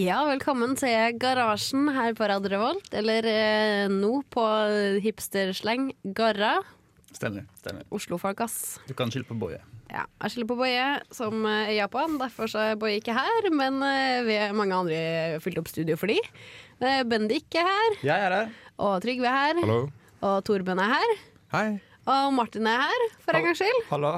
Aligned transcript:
Ja, 0.00 0.20
velkommen 0.28 0.76
til 0.78 1.16
Garasjen 1.20 1.88
her 1.92 2.14
på 2.16 2.26
Radio 2.30 2.50
Revolt. 2.54 2.86
Eller 2.96 3.26
eh, 3.28 3.90
nå 3.92 4.20
på 4.32 4.44
hipstersleng 5.04 5.90
Garra. 6.16 6.54
Stemmer. 7.12 7.44
stemmer. 7.60 7.84
Oslofolk, 7.92 8.40
ass. 8.46 8.78
Du 8.88 8.94
kan 8.96 9.10
skylde 9.12 9.28
på 9.28 9.36
Boje. 9.42 9.58
Ja, 9.90 10.04
jeg 10.22 10.32
skylder 10.32 10.48
på 10.52 10.56
Boje, 10.62 10.86
som 11.14 11.42
eh, 11.44 11.66
er 11.66 11.72
i 11.74 11.78
Japan. 11.80 12.16
Derfor 12.22 12.48
så 12.52 12.62
er 12.70 12.78
Boje 12.80 13.00
ikke 13.02 13.16
her. 13.18 13.50
Men 13.52 13.80
eh, 13.84 14.22
vi 14.28 14.38
er 14.40 14.56
mange 14.56 14.78
andre 14.78 15.02
fylt 15.44 15.60
opp 15.60 15.68
studio 15.72 15.98
for 16.00 16.12
de. 16.12 16.16
Eh, 16.80 17.02
Bendik 17.10 17.50
er 17.60 17.66
her, 17.68 17.98
Jeg 18.06 18.26
er 18.30 18.36
her. 18.38 18.52
og 18.80 19.00
Trygve 19.04 19.28
er 19.28 19.36
her, 19.50 19.60
Hallo. 19.66 19.80
og 20.24 20.36
Torben 20.48 20.80
er 20.80 20.94
her. 20.96 21.16
Hei. 21.56 21.66
Og 22.08 22.30
Martin 22.38 22.64
er 22.70 22.86
her, 22.86 23.08
for 23.26 23.36
en 23.36 23.50
gangs 23.50 23.60
skyld. 23.60 23.82
Hallo. 23.90 24.14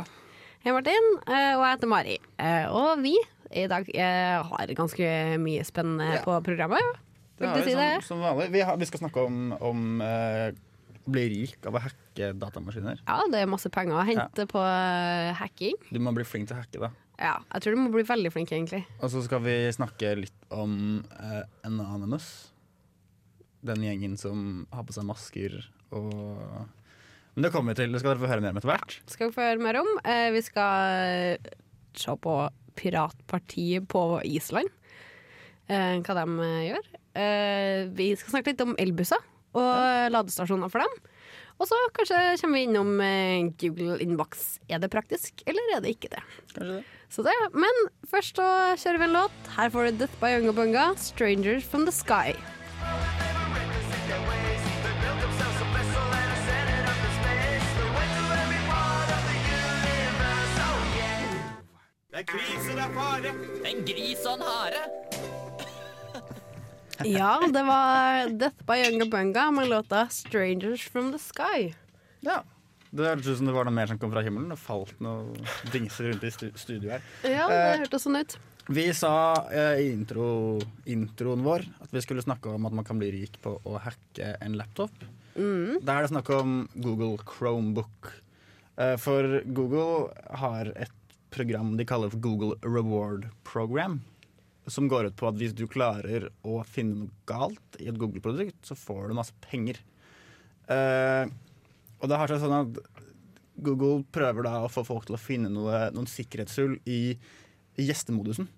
Hei, 0.63 0.71
Martin. 0.71 1.09
Eh, 1.27 1.57
Og 1.59 1.65
jeg 1.67 1.73
heter 1.75 1.91
Mari. 1.91 2.21
Eh, 2.39 2.69
Og 2.71 3.01
vi 3.03 3.17
i 3.55 3.67
dag 3.71 3.89
Jeg 3.93 4.43
har 4.49 4.73
ganske 4.79 5.09
mye 5.43 5.65
spennende 5.69 6.09
Ja. 6.19 6.23
på 6.25 6.39
programmet. 6.47 7.01
Det 7.39 7.49
har 7.49 7.57
vi 7.59 7.71
si 7.71 7.75
det? 7.75 7.89
som, 8.05 8.19
som 8.19 8.21
vanlig. 8.25 8.51
Vi, 8.55 8.61
har, 8.63 8.77
vi 8.79 8.87
skal 8.87 9.01
snakke 9.03 9.25
om, 9.27 9.39
om 9.61 10.01
eh, 10.05 10.53
bli 11.11 11.25
rik 11.33 11.67
av 11.67 11.75
å 11.75 11.81
hacke 11.83 12.29
datamaskiner. 12.39 13.01
Ja, 13.09 13.17
det 13.33 13.41
er 13.43 13.49
masse 13.51 13.71
penger 13.75 13.99
å 13.99 14.05
hente 14.07 14.47
på 14.47 14.61
eh, 14.63 15.33
hacking. 15.41 15.75
Du 15.91 15.99
må 15.99 16.13
bli 16.15 16.25
flink 16.29 16.47
til 16.51 16.57
å 16.57 16.61
hacke, 16.63 16.79
da. 16.85 16.93
Ja, 17.23 17.35
jeg 17.55 17.63
tror 17.65 17.75
du 17.77 17.81
må 17.83 17.91
bli 17.95 18.05
veldig 18.07 18.31
flink, 18.35 18.53
egentlig. 18.55 18.85
Og 19.01 19.11
så 19.13 19.23
skal 19.27 19.43
vi 19.45 19.57
snakke 19.75 20.15
litt 20.21 20.47
om 20.55 21.03
eh, 21.19 21.43
Anonymous. 21.67 22.29
Den 23.63 23.83
gjengen 23.87 24.17
som 24.19 24.65
har 24.75 24.87
på 24.87 24.95
seg 24.95 25.07
masker 25.07 25.59
og 25.95 26.65
Men 27.35 27.47
det 27.47 27.51
kommer 27.55 27.73
vi 27.73 27.83
til. 27.83 27.93
Det 27.95 28.01
skal 28.03 28.13
dere 28.15 28.23
få 28.23 28.31
høre 28.31 28.43
mer 28.45 28.53
om 28.55 28.59
etter 28.61 28.71
hvert. 28.73 28.97
Skal 29.09 29.31
vi 29.31 29.37
få 29.37 29.45
høre 29.47 29.63
mer 29.63 29.79
om. 29.83 29.91
Eh, 30.05 30.31
vi 30.35 30.43
skal 30.45 31.39
se 31.97 32.15
på 32.23 32.35
piratpartiet 32.79 33.89
på 33.91 34.21
Island. 34.27 34.71
Eh, 35.71 35.99
hva 36.03 36.17
de 36.19 36.27
eh, 36.47 36.63
gjør. 36.71 36.91
Eh, 37.13 37.79
vi 37.97 38.13
skal 38.19 38.37
snakke 38.37 38.53
litt 38.53 38.65
om 38.65 38.77
elbusser 38.81 39.23
og 39.53 40.13
ladestasjoner 40.15 40.73
for 40.73 40.85
dem. 40.85 41.11
Og 41.61 41.69
så 41.69 41.77
kanskje 41.95 42.21
kommer 42.41 42.59
vi 42.59 42.63
innom 42.67 42.97
Google 43.61 43.99
Inbox. 44.03 44.57
Er 44.73 44.81
det 44.83 44.91
praktisk, 44.91 45.45
eller 45.47 45.77
er 45.77 45.85
det 45.85 45.93
ikke 45.95 46.11
det? 46.15 46.25
Kanskje 46.57 46.79
det? 46.79 46.81
Så 47.13 47.23
det, 47.27 47.35
Men 47.53 47.85
først 48.09 48.41
så 48.41 48.49
kjører 48.81 48.99
vi 49.03 49.09
en 49.11 49.19
låt. 49.21 49.53
Her 49.59 49.71
får 49.71 49.91
du 49.91 50.01
Death 50.01 50.17
by 50.19 50.33
Unga 50.41 50.57
Bunga, 50.57 50.89
'Strangers 50.97 51.63
from 51.63 51.85
the 51.85 51.93
Sky'. 51.93 52.62
En 62.13 63.85
gris 63.89 64.25
og 64.29 64.35
en 64.37 64.43
hare. 64.45 64.81
Ja, 67.09 67.41
det 67.51 67.63
var 67.67 68.29
Death 68.39 68.67
by 68.69 68.77
Younger 68.85 69.09
Bunga 69.11 69.51
med 69.51 69.69
låta 69.69 70.05
'Strangers 70.11 70.85
from 70.93 71.09
the 71.13 71.19
Sky'. 71.19 71.75
Ja. 72.21 72.43
Det 72.91 73.07
hørtes 73.07 73.27
ut 73.27 73.37
som 73.39 73.47
det 73.49 73.55
var 73.57 73.65
noe 73.65 73.75
mer 73.75 73.89
som 73.89 73.99
kom 73.99 74.13
fra 74.13 74.21
himmelen. 74.23 74.53
Det 74.53 74.59
falt 74.61 75.01
noe 75.01 75.33
dingser 75.73 76.11
rundt 76.13 76.29
i 76.29 76.31
stu 76.31 76.51
studio 76.55 76.93
her. 76.93 77.01
Ja, 77.25 77.49
det 77.49 77.57
hørte 77.57 77.81
hørtes 77.87 78.05
sånn 78.05 78.21
ut. 78.21 78.37
Vi 78.69 78.87
sa 78.95 79.15
eh, 79.49 79.81
i 79.81 79.91
intro, 79.97 80.61
introen 80.85 81.43
vår 81.43 81.65
at 81.81 81.91
vi 81.97 82.05
skulle 82.05 82.23
snakke 82.23 82.53
om 82.53 82.69
at 82.69 82.77
man 82.77 82.85
kan 82.85 83.01
bli 83.01 83.09
rik 83.17 83.41
på 83.43 83.57
å 83.65 83.81
hacke 83.81 84.37
en 84.45 84.61
laptop. 84.61 84.93
Da 85.81 85.97
er 85.97 86.05
det 86.05 86.13
snakk 86.13 86.29
om 86.37 86.69
Google 86.77 87.17
Chromebook. 87.25 88.13
Eh, 88.77 88.97
for 89.01 89.41
Google 89.49 90.13
har 90.45 90.71
et 90.77 90.93
program 91.33 91.75
de 91.79 91.87
kaller 91.89 92.13
for 92.13 92.23
Google 92.23 92.57
Reward 92.63 93.29
Program. 93.49 94.01
Som 94.71 94.87
går 94.91 95.11
ut 95.11 95.17
på 95.19 95.27
at 95.27 95.39
hvis 95.41 95.55
du 95.59 95.65
klarer 95.71 96.29
å 96.47 96.61
finne 96.69 97.01
noe 97.01 97.27
galt 97.27 97.81
i 97.83 97.89
et 97.91 97.99
Google-produkt, 97.99 98.61
så 98.69 98.77
får 98.79 99.09
du 99.09 99.17
masse 99.19 99.35
penger. 99.43 99.81
Uh, 100.71 101.27
og 101.99 102.11
det 102.11 102.19
har 102.19 102.31
seg 102.31 102.43
sånn 102.45 102.59
at 102.61 102.79
Google 103.63 104.05
prøver 104.15 104.47
da 104.47 104.61
å 104.63 104.71
få 104.73 104.85
folk 104.87 105.09
til 105.09 105.19
å 105.19 105.21
finne 105.21 105.51
noe, 105.53 105.89
noen 105.95 106.09
sikkerhetshull 106.11 106.79
i 106.89 107.17
gjestemodusen 107.81 108.49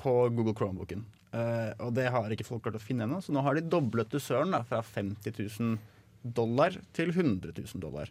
på 0.00 0.14
Google 0.36 0.54
Chromebooken. 0.56 1.06
Uh, 1.32 1.72
og 1.84 1.96
det 1.96 2.06
har 2.12 2.32
ikke 2.32 2.46
folk 2.46 2.64
klart 2.64 2.78
å 2.78 2.82
finne 2.82 3.04
ennå, 3.08 3.22
så 3.24 3.34
nå 3.34 3.42
har 3.44 3.56
de 3.56 3.66
doblet 3.66 4.12
dusøren 4.12 4.54
da, 4.54 4.62
fra 4.66 4.82
50 4.84 5.40
000 5.60 5.76
dollar 6.36 6.76
til 6.96 7.12
100 7.12 7.52
000 7.56 7.82
dollar. 7.82 8.10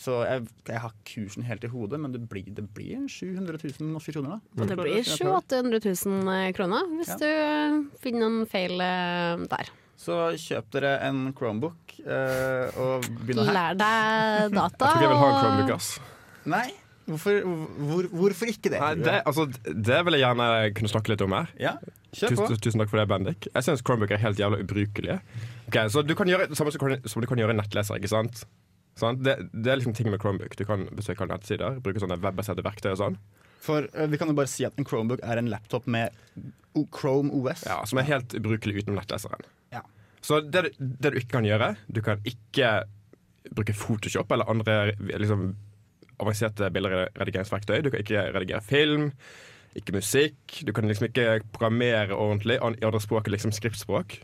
Så 0.00 0.14
jeg, 0.24 0.46
jeg 0.70 0.80
har 0.80 0.92
kursen 1.04 1.44
helt 1.44 1.64
i 1.66 1.68
hodet, 1.68 1.98
men 2.00 2.14
det 2.14 2.22
blir, 2.30 2.46
det 2.56 2.62
blir 2.72 3.02
700 3.12 3.58
000 3.60 3.90
norske 3.92 4.14
kroner. 4.16 4.38
da. 4.56 4.62
Og 4.64 4.70
det 4.70 4.78
blir 4.80 5.02
700 5.04 5.42
000-800 5.60 5.82
000 6.08 6.54
kroner 6.56 6.86
hvis 6.96 7.10
Ja. 7.12 7.18
du 7.20 7.26
eh, 7.28 7.74
finner 8.00 8.30
en 8.30 8.38
feil 8.48 8.80
eh, 8.80 9.42
der. 9.52 9.68
Så 10.00 10.16
kjøp 10.40 10.70
dere 10.72 10.94
en 11.04 11.26
Chromebook 11.36 11.98
eh, 12.00 12.78
og 12.80 13.04
begynn 13.26 13.42
å 13.42 13.44
hacke. 13.44 13.56
Lær 13.58 13.74
deg 13.82 14.54
data. 14.56 14.70
Jeg 14.72 14.78
tror 14.80 14.94
ikke 14.94 15.04
jeg 15.04 15.10
vil 15.12 15.20
ha 15.20 15.26
en 15.28 15.42
Chromebook, 15.42 15.72
ass. 15.76 15.90
Nei, 16.48 16.62
hvorfor, 17.10 17.42
hvor, 17.90 18.08
hvorfor 18.22 18.52
ikke 18.54 18.72
det? 18.72 18.80
Nei, 18.80 18.94
det, 19.04 19.18
altså, 19.28 19.44
det 19.68 19.98
vil 20.08 20.16
jeg 20.16 20.24
gjerne 20.24 20.48
kunne 20.80 20.92
snakke 20.94 21.12
litt 21.12 21.26
om 21.26 21.36
her. 21.36 21.52
Ja, 21.60 21.74
kjør 22.16 22.38
på. 22.38 22.46
Tusen, 22.48 22.62
tusen 22.64 22.80
takk 22.86 22.94
for 22.94 23.02
det, 23.02 23.06
Bendik. 23.12 23.50
Jeg 23.52 23.68
syns 23.68 23.84
Chromebook 23.84 24.16
er 24.16 24.24
helt 24.24 24.40
jævla 24.40 24.62
ubrukelige. 24.64 25.20
Okay, 25.68 25.92
så 25.92 26.00
Du 26.08 26.16
kan 26.16 26.32
gjøre 26.32 26.48
det 26.48 26.56
samme 26.56 26.72
som, 26.72 26.96
som 27.04 27.20
du 27.20 27.28
kan 27.28 27.44
gjøre 27.44 27.52
i 27.52 27.60
nettleser, 27.60 28.00
ikke 28.00 28.08
sant? 28.16 28.46
Det, 28.98 29.36
det 29.52 29.70
er 29.72 29.78
liksom 29.80 29.94
ting 29.96 30.10
med 30.10 30.20
Chromebook. 30.20 30.56
Du 30.58 30.64
kan 30.68 30.88
besøke 30.96 31.26
nettsider, 31.30 31.78
bruke 31.80 32.00
sånne 32.02 32.18
webbaserte 32.20 32.64
verktøy 32.66 32.90
og 32.92 32.98
sånn. 33.00 33.16
For 33.60 33.86
uh, 33.94 34.06
vi 34.10 34.18
kan 34.20 34.28
jo 34.28 34.34
bare 34.36 34.50
si 34.50 34.64
at 34.66 34.76
en 34.80 34.84
Chromebook 34.88 35.22
er 35.24 35.40
en 35.40 35.48
laptop 35.52 35.86
med 35.86 36.12
O- 36.74 36.86
Chrome 36.92 37.32
OS. 37.32 37.64
Ja, 37.68 37.80
Som 37.88 38.00
er 38.02 38.08
helt 38.08 38.34
ubrukelig 38.36 38.82
utenom 38.82 38.98
nettleseren. 39.00 39.44
Ja. 39.72 39.82
Så 40.20 40.40
det, 40.44 40.74
det 40.78 41.14
du 41.14 41.18
ikke 41.20 41.38
kan 41.38 41.46
gjøre 41.48 41.74
Du 41.88 42.02
kan 42.04 42.20
ikke 42.28 42.82
bruke 43.56 43.72
Photoshop 43.72 44.30
eller 44.34 44.50
andre 44.52 44.92
liksom, 45.00 45.54
avanserte 46.20 46.68
bilderedigeringsverktøy. 46.74 47.80
Du 47.82 47.90
kan 47.90 48.02
ikke 48.04 48.26
redigere 48.36 48.60
film, 48.64 49.10
ikke 49.78 49.94
musikk. 49.96 50.60
Du 50.66 50.72
kan 50.76 50.84
liksom 50.90 51.08
ikke 51.08 51.40
programmere 51.54 52.16
ordentlig 52.16 52.58
i 52.60 52.84
andre 52.84 53.00
språk 53.00 53.30
liksom 53.32 53.52
skriftspråk. 53.56 54.18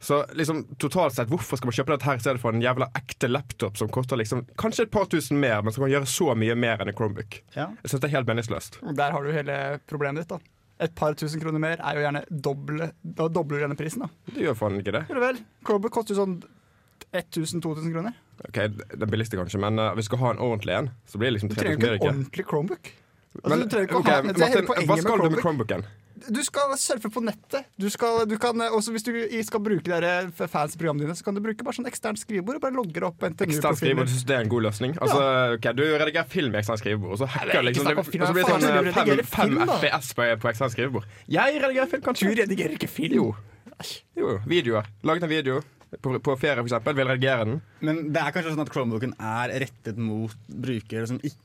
Så 0.00 0.26
liksom 0.36 0.64
totalt 0.78 1.14
sett, 1.16 1.30
hvorfor 1.32 1.56
skal 1.56 1.70
man 1.70 1.76
kjøpe 1.76 1.94
dette 1.94 2.06
her 2.06 2.18
i 2.18 2.22
stedet 2.22 2.40
for 2.42 2.52
en 2.52 2.60
jævla 2.62 2.90
ekte 2.98 3.30
laptop 3.30 3.78
som 3.80 3.88
koster 3.92 4.20
liksom 4.20 4.44
kanskje 4.60 4.86
et 4.86 4.92
par 4.92 5.08
tusen 5.10 5.40
mer, 5.40 5.62
men 5.64 5.72
som 5.72 5.86
kan 5.86 5.92
gjøre 5.92 6.10
så 6.10 6.34
mye 6.36 6.56
mer 6.58 6.82
enn 6.82 6.92
en 6.92 6.98
Chromebook? 6.98 7.38
Ja. 7.56 7.70
Jeg 7.80 7.92
synes 7.92 8.04
det 8.04 8.10
er 8.10 8.14
helt 8.18 8.28
meningsløst. 8.30 8.78
Der 9.00 9.16
har 9.16 9.24
du 9.24 9.32
hele 9.32 9.56
problemet 9.88 10.22
ditt. 10.22 10.36
da 10.36 10.84
Et 10.84 10.94
par 10.94 11.16
tusen 11.16 11.40
kroner 11.40 11.62
mer 11.62 11.80
er 11.80 11.96
jo 11.96 12.04
gjerne 12.04 12.22
doble, 12.28 12.90
Da 13.02 13.28
dobler 13.32 13.58
du 13.58 13.64
denne 13.64 13.78
prisen. 13.80 14.04
da 14.04 14.36
Det 14.36 14.44
gjør 14.44 14.60
faen 14.60 14.78
ikke 14.82 14.92
det. 14.98 15.06
Gjør 15.08 15.20
det 15.20 15.26
vel? 15.30 15.42
Chromebook 15.64 15.96
koster 15.96 16.14
jo 16.14 16.20
sånn 16.20 16.38
1000-2000 17.16 17.92
kroner. 17.94 18.12
Ok, 18.44 18.58
Den 19.00 19.10
billigste 19.10 19.40
kanskje, 19.40 19.60
men 19.62 19.78
uh, 19.80 19.94
hvis 19.96 20.04
du 20.04 20.12
skal 20.12 20.24
ha 20.26 20.30
en 20.34 20.42
ordentlig 20.44 20.76
en, 20.76 20.90
så 21.08 21.18
blir 21.18 21.30
det 21.32 21.38
liksom 21.38 21.50
Du 21.52 21.56
3000 21.56 21.64
trenger 21.64 21.76
jo 21.76 21.80
trenger 21.80 22.00
ikke 22.00 22.10
en 22.10 22.18
ordentlig 22.20 22.46
Chromebook. 22.50 22.90
Altså, 23.36 23.48
Men, 23.48 23.62
du 23.62 23.72
trenger 23.72 23.88
ikke 23.88 23.96
å 23.96 24.00
ok, 24.00 24.10
ha, 24.10 24.20
det 24.20 24.44
er 24.44 24.52
hele 24.52 24.66
Martin, 24.66 24.88
hva 24.88 24.96
skal 25.00 25.22
du 25.22 25.30
med 25.30 25.42
Chromebooken? 25.44 25.86
Du 26.16 26.40
skal 26.44 26.72
surfe 26.80 27.10
på 27.12 27.20
nettet. 27.20 27.66
Du 27.76 27.86
skal, 27.92 28.22
du 28.28 28.36
kan, 28.40 28.56
eh, 28.64 28.72
også 28.72 28.94
hvis 28.94 29.04
du 29.04 29.12
skal 29.44 29.60
bruke 29.60 30.00
de 30.00 30.12
fancy 30.48 30.78
programmene 30.80 31.04
dine, 31.04 31.16
så 31.18 31.26
kan 31.26 31.36
du 31.36 31.42
bruke 31.44 31.66
bare 31.66 31.76
sånn 31.76 31.88
eksternt 31.90 32.20
skrivebord 32.22 32.56
og 32.56 32.64
bare 32.64 32.76
logge 32.76 32.96
det 32.96 33.04
opp 33.04 33.26
Eksternt 33.28 33.80
skrivebord, 33.82 34.08
synes 34.08 34.24
det 34.28 34.38
er 34.38 34.46
en 34.46 34.52
god 34.52 34.66
løsning? 34.68 34.96
Altså, 34.96 35.20
okay, 35.58 35.76
Du 35.76 35.84
redigerer 35.84 36.28
film 36.32 36.56
i 36.56 36.62
eksternt 36.62 36.80
skrivebord, 36.80 37.16
og 37.18 37.20
så 37.20 37.28
hacker 37.36 37.68
liksom 37.68 37.90
det, 37.90 37.96
og 38.00 38.08
så 38.08 38.32
blir 38.32 38.48
det 38.48 38.54
sånn 38.54 38.64
du 38.64 39.12
eh, 39.12 39.22
fem, 39.28 39.54
fem. 39.60 39.76
FPS 39.76 40.12
på, 40.16 40.28
på 40.40 40.52
eksternt 40.52 40.76
skrivebord. 40.76 41.08
Jeg 41.36 41.60
redigerer 41.62 41.92
film, 41.92 42.08
Du 42.22 42.28
redigerer 42.42 42.76
ikke 42.80 42.90
film. 42.90 43.16
Jo. 43.20 43.30
jo. 44.16 44.36
Videoer. 44.48 44.88
Laget 45.04 45.28
en 45.28 45.34
video 45.36 45.60
på, 46.00 46.16
på 46.18 46.36
ferie, 46.40 46.62
for 46.62 46.68
eksempel. 46.70 46.96
Vil 46.96 47.10
redigere 47.12 47.44
den. 47.48 47.60
Men 47.84 48.06
det 48.14 48.22
er 48.22 48.34
kanskje 48.34 48.54
sånn 48.54 48.64
at 48.64 48.72
Chromebooken 48.72 49.16
er 49.20 49.52
rettet 49.66 50.00
mot 50.00 50.32
brukere 50.48 51.08
som 51.12 51.20
ikke 51.20 51.44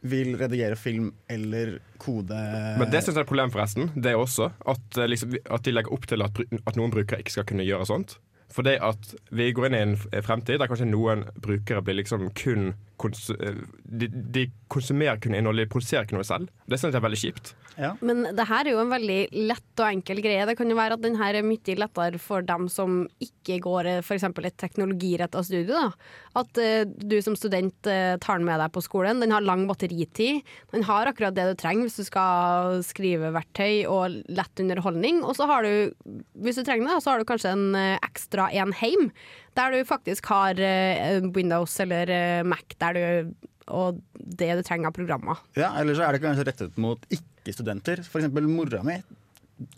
vil 0.00 0.34
redigere 0.40 0.76
film 0.78 1.12
eller 1.30 1.78
kode 2.02 2.36
Men 2.80 2.90
det 2.90 3.02
syns 3.02 3.14
jeg 3.14 3.22
er 3.22 3.26
et 3.26 3.30
problem, 3.30 3.52
forresten. 3.54 3.90
Det 3.94 4.14
også 4.18 4.50
at, 4.68 4.98
eh, 4.98 5.08
liksom, 5.08 5.38
at 5.44 5.64
de 5.64 5.74
legger 5.74 5.94
opp 5.94 6.06
til 6.10 6.24
at, 6.26 6.42
at 6.66 6.78
noen 6.78 6.92
brukere 6.92 7.22
ikke 7.22 7.36
skal 7.36 7.48
kunne 7.48 7.66
gjøre 7.66 7.88
sånt. 7.88 8.18
For 8.52 8.66
det 8.66 8.76
at 8.84 9.14
vi 9.32 9.48
går 9.56 9.70
inn 9.70 9.76
i 9.78 9.82
en 9.86 9.96
fremtid 10.24 10.60
der 10.60 10.68
kanskje 10.68 10.90
noen 10.90 11.24
brukere 11.40 11.80
blir 11.84 11.96
liksom 12.02 12.28
kun 12.36 12.74
kons 13.02 13.28
eh, 13.34 13.62
de, 13.84 14.08
de 14.08 14.46
konsumerer 14.72 15.18
ikke 15.18 15.32
noe 15.32 15.42
innhold, 15.42 15.60
de 15.60 15.70
produserer 15.70 16.06
ikke 16.06 16.16
noe 16.16 16.26
selv. 16.26 16.52
Det 16.66 16.78
synes 16.80 16.94
jeg 16.94 17.02
er 17.02 17.08
veldig 17.08 17.22
kjipt. 17.22 17.54
Men 18.04 18.26
det 18.36 18.44
her 18.48 18.66
er 18.66 18.74
jo 18.74 18.82
en 18.82 18.92
veldig 18.92 19.18
lett 19.48 19.80
og 19.80 19.88
enkel 19.88 20.20
greie. 20.24 20.44
Det 20.48 20.56
kan 20.58 20.68
jo 20.68 20.76
være 20.76 20.98
at 20.98 21.04
den 21.04 21.16
her 21.18 21.38
er 21.38 21.46
mye 21.46 21.76
lettere 21.78 22.20
for 22.20 22.44
dem 22.44 22.68
som 22.72 23.02
ikke 23.22 23.58
går 23.64 23.88
f.eks. 24.02 24.26
et 24.28 24.58
teknologiretta 24.60 25.42
studie. 25.44 25.72
Da. 25.72 25.90
At 26.38 26.60
uh, 26.60 26.84
du 26.84 27.16
som 27.24 27.36
student 27.38 27.76
uh, 27.88 28.18
tar 28.22 28.40
den 28.40 28.48
med 28.48 28.60
deg 28.60 28.72
på 28.74 28.84
skolen. 28.84 29.22
Den 29.22 29.32
har 29.34 29.44
lang 29.44 29.64
batteritid. 29.70 30.42
Den 30.74 30.86
har 30.88 31.08
akkurat 31.08 31.36
det 31.36 31.48
du 31.48 31.54
trenger 31.58 31.88
hvis 31.88 32.00
du 32.00 32.08
skal 32.08 32.82
skrive 32.86 33.32
verktøy 33.34 33.86
og 33.90 34.20
lett 34.28 34.64
underholdning. 34.64 35.22
Og 35.24 35.36
så 35.38 35.48
har 35.50 35.66
du, 35.66 35.92
hvis 36.44 36.60
du 36.60 36.66
trenger 36.66 36.90
det, 36.90 37.00
så 37.04 37.14
har 37.14 37.22
du 37.22 37.28
kanskje 37.28 37.54
en 37.56 37.70
uh, 37.76 37.96
ekstra 38.02 38.50
en 38.52 38.74
heim, 38.82 39.08
der 39.58 39.74
du 39.76 39.80
faktisk 39.88 40.26
har 40.32 40.58
eh, 40.60 41.20
Windows 41.34 41.74
eller 41.84 42.10
eh, 42.12 42.42
Mac 42.48 42.76
der 42.80 42.96
du, 42.98 43.32
og 43.72 43.98
det 44.16 44.52
du 44.58 44.62
trenger 44.66 44.90
av 44.90 44.96
programmer. 44.96 45.40
Ja, 45.58 45.72
Eller 45.80 45.94
så 45.98 46.06
er 46.08 46.16
det 46.16 46.22
kanskje 46.24 46.46
rettet 46.48 46.78
mot 46.80 47.02
ikke-studenter. 47.12 48.02
For 48.08 48.22
eksempel 48.22 48.48
mora 48.50 48.82
mi. 48.86 49.00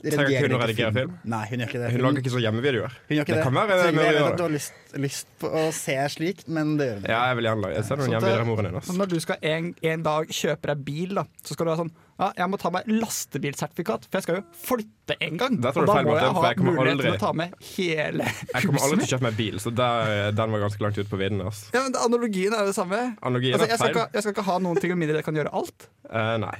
Trenger 0.01 0.31
ikke 0.31 0.47
hun 0.47 0.55
å 0.57 0.61
redigere 0.63 0.93
film? 0.97 1.17
Nei, 1.29 1.43
hun 1.51 1.61
gjør 1.61 1.69
ikke 1.69 1.81
det. 1.83 1.89
Hun 1.93 2.03
lager 2.07 2.23
ikke 2.23 2.31
så 2.33 2.41
hjemmevideoer. 2.41 2.95
Hun 3.09 3.17
gjør 3.19 3.27
ikke 3.27 3.35
det 3.35 3.41
det. 3.41 3.45
kan 3.45 3.57
være 3.59 3.75
Så 3.81 3.89
jeg 3.91 3.97
vet 3.99 4.21
at 4.25 4.39
du 4.39 4.45
har 4.47 4.55
lyst, 4.55 4.79
lyst 5.05 5.29
på 5.43 5.51
å 5.51 5.65
se 5.77 5.97
slikt, 6.15 6.47
men 6.49 6.77
det 6.81 6.87
gjør 6.89 6.95
hun 6.95 7.05
ikke. 7.05 7.13
Ja, 7.13 7.21
jeg 7.29 7.37
vil 7.41 7.49
gjerne 7.51 7.65
lage 7.67 7.77
Jeg 7.77 7.85
ser 7.91 8.01
noen 8.01 8.15
hjemmevideoer 8.15 8.45
av 8.47 8.49
moren 8.49 8.69
din. 8.71 8.79
også. 8.81 8.97
Når 9.03 9.11
du 9.13 9.17
skal 9.27 9.45
en, 9.51 9.69
en 9.93 10.07
dag 10.07 10.33
kjøpe 10.39 10.71
deg 10.73 10.85
bil, 10.89 11.13
da, 11.21 11.27
så 11.45 11.57
skal 11.59 11.69
du 11.69 11.73
ha 11.75 11.77
sånn 11.83 11.93
Ja, 12.15 12.29
jeg 12.39 12.47
må 12.47 12.59
ta 12.63 12.71
meg 12.71 12.87
lastebilsertifikat, 12.87 14.05
for 14.07 14.21
jeg 14.21 14.25
skal 14.27 14.37
jo 14.39 14.43
flytte 14.55 15.17
en 15.27 15.41
gang. 15.41 15.57
Og 15.59 15.65
da 15.65 15.73
feil, 15.75 16.07
må 16.07 16.15
jeg 16.15 16.37
ha 16.37 16.53
mulighet 16.63 17.01
til 17.03 17.17
å 17.17 17.23
ta 17.25 17.33
med 17.35 17.57
hele 17.73 18.29
huset. 18.29 18.53
Jeg 18.53 18.69
kommer 18.69 18.85
aldri 18.87 18.99
til 19.01 19.07
å 19.07 19.11
kjøpe 19.15 19.27
meg 19.27 19.41
bil, 19.41 19.59
så 19.65 19.73
der, 19.75 20.13
den 20.39 20.55
var 20.55 20.63
ganske 20.63 20.87
langt 20.87 21.01
ute 21.01 21.11
på 21.11 21.19
vidden. 21.19 21.43
Altså. 21.43 21.73
Ja, 21.75 21.83
men 21.89 21.99
Analogien 21.99 22.55
er 22.55 22.63
jo 22.63 22.71
det 22.71 22.77
samme. 22.79 23.03
Analogien 23.19 23.59
Altså, 23.59 23.67
er 23.67 23.75
jeg, 23.75 23.83
skal 23.83 23.95
ikke, 23.97 24.07
jeg 24.15 24.27
skal 24.27 24.37
ikke 24.37 24.47
ha 24.47 24.59
noen 24.63 24.79
ting 24.79 24.95
med 24.95 25.03
mindre 25.03 25.19
jeg 25.19 25.27
kan 25.27 25.41
gjøre 25.43 25.55
alt. 25.59 25.89
Uh, 26.07 26.37
nei. 26.45 26.57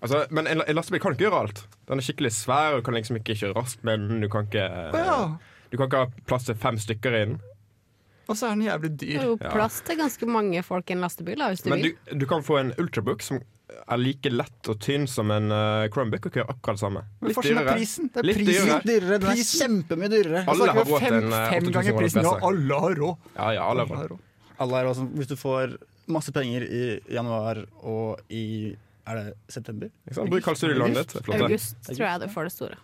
Altså, 0.00 0.24
men 0.32 0.48
en, 0.48 0.64
en 0.64 0.78
lastebil 0.78 1.04
kan 1.04 1.16
ikke 1.16 1.28
gjøre 1.28 1.44
alt. 1.44 1.64
Den 1.90 2.00
er 2.00 2.08
skikkelig 2.08 2.32
svær, 2.38 2.78
og 2.78 2.86
kan 2.86 2.96
liksom 2.96 3.20
ikke 3.20 3.36
kjøre 3.36 3.56
raskt 3.60 3.84
men. 3.84 4.08
Du 4.24 4.30
kan 4.32 4.48
ikke, 4.48 4.64
uh, 4.64 4.96
ja. 4.96 5.18
du 5.68 5.76
kan 5.76 5.90
ikke 5.90 6.06
ha 6.06 6.24
plass 6.24 6.48
til 6.48 6.56
fem 6.56 6.80
stykker 6.80 7.18
i 7.20 7.26
den. 7.26 7.42
Og 8.24 8.38
så 8.40 8.48
er 8.48 8.56
den 8.56 8.64
jævlig 8.64 8.90
Det 8.94 9.00
dyr. 9.04 9.18
er 9.20 9.26
jo 9.28 9.36
plass 9.36 9.82
til 9.84 9.98
ganske 10.00 10.26
mange 10.32 10.62
folk 10.64 10.88
i 10.88 10.96
en 10.96 11.04
lastebil, 11.04 11.36
da, 11.36 11.50
hvis 11.52 11.60
du 11.60 11.68
Men 11.68 11.82
vil. 11.84 11.98
du, 12.08 12.14
du 12.24 12.26
kan 12.30 12.44
få 12.46 12.56
en 12.62 12.72
ultrabook 12.80 13.20
som 13.20 13.42
er 13.82 13.98
like 14.00 14.30
lett 14.32 14.68
og 14.72 14.78
tynn 14.84 15.06
som 15.10 15.30
en 15.34 15.50
uh, 15.52 15.86
Chromebook, 15.92 16.26
og 16.28 16.32
kører 16.36 16.50
akkurat 16.54 16.78
det 16.78 16.82
samme. 16.84 17.02
Litt 17.24 17.38
er 17.40 17.48
dyrere. 17.48 17.74
prisen. 17.78 18.10
Det 18.14 18.22
er 18.22 18.28
Litt 18.28 18.38
prisen. 18.40 18.68
dyrere. 18.68 18.78
Dyrere. 18.90 19.18
Den 19.24 19.30
er 19.34 19.42
kjempemye 19.50 20.10
dyrere. 20.14 20.44
Alle 20.52 20.68
har 20.70 20.78
vi 20.78 20.84
råd 20.92 21.04
til 21.06 21.18
en 21.18 21.32
eh, 21.32 21.48
fem 21.54 21.68
8000 21.68 21.76
ganger 21.78 21.98
prisen, 21.98 22.28
og 22.30 22.46
alle 22.50 22.80
har 22.86 22.96
råd. 23.02 23.28
Ja, 23.36 23.50
ja, 23.58 23.66
alle 23.66 23.66
har 23.66 23.70
Alle 23.70 23.84
råd. 23.90 23.98
har 23.98 24.08
råd. 24.14 24.24
Alle 24.64 24.80
er 24.84 24.90
også, 24.92 25.06
hvis 25.18 25.30
du 25.32 25.36
får 25.36 25.76
masse 26.06 26.32
penger 26.36 26.66
i 26.68 26.82
januar 27.16 27.64
og 27.82 28.20
i 28.30 28.44
Er 29.06 29.18
det 29.20 29.34
september? 29.52 29.90
Bruk 30.16 30.46
halv 30.48 30.56
studielånet 30.56 30.96
ditt. 31.12 31.28
August 31.36 31.76
tror 31.90 32.06
jeg 32.06 32.20
du 32.22 32.28
får 32.32 32.46
det 32.48 32.52
store. 32.54 32.76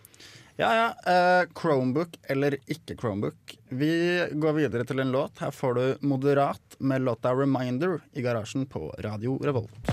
Ja, 0.60 0.74
ja. 0.76 1.40
eh, 1.40 1.48
Chromebook 1.60 2.08
eller 2.22 2.56
ikke 2.66 2.96
Chromebook. 3.00 3.54
Vi 3.68 3.92
går 4.32 4.52
videre 4.52 4.84
til 4.84 5.00
en 5.00 5.12
låt. 5.12 5.40
Her 5.40 5.54
får 5.56 5.74
du 5.74 5.96
Moderat 6.04 6.76
med 6.78 7.00
låta 7.00 7.32
'Reminder' 7.32 8.00
i 8.12 8.20
garasjen 8.22 8.66
på 8.66 8.94
Radio 8.98 9.38
Revolt. 9.40 9.88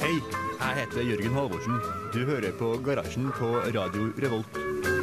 Hei, 0.00 0.16
jeg 0.58 0.74
heter 0.80 1.02
Jørgen 1.02 1.38
Halvorsen. 1.38 1.80
Du 2.12 2.24
hører 2.26 2.50
på 2.58 2.74
Garasjen 2.82 3.30
på 3.38 3.54
Radio 3.78 4.10
Revolt. 4.18 4.95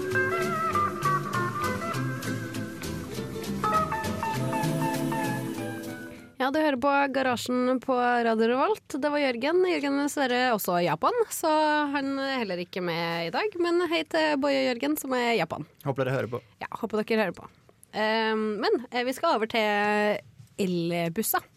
Ja, 6.44 6.50
du 6.51 6.57
hører 6.60 6.75
på 6.75 6.90
Garasjen 7.16 7.78
på 7.80 7.95
Radio 7.95 8.50
Revolt. 8.50 8.98
Det 9.00 9.07
var 9.07 9.22
Jørgen. 9.22 9.62
Jørgen 9.63 9.94
er 9.95 10.10
dessverre 10.10 10.40
også 10.51 10.74
i 10.81 10.90
Japan, 10.90 11.16
så 11.31 11.48
han 11.94 12.18
er 12.19 12.42
heller 12.42 12.60
ikke 12.60 12.81
med 12.84 13.30
i 13.30 13.31
dag. 13.31 13.56
Men 13.63 13.80
hei 13.88 14.01
til 14.12 14.42
Boje 14.44 14.66
Jørgen, 14.66 14.98
som 15.00 15.16
er 15.16 15.30
i 15.30 15.38
Japan. 15.38 15.63
Håper 15.86 16.04
dere 16.04 16.18
hører 16.18 16.34
på. 16.34 16.42
Ja, 16.60 16.68
Håper 16.81 17.00
dere 17.00 17.22
hører 17.22 17.38
på. 17.38 17.48
Um, 17.95 18.44
men 18.60 18.75
eh, 18.90 19.06
vi 19.07 19.13
skal 19.16 19.38
over 19.38 19.48
til 19.54 20.19
elbusser. 20.66 21.48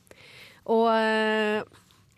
Og 0.70 0.86
eh, 0.94 1.66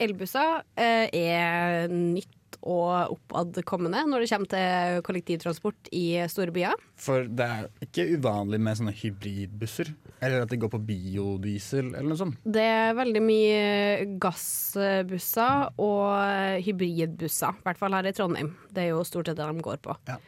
elbusser 0.05 0.61
eh, 0.76 1.09
er 1.09 1.88
nytt 1.88 2.37
og 2.66 3.14
oppadkommende 3.14 4.02
når 4.08 4.25
det 4.25 4.28
kommer 4.32 4.50
til 4.50 5.02
kollektivtransport 5.06 5.90
i 5.94 6.05
store 6.31 6.55
byer. 6.55 6.75
For 6.99 7.28
det 7.31 7.46
er 7.46 7.69
ikke 7.87 8.06
uvanlig 8.16 8.60
med 8.62 8.81
sånne 8.81 8.94
hybridbusser. 8.99 9.93
Eller 10.19 10.43
at 10.43 10.50
de 10.50 10.58
går 10.58 10.72
på 10.72 10.82
biodiesel 10.88 11.93
eller 11.93 12.08
noe 12.10 12.19
sånt. 12.19 12.38
Det 12.43 12.64
er 12.66 12.96
veldig 12.99 13.22
mye 13.22 14.06
gassbusser 14.22 15.69
og 15.78 16.62
hybridbusser, 16.66 17.60
i 17.60 17.69
hvert 17.69 17.82
fall 17.82 17.99
her 17.99 18.10
i 18.10 18.14
Trondheim. 18.16 18.55
Det 18.75 18.87
er 18.87 18.94
jo 18.96 19.05
stort 19.06 19.31
sett 19.31 19.38
det 19.38 19.46
de 19.46 19.69
går 19.69 19.84
på. 19.84 19.94
Ja. 20.10 20.19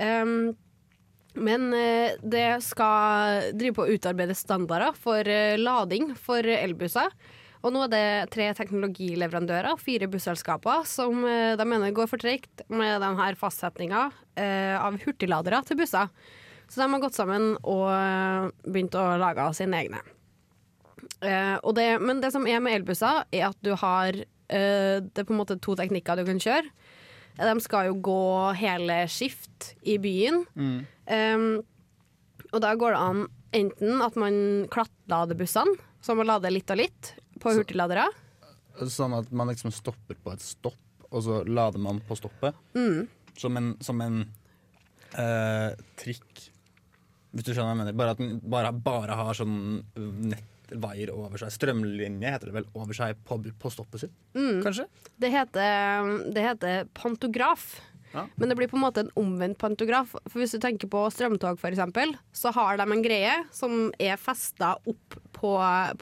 Um, 0.00 0.52
men 1.38 1.68
eh, 1.74 2.16
det 2.26 2.58
skal 2.66 3.52
drive 3.54 3.76
på 3.76 3.84
å 3.84 3.92
utarbeide 3.94 4.34
standarder 4.34 4.96
for 4.98 5.28
eh, 5.30 5.58
lading 5.60 6.14
for 6.18 6.42
elbusser. 6.42 7.14
Og 7.60 7.74
nå 7.74 7.82
er 7.84 7.90
det 7.92 8.04
tre 8.32 8.46
teknologileverandører, 8.56 9.76
fire 9.80 10.08
busselskaper, 10.10 10.86
som 10.88 11.24
eh, 11.28 11.56
de 11.60 11.66
mener 11.68 11.92
går 11.96 12.08
for 12.08 12.20
tregt 12.22 12.62
med 12.72 13.02
denne 13.02 13.26
fastsetninga 13.36 14.06
eh, 14.40 14.76
av 14.80 14.96
hurtigladere 15.02 15.60
til 15.68 15.76
busser. 15.82 16.08
Så 16.70 16.80
de 16.80 16.86
har 16.88 17.02
gått 17.02 17.18
sammen 17.18 17.52
og 17.60 17.84
eh, 17.92 18.48
begynt 18.64 18.96
å 18.96 19.04
lage 19.20 19.50
sine 19.58 19.84
egne. 19.84 20.00
Og 21.20 21.74
det, 21.76 21.98
men 22.00 22.22
det 22.22 22.30
som 22.32 22.46
er 22.48 22.62
med 22.64 22.78
elbusser, 22.78 23.26
er 23.28 23.50
at 23.50 23.58
du 23.60 23.74
har 23.76 24.16
Det 24.48 25.20
er 25.20 25.26
på 25.28 25.34
en 25.34 25.38
måte 25.38 25.58
to 25.60 25.74
teknikker 25.76 26.16
du 26.16 26.24
kan 26.24 26.40
kjøre. 26.40 26.70
De 27.36 27.52
skal 27.60 27.90
jo 27.90 27.98
gå 28.00 28.22
hele 28.56 29.02
skift 29.12 29.74
i 29.84 29.98
byen. 30.00 30.40
Um, 30.56 31.44
og 32.50 32.62
da 32.64 32.72
går 32.72 32.96
det 32.96 33.02
an 33.04 33.22
enten 33.60 34.00
at 34.04 34.16
man 34.20 34.40
klattlader 34.72 35.36
bussene, 35.36 35.76
så 36.00 36.16
man 36.16 36.30
lader 36.30 36.54
litt 36.54 36.72
og 36.72 36.80
litt 36.80 37.12
på 37.40 37.54
hurtigladere. 37.56 38.06
Sånn 38.88 39.16
at 39.18 39.32
man 39.34 39.50
liksom 39.50 39.72
stopper 39.74 40.16
på 40.20 40.32
et 40.34 40.44
stopp, 40.44 40.78
og 41.10 41.24
så 41.26 41.40
lader 41.48 41.82
man 41.82 41.98
på 42.06 42.16
stoppet. 42.18 42.56
Som 43.40 43.56
en, 43.58 43.72
som 43.84 44.00
en 44.04 44.22
eh, 45.18 45.72
trikk. 46.00 46.46
Hvis 47.30 47.46
du 47.46 47.52
skjønner 47.52 47.70
hva 47.70 47.74
jeg 47.74 47.80
mener. 47.84 47.98
Bare 47.98 48.14
at 48.16 48.20
den 48.22 48.38
bare, 48.52 48.72
bare 48.74 49.16
har 49.18 49.36
sånn 49.38 49.58
nettvaier 50.30 51.12
over 51.14 51.40
seg. 51.40 51.52
Strømlinje 51.54 52.32
heter 52.34 52.50
det 52.50 52.56
vel 52.60 52.68
over 52.78 52.96
seg 52.96 53.20
på, 53.26 53.38
på 53.62 53.72
stoppet 53.72 54.04
sitt, 54.06 54.16
kanskje? 54.34 54.86
Det 55.20 55.30
heter, 55.34 56.10
det 56.34 56.46
heter 56.46 56.90
pantograf. 56.96 57.72
Ja. 58.12 58.26
Men 58.36 58.48
det 58.50 58.56
blir 58.58 58.68
på 58.70 58.76
en 58.78 58.84
måte 58.84 59.00
en 59.04 59.12
omvendt 59.18 59.58
pantograf. 59.60 60.08
For 60.26 60.38
Hvis 60.42 60.54
du 60.56 60.60
tenker 60.62 60.88
på 60.90 61.00
strømtog, 61.14 61.56
eksempel, 61.70 62.08
så 62.32 62.48
har 62.56 62.72
de 62.80 62.86
en 62.86 63.04
greie 63.04 63.34
som 63.54 63.72
er 63.98 64.16
festa 64.20 64.68
opp 64.88 65.08
på, 65.36 65.52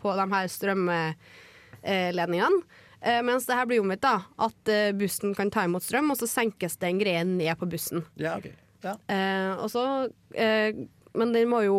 på 0.01 0.09
de 0.17 0.27
her 0.35 0.47
strømledningene. 0.53 2.63
Eh, 3.01 3.21
mens 3.23 3.47
det 3.47 3.55
her 3.55 3.67
blir 3.71 3.81
omvendt, 3.83 4.03
da. 4.03 4.23
At 4.49 4.69
eh, 4.73 4.95
bussen 4.97 5.35
kan 5.39 5.51
ta 5.55 5.65
imot 5.69 5.85
strøm, 5.87 6.11
og 6.11 6.19
så 6.19 6.27
senkes 6.31 6.77
det 6.81 6.89
en 6.91 7.03
greie 7.03 7.25
ned 7.29 7.55
på 7.61 7.69
bussen. 7.71 8.01
Ja, 8.19 8.33
ok. 8.41 8.49
Ja. 8.83 8.95
Eh, 9.11 9.53
og 9.59 9.71
så, 9.71 9.85
eh, 10.35 10.75
men 11.19 11.33
den 11.35 11.51
må 11.51 11.63
jo 11.67 11.79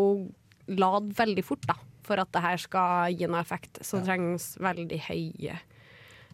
lade 0.70 1.16
veldig 1.18 1.44
fort, 1.48 1.66
da. 1.68 1.76
For 2.08 2.16
at 2.22 2.32
det 2.34 2.42
her 2.42 2.58
skal 2.62 3.14
gi 3.14 3.28
noe 3.30 3.42
effekt. 3.44 3.82
Så 3.86 4.00
det 4.00 4.08
trengs 4.08 4.54
veldig 4.64 5.00
høye 5.10 5.58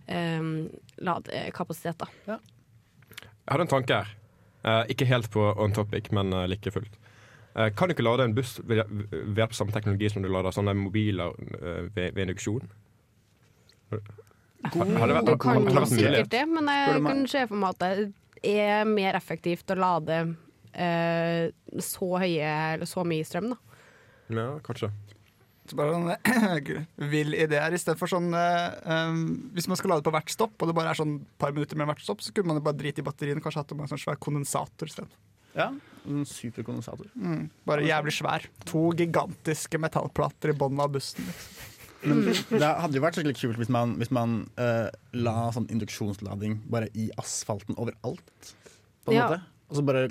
eh, 0.08 0.42
ladekapasiteter. 1.10 2.08
Jeg 3.46 3.54
hadde 3.54 3.66
en 3.68 3.74
tanke 3.75 3.98
her. 4.02 4.14
Eh, 4.66 4.84
ikke 4.96 5.06
helt 5.06 5.30
på 5.34 5.42
on 5.62 5.74
topic, 5.75 6.10
men 6.12 6.34
uh, 6.34 6.46
like 6.50 6.72
fullt. 6.74 6.96
Eh, 7.56 7.70
kan 7.78 7.88
du 7.88 7.94
ikke 7.94 8.04
lade 8.04 8.25
en 8.25 8.34
buss 8.36 8.58
ved 8.66 8.82
ved 8.90 9.38
hjelp 9.38 9.54
av 9.54 9.60
samme 9.60 9.72
teknologi 9.75 10.10
som 10.12 10.25
du 10.25 10.30
lader 10.34 10.52
sånne 10.56 10.74
mobiler 10.75 11.36
eh, 11.62 11.86
ved, 11.96 12.16
ved 12.18 12.24
induksjon? 12.25 12.66
God. 14.74 14.90
har 14.98 15.08
det 15.08 15.16
vært, 15.20 15.30
Du 15.30 15.38
kan 15.38 15.54
har 15.54 15.62
det 15.62 15.70
jo 15.70 15.78
vært 15.78 15.92
mulig? 15.94 16.02
sikkert 16.02 16.32
det, 16.34 16.44
men 16.50 16.66
Spør 16.66 16.82
jeg 16.82 16.96
du 16.98 17.06
meg? 17.06 17.12
kan 17.14 17.28
se 17.36 17.44
for 17.52 17.62
meg 17.62 17.75
at 17.75 17.84
det 17.86 18.56
er 18.66 18.90
mer 18.90 19.18
effektivt 19.20 19.72
å 19.72 19.78
lade 19.78 20.18
eh, 20.74 21.44
så 21.86 22.10
høye 22.18 22.50
eller 22.74 22.90
så 22.90 23.06
mye 23.08 23.28
strøm, 23.28 23.52
da. 23.54 23.60
Ja, 24.34 24.48
kanskje. 24.66 24.90
Så 25.65 25.77
bare 25.79 25.95
sånn 25.95 26.86
vill 27.13 27.34
ideer. 27.34 27.74
Istedenfor 27.74 28.12
sånn 28.12 28.27
um, 28.36 29.22
Hvis 29.55 29.65
man 29.72 29.79
skal 29.79 29.95
lade 29.95 30.05
på 30.05 30.12
hvert 30.13 30.29
stopp, 30.29 30.53
og 30.62 30.69
det 30.69 30.75
bare 30.77 30.91
er 30.93 31.00
sånn 31.00 31.15
par 31.41 31.55
minutter 31.55 31.77
mellom 31.79 31.93
hvert 31.95 32.03
stopp, 32.05 32.22
så 32.22 32.34
kunne 32.36 32.51
man 32.51 32.60
jo 32.60 32.65
bare 32.67 32.77
drite 32.77 33.01
i 33.01 33.05
batterien. 33.07 33.41
Kanskje 33.41 33.63
hatt 33.63 33.74
en 33.74 33.88
sånn 33.89 34.01
svær 34.03 34.19
kondensator 34.22 34.91
isteden. 34.91 35.10
ja. 35.57 35.72
En 36.05 36.22
superkondensator. 36.29 37.07
Mm, 37.17 37.48
bare 37.65 37.81
jævlig 37.88 38.12
svær. 38.13 38.43
To 38.69 38.91
gigantiske 38.93 39.79
metallplater 39.81 40.51
i 40.51 40.57
bunnen 40.60 40.84
av 40.84 40.91
bussen. 40.93 41.25
Liksom. 42.05 42.51
Men 42.51 42.62
det 42.62 42.67
hadde 42.84 43.00
jo 43.00 43.01
vært 43.01 43.17
skikkelig 43.17 43.39
kult 43.39 43.57
hvis 43.63 43.72
man, 43.74 43.95
hvis 43.98 44.12
man 44.13 44.36
uh, 44.62 44.91
la 45.17 45.34
sånn 45.55 45.65
induksjonslading 45.74 46.60
bare 46.69 46.91
i 46.93 47.07
asfalten 47.17 47.74
overalt. 47.81 48.51
På 49.01 49.15
en 49.15 49.17
Ja. 49.17 49.25
måte. 49.31 49.41
Og 49.72 49.79
så 49.79 49.86
bare 49.88 50.03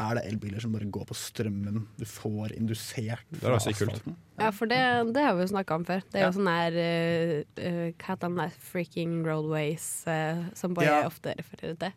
er 0.00 0.16
det 0.18 0.22
elbiler 0.30 0.62
som 0.64 0.72
bare 0.74 0.88
går 0.90 1.04
på 1.10 1.16
strømmen 1.18 1.82
du 1.98 2.04
får 2.08 2.54
indusert 2.56 3.24
er 3.36 3.42
fra 3.42 3.58
sykt 3.60 3.78
kult. 3.82 3.92
asfalten. 3.94 4.16
Ja, 4.40 4.50
for 4.56 4.70
det, 4.70 4.80
det 5.14 5.24
har 5.26 5.34
vi 5.36 5.44
jo 5.44 5.50
snakka 5.52 5.76
om 5.76 5.84
før. 5.88 6.02
Det 6.10 6.18
er 6.20 6.24
Ja. 6.24 6.30
jo 6.30 6.38
sånn 6.38 6.48
der 6.50 6.78
eh, 6.80 7.32
eh, 7.60 7.92
Hva 7.92 8.14
heter 8.14 8.28
den 8.28 8.36
der 8.40 8.54
freaking 8.70 9.18
roadways 9.26 9.88
uh, 10.08 10.46
som 10.54 10.74
bare 10.74 10.86
Ja. 10.88 11.02
ofte 11.06 11.34
refererer 11.38 11.76
til? 11.78 11.92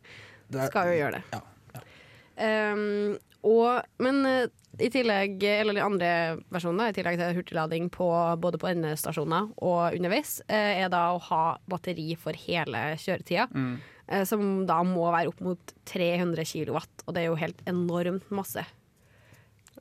Det 0.53 0.67
Skal 0.69 0.91
jo 0.91 0.97
gjøre 0.99 1.21
det. 1.21 1.23
Ja, 1.33 1.41
ja. 1.77 2.73
Um, 2.73 3.17
og, 3.43 3.83
men 3.99 4.25
uh, 4.25 4.45
i 4.81 4.87
tillegg, 4.89 5.43
eller 5.43 5.75
de 5.77 5.83
andre 5.83 6.11
versjonene, 6.53 6.89
i 6.89 6.93
tillegg 6.95 7.17
til 7.19 7.35
hurtiglading 7.37 7.89
på, 7.93 8.07
både 8.41 8.57
på 8.57 8.69
endestasjoner 8.71 9.51
og 9.61 9.93
underveis, 9.93 10.39
er 10.49 10.87
da 10.89 11.11
å 11.13 11.19
ha 11.29 11.41
batteri 11.69 12.15
for 12.17 12.33
hele 12.47 12.95
kjøretida. 12.97 13.45
Mm. 13.53 13.75
Eh, 14.07 14.23
Som 14.29 14.65
da 14.69 14.81
må 14.87 15.09
være 15.13 15.31
opp 15.33 15.43
mot 15.45 15.75
300 15.89 16.47
kilowatt, 16.49 17.05
og 17.05 17.15
det 17.15 17.23
er 17.23 17.31
jo 17.31 17.39
helt 17.39 17.61
enormt 17.69 18.31
masse. 18.33 18.65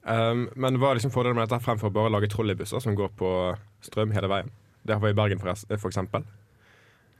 Um, 0.02 0.48
men 0.58 0.80
hva 0.82 0.90
er 0.90 0.98
liksom 0.98 1.12
fordelen 1.14 1.38
med 1.38 1.46
dette 1.46 1.62
fremfor 1.62 1.92
bare 1.94 2.10
å 2.10 2.14
lage 2.16 2.30
trolleybusser 2.32 2.82
som 2.82 2.96
går 2.98 3.12
på 3.18 3.32
strøm 3.86 4.14
hele 4.16 4.30
veien? 4.32 4.54
Det 4.82 4.96
har 4.96 5.04
vi 5.04 5.12
i 5.14 5.18
Bergen, 5.18 5.38
for, 5.38 5.54
for 5.76 5.92
eksempel. 5.92 6.24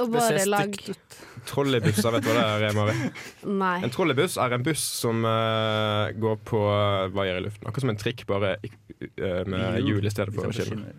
Og 0.01 0.09
Det 0.11 0.23
ser 0.25 0.39
bare 0.39 0.49
lag 0.51 0.73
stygt 0.75 0.89
ut. 0.91 1.19
Trolleybusser, 1.51 2.15
vet 2.15 2.25
du 2.25 2.31
hva 2.33 2.47
det 2.59 2.71
er, 2.71 2.77
Mari? 2.77 2.95
Nei. 3.61 3.77
En 3.87 3.93
trolleybuss 3.93 4.39
er 4.41 4.57
en 4.57 4.65
buss 4.67 4.83
som 5.03 5.23
uh, 5.27 6.09
går 6.17 6.41
på 6.49 6.63
uh, 6.65 7.13
vaier 7.15 7.39
i 7.39 7.45
luften. 7.45 7.69
Akkurat 7.69 7.87
som 7.87 7.93
en 7.93 8.01
trikk, 8.01 8.25
bare 8.31 8.57
eh, 8.63 9.43
med 9.47 9.83
hjul 9.85 10.07
i 10.07 10.13
stedet 10.13 10.35
for 10.35 10.55
skinner. 10.55 10.95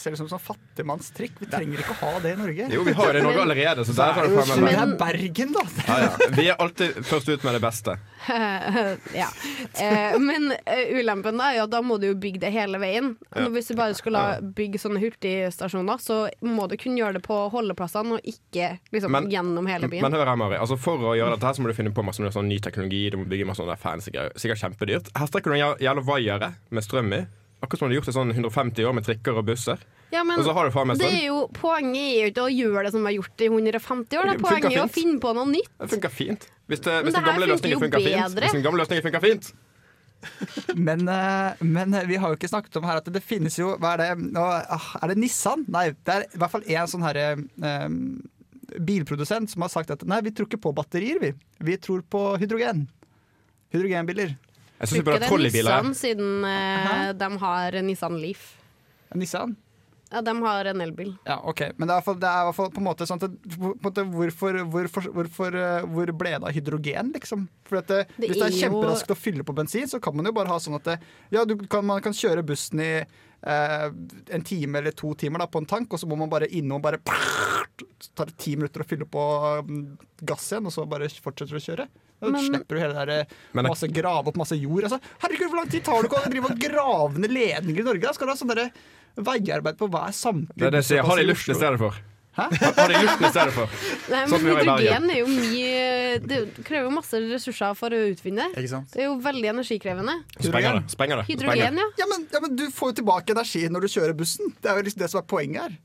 Ser 0.00 0.14
ut 0.14 0.20
som 0.22 0.28
sånn 0.30 0.40
fattigmannstrikk. 0.40 1.34
Vi 1.42 1.46
trenger 1.52 1.82
ikke 1.82 1.92
å 1.92 1.98
ha 2.00 2.20
det 2.24 2.30
i 2.32 2.36
Norge. 2.38 2.68
Jo, 2.72 2.84
vi 2.86 2.94
har 2.96 3.12
det 3.12 3.20
i 3.20 3.24
Norge 3.26 3.42
allerede, 3.42 3.84
så 3.84 3.92
der 3.98 4.14
tar 4.16 4.28
frem 4.32 4.62
Men 4.62 4.64
det 4.64 4.78
er 4.80 4.94
Bergen, 5.02 5.52
da! 5.52 5.64
ja, 5.90 5.98
ja. 6.06 6.28
Vi 6.38 6.46
er 6.48 6.56
alltid 6.64 7.00
først 7.04 7.28
ut 7.28 7.44
med 7.44 7.58
det 7.58 7.60
beste. 7.64 7.96
ja. 9.20 9.28
Eh, 9.76 10.16
men 10.20 10.52
eh, 10.64 10.92
ulempen 10.96 11.36
da 11.40 11.50
er 11.50 11.58
jo 11.58 11.66
at 11.66 11.72
da 11.74 11.82
må 11.84 11.98
du 12.00 12.06
jo 12.10 12.14
bygge 12.20 12.40
det 12.46 12.52
hele 12.54 12.80
veien. 12.80 13.12
Ja. 13.36 13.46
Hvis 13.52 13.68
du 13.68 13.76
bare 13.78 13.96
skulle 13.98 14.22
bygge 14.56 14.80
sånne 14.82 15.02
hurtigstasjoner, 15.02 16.00
så 16.00 16.22
må 16.46 16.66
du 16.70 16.76
kunne 16.80 17.00
gjøre 17.00 17.18
det 17.18 17.24
på 17.26 17.36
holdeplassene, 17.52 18.16
og 18.18 18.24
ikke 18.32 18.72
liksom, 18.94 19.12
Men- 19.16 19.28
gjennom 19.32 19.68
hele 19.68 19.90
byen. 19.92 20.06
Men 20.08 20.16
hør 20.16 20.32
her, 20.32 20.40
Mari. 20.40 20.56
Altså, 20.60 20.78
for 20.80 20.96
å 21.12 21.16
gjøre 21.18 21.36
dette 21.36 21.48
her 21.50 21.58
så 21.58 21.64
må 21.64 21.68
du 21.72 21.76
finne 21.76 21.92
på 21.96 22.04
masse 22.06 22.32
sånn 22.32 22.48
ny 22.48 22.58
teknologi. 22.64 23.04
Du 23.12 23.18
må 23.20 23.28
bygge 23.28 23.48
masse 23.48 23.60
sånne 23.62 23.76
fancy 23.80 24.14
greier. 24.14 24.32
Sikkert 24.40 24.64
kjempedyrt. 24.64 25.12
Her 25.16 25.28
strekker 25.28 25.52
du 25.52 25.58
en 25.58 25.62
jæ- 25.66 25.78
jævla 25.84 26.06
vaiere 26.08 26.54
med 26.70 26.86
strøm 26.86 27.12
i. 27.16 27.22
Akkurat 27.60 27.78
som 27.78 27.88
de 27.88 27.94
har 27.94 28.00
gjort 28.00 28.08
det 28.08 28.14
sånn 28.16 28.30
150 28.32 28.86
år 28.88 28.94
med 28.96 29.04
trikker 29.04 29.36
og 29.36 29.44
busser. 29.50 29.80
ja, 30.10 30.22
men 30.24 30.40
du 30.40 30.48
det 30.48 31.08
er 31.08 31.26
jo, 31.26 31.42
poenget 31.52 32.00
er 32.00 32.22
jo 32.22 32.30
ikke 32.32 32.44
å 32.46 32.52
gjøre 32.52 32.84
det 32.86 32.92
som 32.94 33.04
vi 33.04 33.10
har 33.10 33.16
gjort 33.18 33.44
i 33.44 33.50
150 33.50 34.20
år. 34.20 34.30
Det 34.30 34.34
er 34.34 34.44
Poenget 34.44 34.72
er 34.72 34.84
å 34.84 34.92
finne 34.92 35.18
på 35.20 35.34
noe 35.36 35.50
nytt. 35.50 35.72
Det 35.78 35.90
funker 35.92 36.14
fint. 36.14 36.46
Hvis, 36.70 36.80
det, 36.86 36.94
hvis 37.04 37.12
det 37.12 37.20
den 37.20 37.28
gamle 37.28 37.50
løsningen 37.50 37.82
funker 37.84 38.06
fint. 38.06 38.40
Hvis 38.40 38.56
den 38.56 38.64
gamle 38.64 38.82
løsningen 38.84 39.06
funker 39.08 39.24
fint 39.24 39.52
Men, 40.86 41.08
eh, 41.08 41.62
men 41.64 41.96
vi 42.06 42.18
har 42.20 42.28
jo 42.32 42.36
ikke 42.36 42.50
snakket 42.50 42.76
om 42.76 42.84
her 42.84 43.00
at 43.00 43.08
det 43.08 43.22
finnes 43.24 43.56
jo 43.56 43.70
Hva 43.80 43.94
er 43.94 44.02
det? 44.02 44.36
Ah, 44.36 44.90
Er 45.00 45.12
det 45.12 45.16
Nissan? 45.22 45.64
Nei, 45.72 45.86
det 45.96 46.16
er 46.16 46.26
i 46.28 46.40
hvert 46.40 46.52
fall 46.52 46.66
en 46.68 46.90
sånn 46.92 47.06
herre 47.06 47.26
um, 47.40 48.20
bilprodusent 48.76 49.50
som 49.50 49.64
har 49.64 49.72
sagt 49.72 49.90
at 49.94 50.04
nei, 50.06 50.20
vi 50.22 50.32
tror 50.36 50.46
ikke 50.46 50.60
på 50.68 50.74
batterier, 50.76 51.18
vi. 51.22 51.32
Vi 51.64 51.78
tror 51.82 52.04
på 52.06 52.20
hydrogen. 52.38 52.84
Hydrogenbiler. 53.74 54.36
Jeg 54.80 54.88
syns 54.88 55.04
det 55.04 55.16
er 55.18 55.26
trolleybiler 55.28 55.82
Nissan, 55.84 55.96
siden 55.98 56.44
eh, 56.48 57.10
de 57.20 57.28
har 57.42 57.76
Nissan 57.84 58.16
Leaf. 58.20 58.46
Nissan? 59.14 59.56
Ja, 60.10 60.20
de 60.26 60.32
har 60.42 60.64
en 60.72 60.80
elbil. 60.82 61.12
Ja, 61.24 61.36
ok. 61.46 61.60
Men 61.78 61.86
det 61.86 61.94
er, 61.96 62.02
fall- 62.02 62.18
det 62.18 62.26
er 62.26 62.40
i 62.42 62.46
hvert 62.48 62.56
fall 62.56 62.70
på 62.74 62.80
en 62.82 62.86
måte 62.88 63.06
sånn 63.06 63.20
at 63.22 63.30
på 63.54 63.68
en 63.70 63.76
måte, 63.84 64.02
hvorfor, 64.10 64.58
hvorfor, 64.72 65.06
hvorfor, 65.14 65.54
eh, 65.60 65.86
hvor 65.86 66.12
ble 66.18 66.32
det 66.34 66.42
av 66.48 66.54
hydrogen, 66.56 67.12
liksom? 67.14 67.44
For 67.70 67.78
at 67.78 67.86
det, 67.92 68.00
Det 68.16 68.28
hvis 68.32 68.40
det 68.40 68.48
er 68.48 68.58
kjemperaskt 68.64 69.06
jo- 69.12 69.14
å 69.14 69.20
fylle 69.22 69.44
på 69.46 69.54
bensin, 69.54 69.86
så 69.86 70.00
kan 70.02 70.16
man 70.18 70.26
jo 70.26 70.32
bare 70.32 70.50
ha 70.50 70.58
sånn 70.58 70.74
at 70.80 70.84
det, 70.90 70.98
ja, 71.30 71.44
du 71.46 71.54
kan, 71.70 71.86
man 71.86 72.02
kan 72.02 72.12
kjøre 72.12 72.42
bussen 72.44 72.80
i 72.82 72.90
eh, 73.06 73.86
en 74.34 74.42
time 74.42 74.78
eller 74.82 74.90
to 74.98 75.14
timer 75.14 75.38
da, 75.38 75.46
på 75.46 75.62
en 75.62 75.66
tank, 75.70 75.92
og 75.94 75.98
så 76.02 76.10
må 76.10 76.18
man 76.18 76.28
bare 76.28 76.50
innom 76.50 76.80
og 76.82 76.82
bare 76.82 76.98
Så 78.00 78.10
tar 78.16 78.26
det 78.26 78.36
ti 78.42 78.56
minutter 78.56 78.82
å 78.82 78.88
fylle 78.88 79.06
på 79.08 79.22
mm, 79.68 79.82
gass 80.26 80.50
igjen, 80.52 80.66
og 80.66 80.72
så 80.74 80.84
bare 80.90 81.06
fortsetter 81.08 81.54
du 81.54 81.60
å 81.60 81.64
kjøre. 81.64 81.86
Da 82.20 82.28
Men- 82.28 82.44
slipper 82.50 82.76
du 82.76 82.80
hele 82.82 83.06
det 83.06 83.06
der, 83.06 83.36
Men 83.56 83.64
masse 83.70 83.86
grave 83.88 84.28
opp 84.28 84.36
masse 84.36 84.56
jord. 84.58 84.84
Altså, 84.84 84.98
herregud, 85.22 85.48
hvor 85.48 85.60
lang 85.62 85.70
tid 85.72 85.84
tar 85.86 86.02
det 86.02 86.10
ikke 86.10 86.20
å 86.20 86.30
drive 86.34 86.50
og 86.50 86.58
grave 86.60 87.18
ned 87.22 87.30
ledninger 87.32 87.80
i 87.80 87.86
Norge? 87.86 88.02
Da 88.04 88.12
skal 88.12 88.26
du 88.28 88.32
ha 88.34 88.36
sånn 88.36 88.50
derre 88.52 88.72
veiarbeid 89.16 89.76
på 89.80 89.88
hva 89.90 90.06
er 90.08 90.14
samtlige 90.16 90.56
Det 90.58 90.66
er 90.68 90.70
det 90.76 90.80
jeg 90.84 90.88
sier. 90.92 91.02
Har 91.08 91.16
de 91.16 91.22
i 91.26 91.28
luften 91.30 91.54
i 91.54 91.58
stedet 91.58 91.78
for. 91.80 91.98
Hæ? 92.36 92.44
Har 92.76 92.88
de 92.92 92.98
luften 93.02 93.26
i 93.26 93.30
stedet 93.34 93.52
for. 93.56 93.72
Nei, 94.12 94.20
Sånn 94.30 94.44
men 94.44 94.54
Bergen. 94.54 94.70
hydrogen 94.70 95.10
er 95.10 95.18
jo 95.18 95.26
mye 95.34 96.18
Det 96.30 96.38
krever 96.64 96.86
jo 96.86 96.92
masse 96.94 97.20
ressurser 97.26 97.74
for 97.76 97.90
å 97.96 98.00
utvinne. 98.12 98.46
Ikke 98.54 98.70
sant? 98.70 98.92
Det 98.94 99.02
er 99.02 99.08
jo 99.10 99.16
veldig 99.24 99.50
energikrevende. 99.56 100.14
Sprenger 100.38 100.78
det. 100.78 100.82
Sprenger 100.94 101.20
det. 101.22 101.26
Hydrogen, 101.32 101.80
ja. 101.82 101.88
Ja 101.98 102.06
men, 102.12 102.26
ja, 102.32 102.40
men 102.46 102.54
du 102.56 102.66
får 102.74 102.92
jo 102.92 102.98
tilbake 103.02 103.34
energi 103.34 103.64
når 103.68 103.86
du 103.86 103.88
kjører 103.96 104.14
bussen. 104.16 104.54
Det 104.62 104.70
er 104.70 104.78
jo 104.78 104.86
liksom 104.88 105.02
det 105.04 105.10
som 105.10 105.22
er 105.22 105.26
poenget 105.34 105.62
her. 105.66 105.78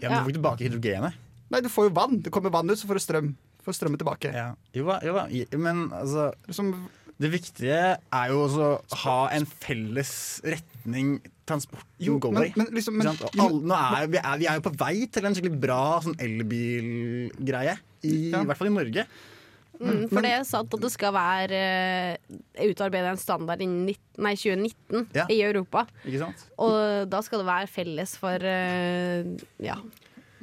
Ja, 0.00 0.08
men 0.10 0.16
du 0.16 0.24
får 0.24 0.32
ikke 0.32 0.38
tilbake 0.40 0.66
hydrogenet. 0.66 1.20
Nei, 1.50 1.60
du 1.64 1.68
får 1.70 1.88
jo 1.88 1.94
vann. 1.96 2.20
Det 2.24 2.30
kommer 2.34 2.52
vann 2.54 2.70
ut, 2.70 2.78
så 2.78 2.86
får 2.90 2.98
du 2.98 3.04
strøm. 3.06 3.30
Får 3.66 3.76
strømmen 3.76 4.00
tilbake. 4.00 4.30
Ja. 4.34 4.48
Jo 4.74 4.86
da, 4.88 4.98
jo 5.04 5.12
da. 5.18 5.26
Men 5.60 5.90
altså 5.92 6.30
Som, 6.54 6.70
Det 7.20 7.28
viktige 7.30 7.80
er 8.00 8.30
jo 8.32 8.38
også 8.46 8.68
å 8.80 9.00
ha 9.02 9.16
en 9.36 9.44
felles 9.46 10.12
retning 10.46 11.18
transporten 11.50 11.90
Jo, 12.06 12.16
går 12.22 12.32
men- 12.38 12.46
i. 12.48 12.52
men 12.56 12.70
liksom- 12.78 12.96
men- 13.00 13.10
sant? 13.18 13.34
Nå 13.36 13.74
er, 13.76 14.06
vi, 14.14 14.22
er, 14.22 14.38
vi 14.38 14.46
er 14.46 14.60
jo 14.60 14.64
på 14.70 14.74
vei 14.80 14.94
til 15.10 15.26
en 15.26 15.34
skikkelig 15.36 15.60
bra 15.66 15.82
sånn 16.06 16.16
elbilgreie. 16.22 17.76
I, 18.02 18.30
Ja. 18.30 18.40
I 18.40 18.46
hvert 18.48 18.56
fall 18.56 18.70
i 18.70 18.74
Norge. 18.78 19.06
Mm, 19.80 20.10
for 20.10 20.20
det 20.20 20.30
er 20.36 20.42
sant 20.44 20.74
at 20.76 20.80
det 20.82 20.90
skal 20.92 21.12
være 21.16 21.56
uh, 21.56 22.66
utarbeidet 22.68 23.14
en 23.14 23.20
standard 23.20 23.62
innen 23.64 23.86
19, 23.88 23.96
nei, 24.26 24.34
2019 24.36 25.06
Ja. 25.16 25.24
i 25.32 25.38
Europa. 25.40 25.86
Ikke 26.04 26.18
sant? 26.20 26.42
Og 26.60 27.08
da 27.08 27.22
skal 27.24 27.40
det 27.40 27.46
være 27.48 27.66
felles 27.72 28.12
for 28.20 28.44
eh, 28.44 29.24
ja. 29.64 29.78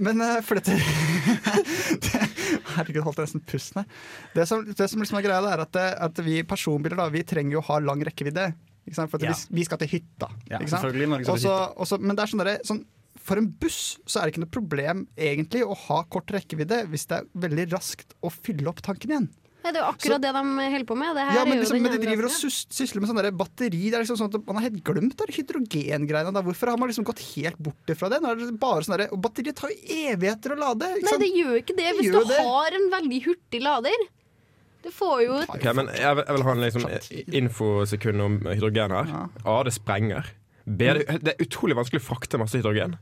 men 0.02 0.22
eh, 0.26 0.42
for 0.42 0.58
dette 0.58 0.74
det, 0.74 2.24
Herregud, 2.78 3.04
holdt 3.06 3.22
jeg 3.22 3.28
nesten 3.30 3.46
pusten 3.46 3.84
her. 3.84 3.88
Det 4.34 4.48
som, 4.50 4.66
det 4.66 4.90
som 4.90 5.02
liksom 5.06 5.20
er 5.22 5.28
greia, 5.30 5.54
er 5.54 5.64
at, 5.68 5.76
at 6.10 6.24
vi 6.26 6.42
personbiler 6.42 6.98
da, 6.98 7.08
vi 7.14 7.22
trenger 7.22 7.60
jo 7.60 7.62
å 7.62 7.68
ha 7.70 7.78
lang 7.80 8.02
rekkevidde. 8.10 8.50
Ikke 8.88 8.96
sant? 8.96 9.12
For 9.12 9.18
at 9.20 9.24
Ja. 9.28 9.34
vi, 9.36 9.60
vi 9.62 9.64
skal 9.68 9.78
til 9.84 9.88
hytta. 9.98 10.30
Ja, 10.50 10.58
ikke 10.60 10.70
sant? 10.72 10.82
selvfølgelig. 10.82 11.10
Norge 11.10 11.26
skal 11.26 11.38
til 11.38 11.50
Også, 11.50 11.76
også, 11.86 12.00
men 12.02 12.16
det 12.16 12.24
er 12.24 12.32
sånn 12.34 12.44
der, 12.46 12.60
sånn, 12.64 12.86
For 13.28 13.36
en 13.42 13.48
buss 13.60 13.98
så 14.08 14.22
er 14.22 14.26
det 14.30 14.36
ikke 14.38 14.46
noe 14.46 14.54
problem 14.56 15.08
egentlig 15.18 15.62
å 15.68 15.76
ha 15.76 16.04
kort 16.08 16.28
rekkevidde 16.32 16.88
hvis 16.88 17.08
det 17.10 17.18
er 17.18 17.26
veldig 17.36 17.66
raskt 17.74 18.14
å 18.24 18.32
fylle 18.32 18.70
opp 18.72 18.80
tanken 18.82 19.10
igjen. 19.12 19.28
Nei, 19.66 19.74
Det 19.74 19.82
er 19.82 19.84
jo 19.84 19.90
akkurat 19.92 20.22
det 20.24 20.32
de 20.32 20.44
holder 20.72 20.86
på 20.88 20.96
med. 20.96 21.16
Det 21.18 21.24
her 21.28 21.36
Ja, 21.36 21.44
men, 21.44 21.60
liksom, 21.60 21.82
men 21.82 21.92
de 21.92 21.98
driver 22.06 22.24
og 22.30 22.32
sysler 22.32 23.02
med 23.02 23.10
sånn 23.10 23.20
der 23.20 23.32
batteri. 23.36 23.90
Det 23.92 23.96
er 23.98 24.04
liksom 24.06 24.16
sånn 24.22 24.32
at 24.32 24.46
Man 24.48 24.56
har 24.62 24.70
helt 24.70 24.80
glemt 24.86 25.18
det 25.18 25.28
hydrogengreiene. 25.36 26.32
da. 26.34 26.42
Hvorfor 26.42 26.70
har 26.72 26.78
man 26.78 26.88
liksom 26.88 27.04
gått 27.04 27.20
helt 27.36 27.58
bort 27.60 27.98
fra 27.98 28.08
det? 28.08 28.22
Nå 28.22 28.32
er 28.32 28.36
det 28.40 28.60
bare 28.62 28.86
sånn 28.86 28.96
der, 28.98 29.10
og 29.12 29.20
Batteriet 29.22 29.56
tar 29.60 29.70
jo 29.74 29.76
evigheter 30.14 30.56
å 30.56 30.60
lade. 30.62 30.88
Ikke 30.96 31.04
Nei, 31.04 31.12
sant? 31.12 31.20
det 31.26 31.34
gjør 31.36 31.56
ikke 31.60 31.76
det 31.76 31.84
Det 31.84 31.96
hvis 31.98 32.08
gjør 32.14 32.24
du 32.24 32.32
det. 32.32 32.46
har 32.48 32.72
en 32.80 32.88
veldig 32.96 33.20
hurtig 33.28 33.62
lader. 33.62 34.08
Du 34.88 34.94
får 34.96 35.22
jo 35.26 35.36
et 35.42 35.50
okay, 35.52 35.74
men 35.76 35.90
jeg 35.92 36.16
vil, 36.16 36.24
jeg 36.24 36.38
vil 36.38 36.46
ha 36.48 36.54
en 36.56 36.64
liksom, 36.64 36.86
infosekund 37.42 38.24
om 38.24 38.38
hydrogen 38.48 38.94
her. 38.96 39.10
Ja. 39.12 39.24
A. 39.44 39.58
Det 39.68 39.76
sprenger. 39.76 40.30
B. 40.64 40.88
Det, 40.96 41.20
det 41.26 41.34
er 41.34 41.44
utrolig 41.44 41.76
vanskelig 41.76 42.00
å 42.04 42.06
frakte 42.08 42.40
masse 42.40 42.60
hydrogen. 42.60 42.96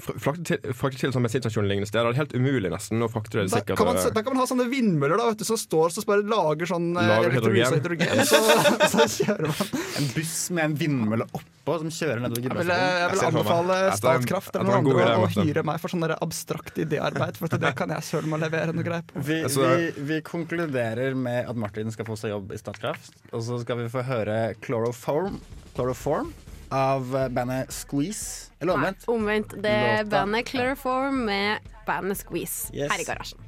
Fr- 0.00 0.18
Frakte 0.20 0.44
til, 0.50 0.74
frakte 0.76 1.00
til 1.04 1.12
sånn 1.14 1.24
bensinstasjonlignende 1.26 1.88
steder. 1.90 2.10
Det 2.10 2.16
er 2.16 2.22
helt 2.24 2.34
umulig 2.38 2.70
nesten 2.72 3.04
å 3.04 3.08
frakte 3.12 3.40
det 3.40 3.46
Da 3.52 3.60
kan, 3.66 3.86
man, 3.90 4.00
da 4.14 4.22
kan 4.24 4.32
man 4.34 4.42
ha 4.42 4.48
sånne 4.50 4.66
vindmøller 4.72 5.20
da, 5.20 5.28
vet 5.30 5.42
du, 5.42 5.46
som 5.48 5.58
står 5.60 5.92
og 6.00 6.08
bare 6.08 6.24
lager 6.30 6.70
sånn 6.70 6.90
eh, 6.96 7.08
Lager 7.10 7.36
hydrogen. 7.36 7.76
hydrogen. 7.78 8.22
Så, 8.28 8.40
så 8.94 9.06
kjører 9.20 9.48
man. 9.52 9.72
En 10.00 10.10
buss 10.16 10.36
med 10.56 10.64
en 10.64 10.76
vindmølle 10.80 11.28
oppå 11.36 11.76
som 11.84 11.92
kjører 11.94 12.24
nedover 12.24 12.46
Gudbrandsdalen. 12.46 12.84
jeg 12.84 13.00
Jeg 13.00 13.10
vil 13.10 13.20
meg. 13.20 13.30
anbefale 13.30 13.78
Statkraft 14.00 14.56
eller 14.58 14.70
noen 14.70 14.90
andre 14.90 15.16
å 15.20 15.30
hyre 15.36 15.64
meg 15.70 15.80
for 15.82 15.92
sånn 15.94 16.06
abstrakt 16.16 16.80
idéarbeid. 16.82 17.38
For 17.40 17.60
det 17.60 17.74
kan 17.78 17.92
jeg 17.94 18.06
søren 18.08 18.30
meg 18.32 18.44
levere 18.46 18.74
noe 18.76 18.86
greier 18.86 19.06
på. 19.06 19.22
Vi, 19.30 19.40
vi, 19.44 20.04
vi 20.10 20.20
konkluderer 20.26 21.14
med 21.18 21.50
at 21.50 21.58
Martin 21.60 21.92
skal 21.94 22.08
få 22.08 22.16
seg 22.18 22.34
jobb 22.34 22.54
i 22.56 22.60
Statkraft. 22.60 23.12
Og 23.34 23.44
så 23.46 23.60
skal 23.62 23.82
vi 23.84 23.90
få 23.92 24.02
høre 24.08 24.38
Chloroform, 24.64 25.38
Chloroform 25.76 26.32
av 26.70 27.16
eh, 27.16 27.28
bandet 27.28 27.72
Squeeze. 27.72 28.50
Eller 28.60 28.76
Nei, 28.76 28.80
omvendt. 28.82 29.08
omvendt. 29.08 29.54
Det 29.62 29.70
er 29.70 30.02
Låta. 30.04 30.10
bandet 30.10 30.48
Chloroform 30.48 31.24
med 31.24 31.58
bandet 31.86 32.18
Squeeze 32.18 32.70
Yes. 32.74 32.92
her 32.92 33.00
i 33.00 33.04
garasjen. 33.04 33.40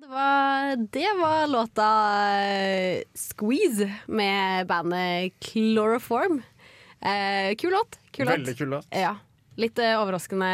Det 0.00 0.06
var, 0.06 0.76
det 0.76 1.20
var 1.20 1.46
låta 1.46 1.88
eh, 2.42 3.02
Squeeze 3.14 3.92
med 4.06 4.66
bandet 4.66 5.32
Chloroform. 5.44 6.42
Eh, 7.00 7.54
kul 7.56 7.70
låt. 7.70 7.98
Kul 8.10 8.24
låt. 8.26 8.34
Veldig 8.34 8.58
kul 8.58 8.68
låt. 8.68 8.86
Ja. 8.90 9.16
Litt 9.60 9.78
eh, 9.78 9.94
overraskende 10.00 10.48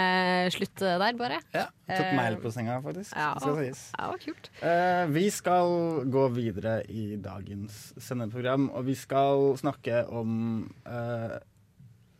slutt 0.52 0.82
eh, 0.84 0.98
der, 1.00 1.14
bare. 1.16 1.38
Ja, 1.54 1.66
tok 1.88 2.04
Eh, 2.04 2.16
meg 2.18 2.34
litt 2.34 2.42
på 2.44 2.52
senga, 2.52 2.76
faktisk. 2.84 3.14
Ja, 3.16 3.30
Skal 3.40 3.56
sies. 3.62 3.80
ja, 3.96 4.08
kult. 4.20 4.50
Eh, 4.60 5.04
vi 5.14 5.24
skal 5.32 5.72
gå 6.12 6.24
videre 6.36 6.74
i 6.92 7.16
dagens 7.20 7.78
sendeprogram, 7.96 8.68
og 8.76 8.84
vi 8.90 8.96
skal 9.00 9.56
snakke 9.60 10.02
om 10.12 10.68
uh, 10.84 11.38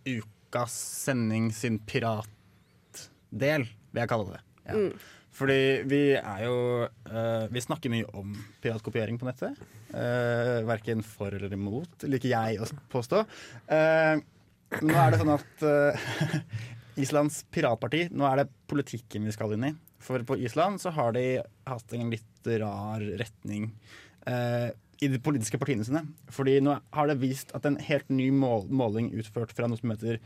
ukas 0.09 0.73
sending 1.05 1.51
sin 1.55 1.77
piratdel, 1.85 3.69
vil 3.93 4.01
jeg 4.05 4.11
kalle 4.11 4.33
det. 4.33 4.43
Ja. 4.71 4.89
Fordi 5.41 5.61
vi 5.89 6.01
er 6.19 6.41
jo 6.45 6.57
uh, 6.85 7.45
Vi 7.53 7.63
snakker 7.63 7.91
mye 7.93 8.09
om 8.19 8.33
piratkopiering 8.61 9.17
på 9.21 9.29
nettet. 9.29 9.57
Uh, 9.93 10.61
verken 10.69 11.05
for 11.07 11.33
eller 11.33 11.53
imot, 11.55 12.03
liker 12.09 12.33
jeg 12.33 12.61
å 12.61 12.69
påstå. 12.93 13.25
Nå 14.79 14.95
er 14.95 15.13
det 15.13 15.21
sånn 15.21 15.33
at 15.35 15.65
uh, 15.67 16.11
Islands 17.03 17.41
piratparti 17.51 18.05
Nå 18.15 18.27
er 18.29 18.43
det 18.43 18.51
politikken 18.71 19.27
vi 19.27 19.35
skal 19.35 19.57
inn 19.57 19.71
i. 19.71 19.73
For 20.01 20.23
på 20.27 20.39
Island 20.41 20.81
så 20.83 20.93
har 20.97 21.17
de 21.17 21.25
hatt 21.69 21.97
en 21.97 22.13
litt 22.13 22.53
rar 22.63 23.03
retning 23.21 23.71
uh, 24.29 24.71
i 25.01 25.09
de 25.11 25.19
politiske 25.23 25.59
partiene 25.61 25.85
sine. 25.87 26.05
Fordi 26.33 26.59
nå 26.65 26.77
har 26.95 27.11
det 27.11 27.19
vist 27.21 27.53
at 27.57 27.67
en 27.69 27.81
helt 27.83 28.09
ny 28.13 28.31
mål 28.33 28.69
måling 28.71 29.11
utført 29.21 29.53
fra 29.57 29.69
noe 29.69 29.81
som 29.81 29.93
heter 29.93 30.21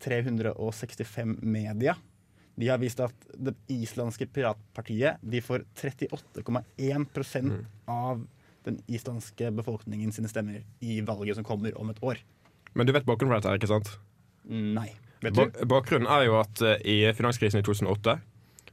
365 0.00 1.36
Media 1.44 1.98
de 2.60 2.68
har 2.68 2.80
vist 2.80 3.00
at 3.00 3.30
det 3.40 3.54
islandske 3.72 4.26
piratpartiet 4.34 5.22
de 5.24 5.40
får 5.44 5.64
38,1% 5.80 7.54
av 7.88 8.26
den 8.66 8.80
islandske 8.90 9.48
befolkningen 9.56 10.12
sine 10.12 10.28
stemmer 10.28 10.60
i 10.84 10.98
valget 11.06 11.38
som 11.38 11.46
kommer 11.46 11.76
om 11.80 11.92
et 11.92 12.02
år. 12.04 12.20
Men 12.74 12.86
du 12.86 12.94
vet 12.94 13.06
bakgrunnen 13.08 13.34
for 13.34 13.42
dette, 13.42 13.60
ikke 13.60 13.70
sant? 13.70 13.92
Nei. 14.50 14.88
Vet 15.20 15.36
Ba 15.36 15.46
du? 15.46 15.62
bakgrunnen 15.68 16.08
er 16.08 16.26
jo 16.28 16.38
at 16.40 16.62
uh, 16.64 16.76
i 16.86 17.02
finanskrisen 17.16 17.60
i 17.60 17.66
2008 17.66 18.18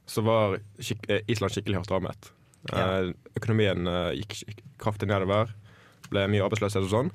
så 0.07 0.23
var 0.23 0.59
skik 0.79 1.03
eh, 1.11 1.25
Island 1.27 1.51
skikkelig 1.51 1.81
hardt 1.81 1.89
rammet. 1.91 2.29
Eh, 2.71 3.09
økonomien 3.35 3.89
uh, 3.91 4.13
gikk 4.15 4.61
kraftig 4.79 5.09
nedover. 5.11 5.51
Ble 6.07 6.23
mye 6.31 6.45
arbeidsløshet 6.45 6.85
og 6.85 6.93
sånn. 6.93 7.11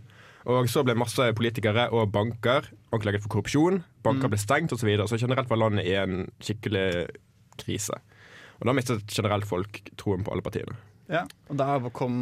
Og 0.52 0.68
så 0.68 0.82
ble 0.84 0.98
masse 0.98 1.24
politikere 1.38 1.86
og 1.94 2.10
banker 2.12 2.68
anklaget 2.92 3.24
for 3.24 3.32
korrupsjon. 3.32 3.80
Banker 4.04 4.28
ble 4.28 4.40
stengt 4.42 4.74
osv. 4.74 4.82
Så, 4.82 4.90
videre, 4.90 5.08
så 5.08 5.16
generelt 5.16 5.48
var 5.48 5.62
landet 5.62 5.88
i 5.88 5.94
en 5.96 6.26
skikkelig 6.42 7.06
krise. 7.62 7.96
Og 8.60 8.68
da 8.68 8.74
mistet 8.76 9.08
generelt 9.08 9.48
folk 9.48 9.80
troen 9.96 10.26
på 10.26 10.34
alle 10.34 10.44
partiene. 10.44 10.76
Ja, 11.12 11.24
og 11.50 11.58
der 11.58 11.88
kom 11.96 12.16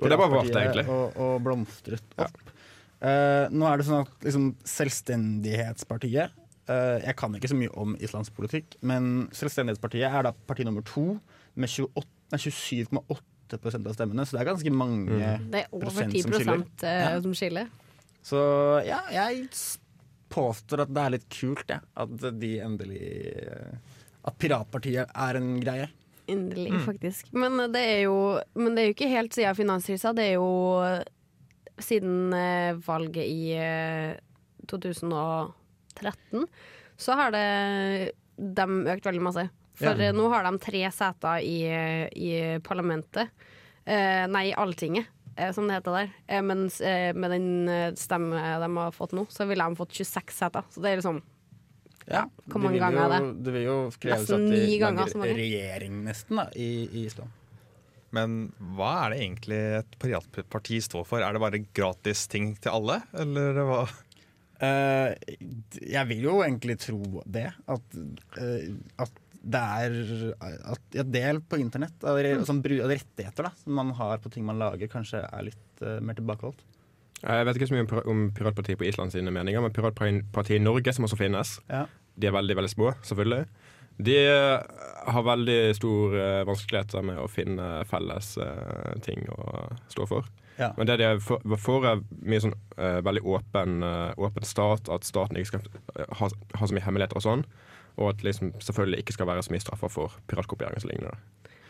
Og 0.00 0.04
det 0.08 0.18
var 0.18 0.36
egentlig. 0.36 0.84
og, 0.88 1.16
og 1.16 1.40
blomstret 1.44 2.20
opp. 2.20 2.52
Eh, 3.00 3.46
nå 3.48 3.64
er 3.64 3.80
det 3.80 3.86
sånn 3.88 4.02
at 4.04 4.24
liksom, 4.26 4.46
Selvstendighetspartiet 4.68 6.34
uh, 6.68 6.98
Jeg 7.00 7.14
kan 7.16 7.32
ikke 7.32 7.48
så 7.48 7.56
mye 7.56 7.72
om 7.80 7.94
islandsk 7.96 8.34
politikk, 8.36 8.74
men 8.84 9.30
Selvstendighetspartiet 9.32 10.04
er 10.04 10.26
da 10.26 10.34
parti 10.48 10.66
nummer 10.68 10.84
to 10.84 11.14
med 11.56 11.72
27,8% 11.72 13.00
av 13.88 13.94
stemmene, 13.96 14.26
så 14.28 14.36
det 14.36 14.42
er 14.42 14.50
ganske 14.50 14.72
mange 14.74 15.16
Det 15.48 15.62
er 15.62 15.70
over 15.72 15.86
prosent 15.88 16.12
10 16.12 16.26
som 16.26 16.34
skiller. 16.36 16.66
Uh, 16.82 16.90
Ja. 16.90 17.14
som 17.24 17.36
skiller. 17.40 17.70
Så 18.20 18.40
ja, 18.84 19.00
jeg 19.16 19.48
påstår 20.30 20.84
at 20.84 20.92
det 20.92 21.02
er 21.06 21.14
litt 21.16 21.28
kult, 21.32 21.72
ja, 21.72 21.80
At 21.96 22.12
de 22.36 22.50
endelig 22.60 23.06
At 24.28 24.36
piratpartiet 24.36 25.08
er 25.08 25.38
en 25.40 25.54
greie. 25.64 25.88
Endelig, 26.28 26.74
faktisk. 26.84 27.32
Men 27.32 27.56
det, 27.72 27.80
er 27.80 28.02
jo, 28.04 28.18
men 28.54 28.76
det 28.76 28.82
er 28.82 28.90
jo 28.90 28.94
ikke 28.94 29.08
helt 29.10 29.34
siden 29.34 29.56
finanskrisa. 29.56 30.12
Det 30.14 30.28
er 30.28 30.36
jo 30.36 30.50
siden 31.84 32.32
eh, 32.36 32.74
valget 32.86 33.26
i 33.26 33.52
eh, 33.56 34.16
2013, 34.70 36.46
så 37.00 37.16
har 37.18 37.32
det 37.34 38.12
de 38.36 38.66
økt 38.94 39.06
veldig 39.08 39.22
masse. 39.24 39.46
For 39.80 39.96
Ja. 39.96 40.10
eh, 40.10 40.12
nå 40.12 40.28
har 40.32 40.44
de 40.44 40.58
tre 40.60 40.82
seter 40.92 41.40
i, 41.40 41.56
i 42.16 42.58
parlamentet. 42.60 43.30
Eh, 43.86 44.26
nei, 44.28 44.50
i 44.50 44.54
Alltinget, 44.54 45.06
eh, 45.36 45.52
som 45.56 45.66
det 45.66 45.78
heter 45.80 45.96
der. 45.96 46.10
Eh, 46.28 46.42
mens 46.44 46.80
eh, 46.80 47.12
med 47.16 47.30
den 47.32 47.68
eh, 47.68 47.92
stemme 47.96 48.36
de 48.60 48.70
har 48.76 48.92
fått 48.92 49.12
nå, 49.16 49.26
så 49.32 49.46
ville 49.48 49.64
de 49.64 49.76
fått 49.80 49.92
26 49.96 50.34
seter. 50.36 50.62
Så 50.70 50.82
det 50.84 50.90
er 50.92 51.00
liksom 51.00 51.22
Ja, 52.10 52.24
Hvor 52.50 52.58
mange 52.64 52.78
ganger 52.80 53.04
er 53.06 53.20
det? 53.20 53.44
Det 53.44 53.52
vil 53.54 53.62
jo 53.68 53.74
kreves 54.00 54.30
at 54.30 54.40
de 54.40 54.78
lager 54.80 55.36
regjering, 55.36 56.00
nesten, 56.04 56.36
da, 56.40 56.46
i, 56.56 56.88
i 56.90 57.04
Island. 57.06 57.30
Men 58.16 58.38
hva 58.76 58.92
er 59.04 59.14
det 59.14 59.18
egentlig 59.22 59.58
et 59.80 59.98
piratparti 60.02 60.80
står 60.82 61.04
for? 61.06 61.22
Er 61.22 61.34
det 61.36 61.42
bare 61.42 61.62
gratis 61.76 62.24
ting 62.30 62.52
til 62.58 62.74
alle, 62.74 63.00
eller 63.14 63.60
hva? 63.68 63.82
Uh, 64.60 65.14
jeg 65.80 66.08
vil 66.10 66.26
jo 66.26 66.40
egentlig 66.44 66.76
tro 66.82 67.22
det. 67.24 67.46
At, 67.70 68.00
uh, 68.36 68.66
at 69.00 69.20
det 69.40 69.60
er 69.60 69.94
at, 70.36 70.82
ja, 70.92 71.04
del 71.06 71.40
på 71.40 71.56
internett 71.62 72.02
av, 72.04 72.18
av 72.20 72.90
rettigheter 72.92 73.46
da, 73.48 73.54
som 73.62 73.78
man 73.78 73.94
har 73.96 74.20
på 74.20 74.32
ting 74.34 74.44
man 74.44 74.60
lager, 74.60 74.90
kanskje 74.92 75.22
er 75.24 75.46
litt 75.48 75.84
uh, 75.86 75.96
mer 76.04 76.18
tilbakeholdt. 76.18 76.60
Jeg 77.20 77.46
vet 77.46 77.56
ikke 77.56 77.68
så 77.68 77.76
mye 77.76 77.84
om, 77.86 77.96
om 78.10 78.20
Piratpartiet 78.36 78.80
på 78.80 78.86
Island 78.88 79.12
sine 79.12 79.32
meninger, 79.32 79.60
men 79.64 79.72
Piratpartiet 79.76 80.56
i 80.56 80.62
Norge, 80.62 80.92
som 80.96 81.06
også 81.08 81.18
finnes, 81.20 81.58
Ja. 81.68 81.86
de 82.16 82.28
er 82.28 82.36
veldig 82.36 82.56
veldig 82.56 82.72
små, 82.72 82.92
selvfølgelig. 83.04 83.46
De 83.96 84.16
eh, 84.26 84.60
har 85.12 85.22
veldig 85.26 85.74
stor 85.76 86.14
eh, 86.16 86.42
vanskeligheter 86.48 87.02
med 87.04 87.18
å 87.20 87.28
finne 87.28 87.70
felles 87.90 88.36
eh, 88.40 88.94
ting 89.04 89.26
å 89.34 89.66
stå 89.92 90.06
for. 90.08 90.28
Ja. 90.60 90.70
Men 90.76 90.86
det 90.86 90.98
de 91.00 91.06
er 91.08 91.20
for, 91.24 91.40
for 91.60 91.86
er 91.88 92.02
mye 92.20 92.40
sånn 92.44 92.52
uh, 92.76 92.98
veldig 93.00 93.22
åpen, 93.32 93.78
uh, 93.80 94.10
åpen 94.20 94.44
stat, 94.44 94.90
at 94.92 95.06
staten 95.08 95.38
ikke 95.40 95.54
skal 95.54 95.62
ha, 96.18 96.28
ha 96.28 96.68
så 96.68 96.76
mye 96.76 96.84
hemmeligheter 96.84 97.16
og 97.16 97.24
sånn. 97.24 97.44
Og 97.96 98.10
at 98.12 98.24
liksom 98.26 98.52
selvfølgelig 98.60 99.00
ikke 99.00 99.14
skal 99.16 99.28
være 99.30 99.44
så 99.46 99.54
mye 99.54 99.62
straffer 99.64 99.92
for 99.92 100.18
piratkopiering 100.28 100.76
og 100.76 100.84
så 100.84 100.90
lignende. 100.90 101.16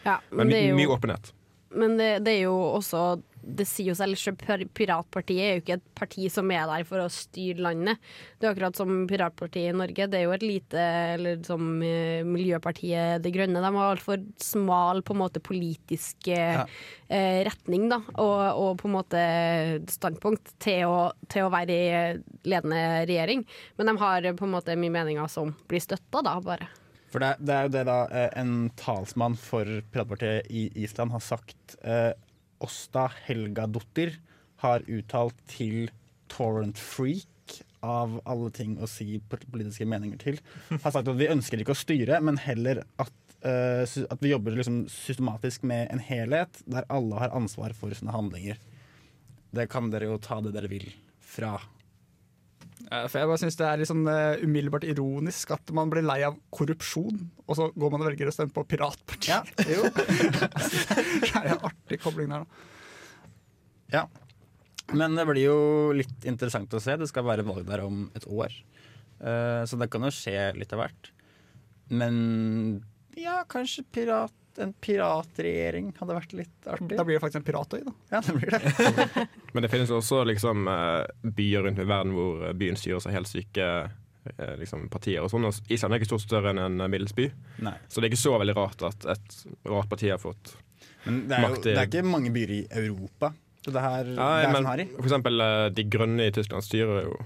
Ja, 0.02 0.16
Men 0.33 0.42
men 0.42 0.50
my, 0.50 0.56
er 0.59 0.66
jo- 0.72 0.80
mye 0.80 0.90
åpenhet. 0.96 1.30
Men 1.70 1.96
det, 2.00 2.24
det 2.26 2.33
er 2.35 2.48
jo 2.48 2.56
også 2.74 3.20
Det 3.40 3.64
sier 3.68 3.92
jo 3.92 3.94
selv 3.94 4.18
selv, 4.18 4.40
Piratpartiet 4.74 5.40
er 5.40 5.52
jo 5.54 5.61
ikke 5.62 5.76
et 5.78 5.85
parti 5.96 6.26
som 6.33 6.50
er 6.52 6.66
der 6.68 6.83
for 6.88 7.00
å 7.00 7.06
styre 7.12 7.62
landet. 7.64 8.00
Det 8.37 8.48
er 8.48 8.52
akkurat 8.52 8.76
som 8.76 8.90
Piratpartiet 9.09 9.70
i 9.70 9.76
Norge. 9.78 10.09
Det 10.11 10.18
er 10.18 10.26
jo 10.26 10.35
et 10.35 10.44
lite 10.44 10.87
Eller 11.14 11.38
som 11.46 11.68
eh, 11.87 12.26
Miljøpartiet 12.26 13.22
De 13.24 13.33
Grønne. 13.35 13.62
De 13.62 13.70
har 13.76 13.94
altfor 13.94 14.20
smal 14.42 15.04
på 15.06 15.16
en 15.16 15.22
måte 15.22 15.42
politisk 15.44 16.28
ja. 16.33 16.66
eh, 17.09 17.40
retning 17.48 17.88
da, 17.92 18.02
og, 18.16 18.42
og 18.61 18.74
på 18.83 18.90
en 18.90 18.96
måte 18.98 19.24
standpunkt 19.94 20.52
til 20.62 20.90
å, 20.90 21.00
til 21.30 21.46
å 21.46 21.54
være 21.54 21.78
i 21.78 22.50
ledende 22.50 22.83
regjering. 23.09 23.46
Men 23.78 23.92
de 23.92 23.98
har 24.04 24.30
på 24.37 24.48
en 24.48 24.54
måte 24.59 24.78
mye 24.78 24.98
meninger 25.00 25.33
som 25.33 25.54
blir 25.70 25.83
støtta, 25.87 26.26
da, 26.26 26.37
bare. 26.44 26.68
For 27.10 27.22
det, 27.22 27.34
det 27.42 27.54
er 27.54 27.66
jo 27.66 27.74
det 27.74 27.84
da 27.88 28.00
eh, 28.14 28.28
en 28.38 28.70
talsmann 28.78 29.36
for 29.38 29.66
piratpartiet 29.90 30.50
i 30.50 30.68
Island 30.78 31.14
har 31.16 31.24
sagt. 31.24 31.76
Eh, 31.82 32.12
Åsta 32.62 33.08
Helgadottir 33.26 34.14
har 34.62 34.84
uttalt 34.86 35.38
til 35.50 35.90
Torrent 36.30 36.78
Freak, 36.78 37.26
av 37.80 38.18
alle 38.28 38.50
ting 38.52 38.74
å 38.76 38.88
si 38.90 39.18
politiske 39.30 39.86
meninger 39.88 40.20
til, 40.20 40.40
har 40.68 40.92
sagt 40.92 41.08
at 41.08 41.16
vi 41.16 41.30
ønsker 41.32 41.62
ikke 41.62 41.72
å 41.72 41.80
styre, 41.80 42.18
men 42.20 42.36
heller 42.40 42.82
at, 43.00 43.14
eh, 43.40 43.84
at 43.84 44.20
vi 44.20 44.34
jobber 44.34 44.58
liksom 44.58 44.82
systematisk 44.92 45.64
med 45.64 45.88
en 45.88 46.02
helhet 46.04 46.60
der 46.68 46.84
alle 46.92 47.22
har 47.22 47.32
ansvar 47.36 47.72
for 47.76 47.96
sine 47.96 48.12
handlinger. 48.12 48.60
Det 49.56 49.66
kan 49.72 49.88
dere 49.90 50.12
jo 50.12 50.20
ta 50.22 50.42
det 50.44 50.52
dere 50.54 50.70
vil 50.70 50.90
fra. 51.24 51.56
For 52.90 53.20
jeg 53.20 53.29
bare 53.31 53.38
synes 53.38 53.59
Det 53.59 53.66
er 53.68 53.79
litt 53.79 53.90
sånn 53.90 54.03
uh, 54.09 54.40
umiddelbart 54.42 54.87
ironisk 54.88 55.53
at 55.55 55.70
man 55.76 55.92
blir 55.92 56.03
lei 56.03 56.18
av 56.26 56.35
korrupsjon, 56.50 57.20
og 57.46 57.59
så 57.59 57.68
går 57.70 57.92
man 57.92 58.03
og 58.03 58.11
velger 58.11 58.31
å 58.31 58.35
stemme 58.35 58.55
på 58.55 58.64
piratpartiet. 58.72 59.31
Ja, 59.31 59.68
jo. 59.70 59.87
det 59.94 61.31
er 61.31 61.53
en 61.53 61.68
artig 61.70 62.00
kobling 62.03 62.35
der, 62.35 62.42
da. 62.42 62.66
Ja. 63.94 64.03
Men 64.90 65.14
det 65.14 65.26
blir 65.29 65.44
jo 65.44 65.61
litt 65.94 66.26
interessant 66.26 66.74
å 66.74 66.83
se. 66.83 66.96
Det 66.98 67.07
skal 67.07 67.29
være 67.29 67.46
valg 67.46 67.62
der 67.68 67.85
om 67.85 68.09
et 68.18 68.26
år. 68.26 68.55
Uh, 69.22 69.62
så 69.70 69.79
det 69.79 69.90
kan 69.92 70.07
jo 70.07 70.11
skje 70.14 70.50
litt 70.59 70.74
av 70.74 70.83
hvert. 70.83 71.12
Men 71.94 72.16
ja, 73.18 73.40
kanskje 73.50 73.85
pirat, 73.92 74.35
en 74.58 74.72
piratregjering 74.82 75.92
hadde 75.98 76.14
vært 76.16 76.32
litt 76.32 76.66
artig. 76.66 76.96
Da 76.98 77.04
blir 77.04 77.16
det 77.18 77.22
faktisk 77.22 77.40
en 77.40 77.46
piratøy, 77.46 77.80
da. 77.86 77.92
Ja, 78.10 78.20
det 78.26 78.34
blir 78.36 78.50
det. 78.50 79.26
Men 79.54 79.62
det 79.62 79.70
finnes 79.72 79.90
også 79.94 80.24
liksom, 80.28 80.66
eh, 80.68 81.04
byer 81.22 81.62
rundt 81.68 81.78
i 81.78 81.86
verden 81.88 82.12
hvor 82.16 82.46
eh, 82.48 82.52
byen 82.58 82.76
styres 82.80 83.06
av 83.06 83.12
helt 83.14 83.30
syke 83.30 83.68
eh, 83.68 84.54
liksom, 84.60 84.88
partier. 84.92 85.22
og 85.22 85.30
sånn. 85.32 85.46
Og 85.48 85.54
Island 85.72 85.94
er 85.94 86.00
ikke 86.02 86.10
stort 86.12 86.26
større 86.26 86.50
enn 86.54 86.62
en 86.64 86.82
middels 86.90 87.14
by, 87.16 87.30
Nei. 87.66 87.76
så 87.88 88.00
det 88.00 88.08
er 88.08 88.12
ikke 88.14 88.24
så 88.26 88.34
veldig 88.40 88.56
rart 88.58 88.82
at 88.90 89.06
et 89.16 89.38
rart 89.70 89.88
parti 89.92 90.10
har 90.12 90.20
fått 90.22 90.54
Men 91.06 91.22
det 91.30 91.36
er, 91.38 91.46
jo, 91.46 91.48
Makt 91.54 91.66
i- 91.66 91.74
det 91.74 91.78
er 91.84 91.88
ikke 91.92 92.04
mange 92.10 92.30
byer 92.34 92.50
i 92.58 92.62
Europa. 92.82 93.32
Så 93.60 93.72
det, 93.74 93.80
her, 93.84 94.04
Nei, 94.16 94.28
det 94.40 94.48
er 94.48 94.52
men 94.56 94.64
sånn. 94.64 94.94
For 94.96 95.04
eksempel 95.10 95.42
De 95.76 95.82
Grønne 95.92 96.26
i 96.30 96.32
Tyskland 96.32 96.64
styrer 96.64 97.02
jo 97.10 97.16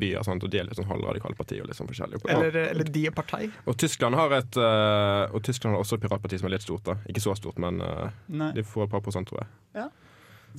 byer, 0.00 0.24
sant? 0.26 0.44
og 0.44 0.50
de 0.52 0.60
er 0.60 0.66
litt 0.68 0.78
sånn 0.78 0.88
halvradikale 0.88 1.36
partier. 1.38 1.62
Og 1.64 1.70
litt 1.70 1.78
sånn 1.78 1.90
forskjellige. 1.90 2.22
Eller, 2.32 2.58
eller 2.72 2.90
er 3.02 3.14
Partei. 3.14 3.48
Og 3.68 3.78
Tyskland 3.80 4.18
har 4.18 4.34
et 4.38 4.58
eh, 4.60 5.34
Og 5.34 5.42
Tyskland 5.44 5.76
har 5.76 5.84
også 5.84 5.98
et 5.98 6.04
piratparti 6.04 6.40
som 6.40 6.50
er 6.50 6.56
litt 6.56 6.66
stort. 6.66 6.84
da 6.88 6.98
Ikke 7.10 7.22
så 7.24 7.34
stort, 7.38 7.58
men 7.62 7.80
eh, 7.84 8.52
de 8.56 8.66
får 8.66 8.86
et 8.88 8.94
par 8.94 9.04
prosent, 9.04 9.28
tror 9.30 9.42
jeg. 9.42 9.50
Ja. 9.82 9.88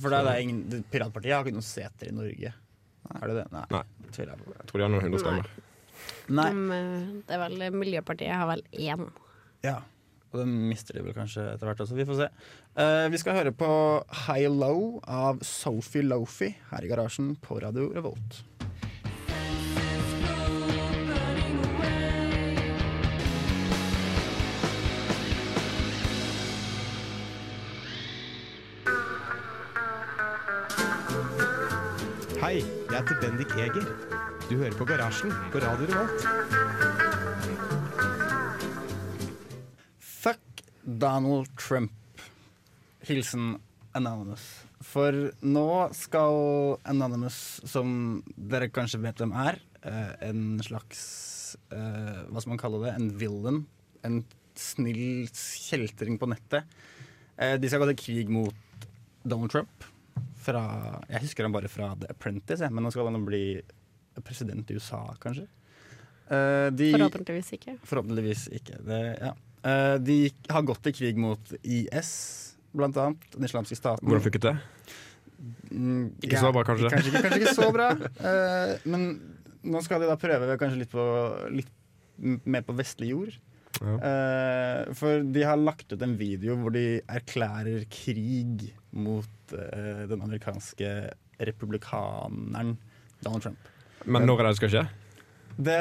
For 0.00 0.12
det 0.12 0.20
er, 0.20 0.28
det 0.28 0.42
ingen, 0.44 0.84
piratpartiet 0.92 1.34
har 1.34 1.46
ikke 1.46 1.56
noen 1.56 1.66
seter 1.66 2.10
i 2.10 2.14
Norge. 2.14 2.52
Er 3.10 3.24
det 3.26 3.38
det? 3.40 3.46
Nei. 3.54 3.64
Nei. 3.74 3.84
Tviler 4.10 4.34
jeg 4.34 4.44
på. 4.44 4.54
Jeg 4.58 4.68
tror 4.70 4.80
de 4.80 4.86
har 4.86 4.92
noen 4.94 5.06
hundre 5.08 5.22
stemmer. 5.22 5.50
Nei. 6.30 6.50
De, 6.50 6.66
eh, 6.76 7.08
det 7.26 7.36
er 7.36 7.42
vel 7.46 7.80
Miljøpartiet 7.80 8.36
har 8.36 8.50
vel 8.52 8.64
én. 8.76 9.08
Ja. 9.66 9.80
Og 10.30 10.44
den 10.44 10.52
mister 10.70 10.94
de 10.94 11.02
vel 11.02 11.16
kanskje 11.16 11.42
etter 11.54 11.66
hvert 11.66 11.80
også. 11.82 11.96
Vi 11.98 12.06
får 12.06 12.20
se. 12.20 12.28
Uh, 12.78 13.08
vi 13.10 13.18
skal 13.18 13.34
høre 13.40 13.52
på 13.56 13.70
High 14.28 14.46
Low 14.52 15.00
av 15.02 15.42
Sophie 15.46 16.06
Lofi 16.06 16.52
her 16.70 16.86
i 16.86 16.90
garasjen 16.90 17.32
på 17.42 17.58
Radio 17.64 17.88
Revolt. 17.96 18.44
Heter 33.00 33.16
Bendik 33.22 33.52
Eger. 33.56 33.86
Du 34.50 34.58
hører 34.58 34.74
på 34.76 34.84
Garasjen 34.84 35.30
på 35.52 35.60
Radio 35.62 35.86
Revolt. 35.88 36.24
Fuck 39.96 40.60
Donald 40.84 41.48
Trump. 41.56 41.94
Hilsen 43.08 43.54
Anonymous. 43.96 44.44
For 44.84 45.16
nå 45.40 45.70
skal 45.96 46.76
Anonymous, 46.92 47.38
som 47.64 48.20
dere 48.36 48.68
kanskje 48.68 49.00
vet 49.00 49.22
hvem 49.22 49.32
er, 49.46 49.62
eh, 49.80 50.12
en 50.28 50.60
slags 50.60 51.56
eh, 51.72 52.20
Hva 52.28 52.42
skal 52.42 52.52
man 52.52 52.60
kalle 52.60 52.82
det? 52.84 52.92
En 52.98 53.08
villain. 53.16 53.62
En 54.04 54.20
snill 54.52 55.24
kjeltring 55.32 56.20
på 56.20 56.28
nettet. 56.28 56.68
Eh, 57.38 57.56
de 57.56 57.72
skal 57.72 57.80
gå 57.80 57.94
til 57.94 58.02
krig 58.04 58.28
mot 58.28 58.86
Donald 59.24 59.56
Trump. 59.56 59.88
Fra, 60.40 60.62
jeg 61.10 61.24
husker 61.26 61.44
han 61.44 61.52
bare 61.54 61.68
fra 61.68 61.90
The 62.00 62.10
Apprentice, 62.14 62.68
men 62.72 62.86
nå 62.86 62.92
skal 62.94 63.10
han 63.10 63.24
bli 63.26 63.44
president 64.24 64.70
i 64.72 64.76
USA, 64.78 65.02
kanskje. 65.20 65.46
Uh, 66.30 66.68
de, 66.72 66.92
Forhåpentligvis 66.94 67.52
ikke. 67.56 67.74
Forhåpentligvis 67.90 68.46
ikke. 68.54 68.78
Det, 68.86 69.00
ja. 69.18 69.32
uh, 69.66 69.96
de 70.00 70.18
har 70.52 70.64
gått 70.68 70.82
til 70.86 70.94
krig 70.96 71.18
mot 71.20 71.52
IS, 71.60 72.12
blant 72.72 72.96
annet. 73.02 73.26
Den 73.34 73.48
islamske 73.48 73.78
staten. 73.78 74.06
Hvordan 74.06 74.24
funket 74.28 74.46
det? 74.46 74.54
Mm, 75.72 76.10
Ikke 76.22 76.40
så 76.40 76.52
bra, 76.54 76.64
kanskje? 76.68 76.90
Kanskje, 76.92 77.10
ikke- 77.12 77.22
kanskje 77.26 77.42
ikke 77.42 77.58
så 77.58 77.68
bra. 77.74 77.90
Uh, 78.22 78.74
men 78.92 79.06
nå 79.66 79.82
skal 79.84 80.00
de 80.02 80.08
da 80.10 80.16
prøve 80.20 80.56
kanskje 80.60 80.82
litt, 80.84 80.92
på, 80.94 81.06
litt 81.52 82.46
mer 82.46 82.64
på 82.66 82.76
vestlig 82.78 83.10
jord. 83.12 83.34
Ja. 83.80 83.96
Uh, 83.96 84.94
for 84.98 85.22
de 85.24 85.44
har 85.46 85.58
lagt 85.60 85.92
ut 85.92 86.02
en 86.04 86.16
video 86.20 86.56
hvor 86.60 86.74
de 86.74 87.00
erklærer 87.08 87.86
krig 87.90 88.70
mot 88.92 89.28
eh, 89.56 90.04
den 90.10 90.22
amerikanske 90.24 90.90
republikaneren 91.40 92.76
Donald 93.24 93.44
Trump. 93.44 93.70
Men 94.04 94.26
når 94.28 94.40
er 94.40 94.48
det 94.48 94.52
det 94.52 94.60
skal 94.60 94.74
skje? 94.74 94.84
Det, 95.60 95.80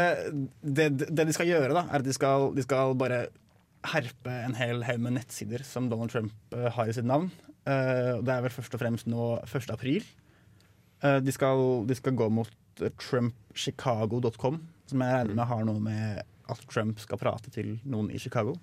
det, 0.62 0.88
det 1.08 1.27
de 1.29 1.36
skal 1.36 1.47
gjøre, 1.47 1.71
da, 1.75 1.86
er 1.88 2.01
at 2.01 2.08
de 2.08 2.15
skal, 2.15 2.49
de 2.55 2.65
skal 2.65 2.95
bare 2.99 3.27
herpe 3.93 4.34
en 4.43 4.58
hel 4.60 4.84
haug 4.84 5.03
med 5.05 5.15
nettsider 5.15 5.63
som 5.63 5.88
Donald 5.91 6.12
Trump 6.12 6.55
eh, 6.55 6.67
har 6.75 6.89
i 6.89 6.95
sitt 6.95 7.08
navn. 7.08 7.29
Uh, 7.69 8.17
det 8.25 8.34
er 8.34 8.41
vel 8.41 8.53
først 8.53 8.73
og 8.73 8.82
fremst 8.82 9.08
nå 9.12 9.25
1. 9.45 9.69
april. 9.69 10.05
Uh, 11.03 11.19
de, 11.21 11.32
skal, 11.32 11.86
de 11.86 11.95
skal 11.95 12.15
gå 12.17 12.29
mot 12.34 12.49
trumpchicago.com, 12.79 14.60
som 14.89 15.03
jeg 15.03 15.15
regner 15.15 15.38
med 15.38 15.49
har 15.51 15.67
noe 15.67 15.84
med 15.84 16.21
at 16.49 16.63
Trump 16.71 16.99
skal 17.03 17.19
prate 17.21 17.51
til 17.53 17.75
noen 17.86 18.10
i 18.10 18.19
Chicago. 18.19 18.55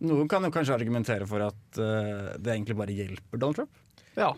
noen 0.01 0.31
kan 0.33 0.47
jo 0.47 0.53
kanskje 0.55 0.79
argumentere 0.79 1.27
for 1.29 1.45
at 1.45 1.81
uh, 1.83 2.33
det 2.41 2.55
egentlig 2.55 2.79
bare 2.79 2.97
hjelper 2.97 3.43
Donald 3.43 3.59
Trump. 3.61 3.83
Ja. 4.17 4.31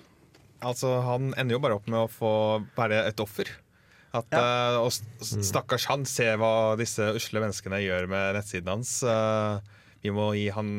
Altså, 0.60 0.96
Han 1.06 1.30
ender 1.38 1.54
jo 1.56 1.62
bare 1.62 1.78
opp 1.78 1.86
med 1.88 2.02
å 2.02 2.10
få 2.10 2.32
være 2.76 3.04
et 3.08 3.22
offer. 3.22 3.48
At, 4.10 4.26
eh, 4.34 4.76
og 4.82 4.88
s- 4.90 5.04
stakkars 5.46 5.84
han 5.86 6.02
se 6.04 6.26
hva 6.34 6.74
disse 6.76 7.04
usle 7.14 7.38
menneskene 7.44 7.78
gjør 7.84 8.08
med 8.10 8.34
nettsiden 8.40 8.72
hans. 8.74 8.96
Uh, 9.06 9.60
vi 10.02 10.10
må 10.10 10.32
gi 10.34 10.48
han 10.50 10.72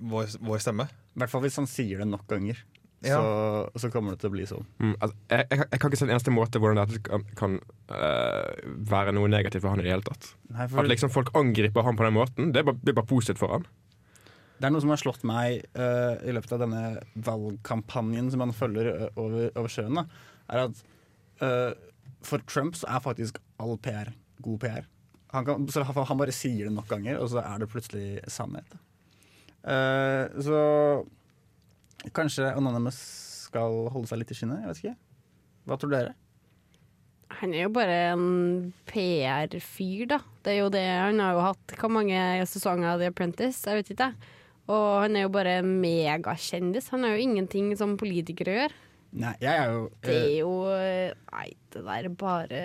vår, 0.00 0.38
vår 0.40 0.62
stemme. 0.64 0.86
I 0.88 1.20
hvert 1.20 1.30
fall 1.34 1.44
hvis 1.44 1.58
han 1.60 1.68
sier 1.68 2.00
det 2.00 2.08
nok 2.08 2.24
ganger. 2.32 2.62
Ja. 3.02 3.18
Så, 3.18 3.82
så 3.82 3.90
kommer 3.90 4.14
det 4.14 4.22
til 4.22 4.30
å 4.30 4.34
bli 4.36 4.44
sånn. 4.46 4.66
Mm, 4.78 4.94
altså, 4.94 5.16
jeg, 5.32 5.46
jeg, 5.50 5.58
jeg 5.64 5.80
kan 5.82 5.90
ikke 5.90 5.98
se 5.98 6.06
en 6.06 6.14
eneste 6.14 6.34
måte 6.34 6.62
hvordan 6.62 6.78
dette 6.78 7.00
kan, 7.08 7.24
kan 7.38 7.56
uh, 7.90 8.50
være 8.92 9.14
noe 9.16 9.30
negativt 9.32 9.64
for 9.64 9.74
han 9.74 9.82
i 9.82 9.86
det 9.88 9.94
hele 9.94 10.06
tatt. 10.06 10.28
Nei, 10.52 10.68
for 10.70 10.84
At 10.84 10.90
liksom 10.92 11.10
folk 11.14 11.32
angriper 11.38 11.86
han 11.86 11.98
på 11.98 12.06
den 12.06 12.16
måten, 12.16 12.52
det 12.54 12.62
blir 12.62 12.76
bare, 12.78 12.96
bare 13.00 13.10
positivt 13.10 13.42
for 13.42 13.56
han. 13.56 13.66
Det 14.62 14.68
er 14.68 14.74
noe 14.76 14.84
som 14.84 14.94
har 14.94 15.02
slått 15.02 15.26
meg 15.26 15.64
uh, 15.74 16.14
i 16.22 16.34
løpet 16.36 16.54
av 16.54 16.62
denne 16.62 16.82
valgkampanjen 17.26 18.30
som 18.30 18.44
man 18.44 18.54
følger 18.54 18.92
eh, 18.92 19.08
over, 19.18 19.48
over 19.58 19.72
sjøen, 19.72 19.98
da, 19.98 20.06
er 20.54 20.68
at 20.68 20.84
uh, 21.42 21.72
for 22.22 22.44
Trump 22.46 22.78
så 22.78 22.86
er 22.86 23.02
faktisk 23.02 23.42
all 23.58 23.74
PR 23.82 24.12
god 24.42 24.60
PR. 24.62 24.86
Han, 25.32 25.44
kan, 25.44 25.68
så 25.68 25.82
han 25.82 26.20
bare 26.20 26.34
sier 26.34 26.68
det 26.68 26.74
nok 26.74 26.90
ganger, 26.90 27.18
og 27.22 27.30
så 27.32 27.40
er 27.42 27.62
det 27.62 27.70
plutselig 27.72 28.06
sannhet. 28.30 28.74
Eh, 29.62 30.24
så 30.42 30.58
kanskje 32.10 32.50
Anonymous 32.50 32.98
skal 33.46 33.86
holde 33.92 34.10
seg 34.10 34.22
litt 34.22 34.32
i 34.34 34.36
skinnet? 34.38 34.62
Jeg 34.62 34.70
vet 34.70 34.82
ikke. 34.82 34.96
Hva 35.68 35.78
tror 35.78 35.92
dere? 35.94 36.14
Han 37.40 37.54
er 37.56 37.64
jo 37.64 37.72
bare 37.72 37.96
en 38.12 38.26
PR-fyr, 38.90 40.06
da. 40.10 40.18
Det 40.44 40.52
er 40.52 40.58
jo 40.60 40.70
det 40.72 40.84
Han 40.84 41.20
har 41.22 41.36
jo 41.36 41.44
hatt 41.46 41.74
hvor 41.80 41.92
mange 41.92 42.18
sesonger 42.50 42.92
av 42.92 43.00
The 43.00 43.10
Apprentice? 43.12 43.62
Jeg 43.64 43.80
vet 43.80 43.92
ikke. 43.94 44.10
Og 44.72 44.88
han 45.04 45.16
er 45.18 45.26
jo 45.26 45.32
bare 45.34 45.60
megakjendis. 45.66 46.90
Han 46.92 47.06
har 47.06 47.16
jo 47.16 47.24
ingenting 47.24 47.72
som 47.78 47.96
politikere 48.00 48.58
gjør. 48.58 48.76
Nei, 49.12 49.32
jeg 49.42 49.52
er 49.52 49.72
jo 49.74 49.80
Det 50.00 50.12
eh, 50.12 50.22
er 50.22 50.36
jo 50.40 50.52
Nei, 51.32 51.48
det 51.74 51.82
der 51.84 52.06
er 52.08 52.14
bare, 52.16 52.60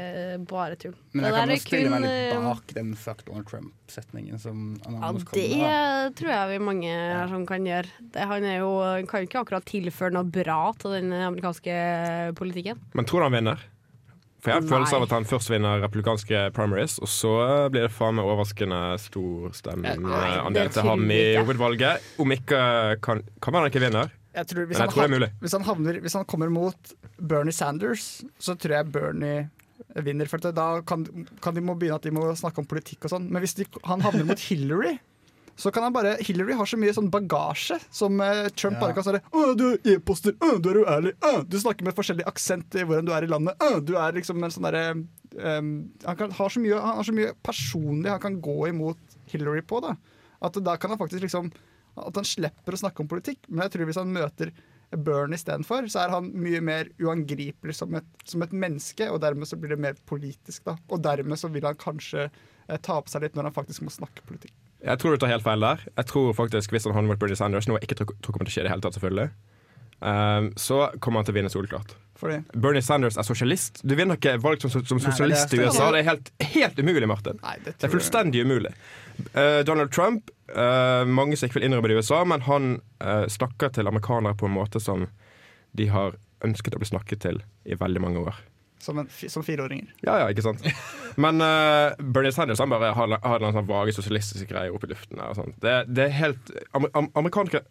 bare 0.47 0.77
tull. 0.79 0.93
Men 1.11 1.25
det 1.25 1.31
jeg 1.31 1.35
kan 1.35 1.51
jo 1.51 1.57
stille 1.63 1.91
meg 1.91 2.03
litt 2.05 2.35
eh, 2.37 2.43
bak 2.45 2.73
den 2.77 2.91
fuck 2.99 3.23
Donald 3.27 3.47
Trump-setningen 3.49 4.39
som 4.39 4.61
Ja, 4.77 4.87
Anonymous 4.87 5.25
det 5.27 5.43
kommer 5.43 5.63
med. 5.63 5.67
da. 5.67 6.11
tror 6.21 6.33
jeg 6.33 6.51
vi 6.53 6.59
mange 6.69 6.91
her 6.91 7.31
som 7.31 7.47
kan 7.49 7.67
gjøre. 7.67 8.05
Det, 8.15 8.27
han 8.31 8.47
er 8.47 8.59
jo, 8.61 8.73
kan 9.11 9.23
jo 9.23 9.29
ikke 9.29 9.41
akkurat 9.43 9.67
tilføre 9.67 10.15
noe 10.15 10.27
bra 10.39 10.61
til 10.79 10.95
den 10.95 11.11
amerikanske 11.15 11.79
politikken. 12.39 12.79
Men 12.95 13.09
tror 13.09 13.23
du 13.23 13.27
han 13.27 13.37
vinner? 13.41 13.67
For 14.37 14.53
jeg 14.53 14.61
har 14.61 14.69
følelse 14.69 14.95
av 14.95 15.03
at 15.07 15.13
han 15.15 15.25
først 15.27 15.49
vinner 15.51 15.81
republikanske 15.81 16.41
primaries, 16.55 16.99
og 17.03 17.09
så 17.11 17.33
blir 17.73 17.87
det 17.87 17.91
faen 17.91 18.15
meg 18.19 18.27
overraskende 18.29 18.81
stor 19.01 19.55
stemmeandel 19.57 20.69
til 20.71 20.87
ham 20.87 21.03
i 21.11 21.23
hovedvalget. 21.39 22.05
Om 22.21 22.35
ikke 22.37 22.61
kan, 23.03 23.25
kan 23.43 23.57
han 23.57 23.67
ikke 23.67 23.81
vinner. 23.83 24.13
Jeg 24.37 24.49
tror 24.51 24.67
hvis, 24.69 24.77
jeg 24.77 24.85
han 24.85 24.93
tror 24.93 25.03
det 25.03 25.09
er 25.09 25.15
mulig. 25.15 25.29
Hvis, 25.41 25.55
han 25.57 25.65
havner, 25.67 25.99
hvis 26.05 26.17
han 26.19 26.25
kommer 26.29 26.51
mot 26.53 26.95
Bernie 27.17 27.55
Sanders, 27.55 28.07
så 28.37 28.53
tror 28.55 28.77
jeg 28.77 28.91
Bernie 28.93 29.47
vinner. 30.05 30.29
For 30.29 30.41
da 30.53 30.69
kan, 30.87 31.05
kan 31.41 31.57
de 31.57 31.63
må 31.65 31.75
begynne 31.77 31.97
at 31.97 32.05
de 32.05 32.13
må 32.13 32.27
snakke 32.37 32.61
om 32.61 32.69
politikk 32.69 33.07
og 33.07 33.15
sånn. 33.15 33.29
Men 33.33 33.41
hvis 33.45 33.57
de, 33.57 33.65
han 33.89 34.03
havner 34.05 34.27
mot 34.29 34.43
Hillary, 34.49 34.97
så 35.57 35.71
kan 35.73 35.87
han 35.87 35.93
bare 35.95 36.15
Hillary 36.21 36.53
har 36.53 36.69
så 36.69 36.77
mye 36.77 36.93
sånn 36.93 37.09
bagasje 37.13 37.79
som 37.89 38.19
eh, 38.21 38.45
Trump 38.53 38.77
Ja. 38.77 38.81
bare 38.83 38.93
kan 38.93 39.05
svare 39.07 39.23
Å, 39.33 39.55
du 39.57 39.63
er 39.71 39.95
e-poster, 39.95 40.35
å, 40.37 40.59
du 40.61 40.69
er 40.69 40.83
uærlig, 40.83 41.15
å, 41.25 41.31
du 41.49 41.57
snakker 41.57 41.87
med 41.87 41.97
forskjellig 41.97 42.27
aksent 42.29 42.77
i 42.77 42.83
hvordan 42.85 43.07
du 43.07 43.13
er 43.15 43.25
i 43.25 43.31
landet, 43.31 43.57
å, 43.65 43.79
du 43.81 43.95
er 43.97 44.13
liksom 44.19 44.43
en 44.45 44.53
sånn 44.53 44.67
derre 44.67 44.83
um, 44.93 45.71
Han 46.05 46.19
kan, 46.19 46.35
har 46.37 46.53
så 46.53 46.61
mye, 46.61 46.77
han 46.77 46.99
har 47.01 47.07
så 47.09 47.15
mye 47.17 47.33
personlig 47.41 48.13
han 48.13 48.21
kan 48.21 48.37
gå 48.37 48.57
imot 48.69 49.17
Hillary 49.33 49.65
på, 49.65 49.81
da. 49.81 49.95
At 50.45 50.61
da 50.61 50.77
kan 50.77 50.93
han 50.93 51.01
faktisk 51.01 51.25
liksom 51.25 51.49
At 52.03 52.19
han 52.19 52.27
slipper 52.27 52.75
å 52.75 52.81
snakke 52.83 53.03
om 53.03 53.09
politikk. 53.11 53.45
Men 53.49 53.65
jeg 53.65 53.75
tror 53.75 53.89
hvis 53.89 54.01
han 54.01 54.13
møter 54.13 54.51
Bernie 54.95 55.35
istedenfor, 55.35 55.89
så 55.91 56.05
er 56.05 56.13
han 56.13 56.29
mye 56.39 56.61
mer 56.63 56.91
uangripelig 57.03 57.75
som 57.75 57.95
et, 57.99 58.07
som 58.23 58.43
et 58.45 58.53
menneske, 58.55 59.09
og 59.11 59.19
dermed 59.23 59.49
så 59.49 59.59
blir 59.59 59.73
det 59.75 59.81
mer 59.83 59.97
politisk, 60.07 60.63
da. 60.69 60.77
Og 60.87 61.01
dermed 61.03 61.39
så 61.39 61.51
vil 61.51 61.67
han 61.67 61.75
kanskje 61.79 62.29
eh, 62.29 62.79
ta 62.79 62.95
på 63.01 63.11
seg 63.11 63.25
litt 63.25 63.35
når 63.35 63.49
han 63.49 63.57
faktisk 63.57 63.83
må 63.83 63.91
snakke 63.91 64.23
politikk. 64.29 64.55
Jeg 64.85 65.01
tror 65.01 65.15
du 65.15 65.19
tar 65.19 65.33
helt 65.33 65.43
feil 65.43 65.63
der. 65.65 65.81
Jeg 65.89 66.05
tror 66.05 66.35
faktisk 66.37 66.71
Hvis 66.71 66.85
han 66.85 66.93
havner 66.93 67.15
mot 67.15 67.19
Bernie 67.19 67.35
Sanders, 67.35 67.67
noe 67.67 67.79
jeg 67.81 67.89
ikke 67.89 67.97
tror, 67.99 68.13
tror 68.21 68.35
kommer 68.35 68.47
til 68.47 68.53
å 68.53 68.55
skje 68.55 68.63
i 68.63 68.67
det 68.67 68.73
hele 68.75 68.85
tatt, 68.85 68.95
selvfølgelig, 68.95 69.31
um, 69.99 70.51
så 70.59 70.87
kommer 70.99 71.21
han 71.21 71.25
til 71.29 71.35
å 71.35 71.39
vinne 71.39 71.51
soleklart. 71.53 71.95
Fordi 72.17 72.39
Bernie 72.57 72.81
Sanders 72.81 73.13
er 73.21 73.25
sosialist. 73.27 73.83
Du 73.85 73.93
vinner 73.95 74.17
ikke 74.17 74.39
valg 74.41 74.61
som, 74.63 74.71
som 74.73 74.97
sosialist 75.01 75.51
i. 75.53 75.59
USA. 75.61 75.91
Det 75.93 75.99
er 76.01 76.07
helt, 76.07 76.31
helt 76.55 76.79
umulig, 76.81 77.05
Martin. 77.11 77.37
Nei, 77.43 77.57
det 77.61 77.75
Det 77.75 77.83
er 77.85 77.87
jeg 77.91 77.93
fullstendig 77.93 78.41
umulig. 78.47 78.71
Uh, 79.35 79.61
Donald 79.69 79.91
Trump, 79.93 80.31
uh, 80.55 81.05
mange 81.05 81.37
som 81.37 81.45
ikke 81.45 81.59
vil 81.59 81.67
innrømme 81.69 81.91
det 81.91 81.97
i 81.97 82.01
USA, 82.01 82.23
men 82.25 82.41
han 82.49 82.71
uh, 83.05 83.27
snakker 83.29 83.69
til 83.77 83.89
amerikanere 83.89 84.33
på 84.37 84.49
en 84.49 84.55
måte 84.57 84.81
som 84.81 85.05
de 85.77 85.85
har 85.93 86.17
ønsket 86.45 86.73
å 86.73 86.81
bli 86.81 86.89
snakket 86.89 87.21
til 87.27 87.43
i 87.69 87.77
veldig 87.77 88.01
mange 88.01 88.25
år. 88.25 88.41
som, 88.81 88.97
en, 89.01 89.07
som 89.29 89.43
fireåringer. 89.45 89.89
Ja, 90.05 90.17
ja, 90.21 90.27
ikke 90.33 90.41
sant? 90.45 90.61
Men 91.17 91.41
Bernie 92.13 92.31
Sanders 92.31 92.59
han 92.61 92.69
bare 92.69 92.91
har, 92.93 93.13
har 93.23 93.43
en 93.45 93.53
sånn 93.55 93.65
vage 93.69 93.93
sosialistiske 93.93 94.45
greier 94.49 94.73
oppe 94.73 94.85
i 94.87 94.91
luften. 94.93 95.21
Det, 95.61 95.73
det 95.89 96.05
er 96.05 96.13
helt 96.17 96.51
amer, 96.77 96.89
am- 96.97 97.09
amerikanere, 97.17 97.61